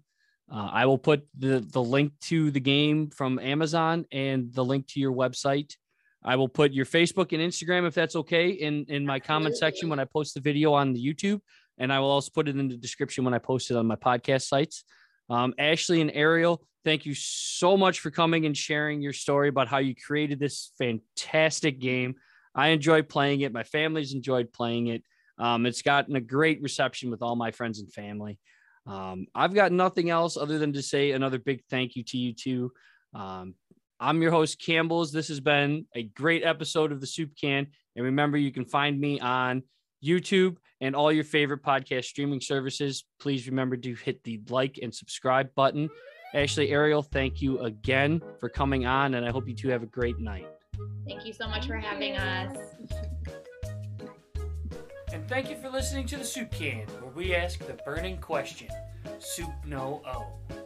Uh, 0.53 0.69
I 0.73 0.87
will 0.87 0.99
put 0.99 1.27
the 1.39 1.61
the 1.61 1.83
link 1.83 2.13
to 2.23 2.51
the 2.51 2.61
game 2.61 3.11
from 3.11 3.39
Amazon 3.39 4.05
and 4.13 4.53
the 4.53 4.65
link 4.65 4.87
to 4.89 5.01
your 5.01 5.13
website. 5.13 5.75
I 6.23 6.37
will 6.37 6.49
put 6.49 6.73
your 6.73 6.87
Facebook 6.87 7.33
and 7.33 7.41
Instagram 7.43 7.87
if 7.87 7.95
that's 7.95 8.17
okay 8.17 8.51
in 8.51 8.87
in 8.89 9.05
my 9.07 9.21
comment 9.21 9.57
section 9.57 9.89
when 9.89 9.99
I 10.01 10.05
post 10.05 10.35
the 10.35 10.41
video 10.41 10.73
on 10.73 10.93
the 10.93 11.05
YouTube, 11.05 11.41
and 11.79 11.93
I 11.93 12.01
will 12.01 12.11
also 12.11 12.31
put 12.35 12.49
it 12.49 12.57
in 12.57 12.69
the 12.69 12.77
description 12.77 13.25
when 13.25 13.35
I 13.35 13.39
post 13.39 13.71
it 13.71 13.77
on 13.77 13.87
my 13.87 13.97
podcast 13.97 14.47
sites. 14.49 14.85
Um, 15.31 15.55
Ashley 15.59 16.01
and 16.03 16.11
Ariel, 16.15 16.67
thank 16.85 17.07
you 17.07 17.15
so 17.15 17.77
much 17.77 18.01
for 18.01 18.11
coming 18.11 18.47
and 18.47 18.57
sharing 18.57 19.01
your 19.01 19.13
story 19.13 19.49
about 19.49 19.69
how 19.69 19.79
you 19.79 19.95
created 19.95 20.39
this 20.39 20.73
fantastic 20.79 21.81
game. 21.81 22.17
I 22.55 22.69
enjoyed 22.69 23.09
playing 23.09 23.41
it. 23.41 23.53
My 23.53 23.65
family's 23.65 24.15
enjoyed 24.15 24.53
playing 24.53 24.89
it. 24.89 25.03
Um, 25.39 25.67
it's 25.67 25.83
gotten 25.83 26.15
a 26.15 26.21
great 26.21 26.63
reception 26.63 27.11
with 27.11 27.23
all 27.23 27.35
my 27.35 27.51
friends 27.51 27.81
and 27.81 27.93
family. 27.93 28.39
Um, 28.87 29.27
I've 29.35 29.55
got 29.55 29.73
nothing 29.73 30.11
else 30.11 30.37
other 30.37 30.59
than 30.59 30.75
to 30.75 30.83
say 30.83 31.11
another 31.13 31.39
big 31.39 31.63
thank 31.71 31.97
you 31.97 32.05
to 32.05 32.19
you 32.19 32.33
two. 32.35 32.73
Um, 33.15 33.55
I'm 33.99 34.21
your 34.21 34.31
host, 34.31 34.61
Campbell's. 34.61 35.13
This 35.13 35.29
has 35.29 35.41
been 35.41 35.87
a 35.95 36.03
great 36.03 36.45
episode 36.45 36.93
of 36.93 37.01
the 37.01 37.07
Soup 37.07 37.31
Can. 37.41 37.69
And 37.97 38.05
remember, 38.05 38.37
you 38.37 38.53
can 38.53 38.65
find 38.65 39.01
me 39.01 39.19
on 39.21 39.63
YouTube 40.05 40.57
and 40.81 40.95
all 40.95 41.11
your 41.11 41.25
favorite 41.25 41.63
podcast 41.63 42.05
streaming 42.05 42.41
services. 42.41 43.05
Please 43.21 43.49
remember 43.49 43.77
to 43.77 43.95
hit 43.95 44.23
the 44.23 44.41
like 44.51 44.79
and 44.83 44.95
subscribe 44.95 45.55
button. 45.55 45.89
Ashley, 46.35 46.71
Ariel, 46.71 47.03
thank 47.03 47.41
you 47.41 47.61
again 47.61 48.21
for 48.41 48.49
coming 48.49 48.87
on, 48.87 49.15
and 49.15 49.25
I 49.25 49.31
hope 49.31 49.47
you 49.47 49.55
two 49.55 49.69
have 49.69 49.85
a 49.85 49.87
great 49.87 50.19
night. 50.19 50.49
Thank 51.07 51.25
you 51.25 51.33
so 51.33 51.47
much 51.47 51.69
for 51.69 51.77
having 51.77 52.17
us. 52.17 52.57
And 55.13 55.29
thank 55.29 55.49
you 55.49 55.57
for 55.57 55.71
listening 55.71 56.07
to 56.07 56.17
the 56.17 56.25
Soup 56.25 56.51
Can, 56.51 56.89
where 57.01 57.13
we 57.13 57.37
ask 57.37 57.61
the 57.61 57.75
burning 57.85 58.17
question 58.19 58.69
Soup 59.21 59.49
No 59.65 60.03
O. 60.05 60.64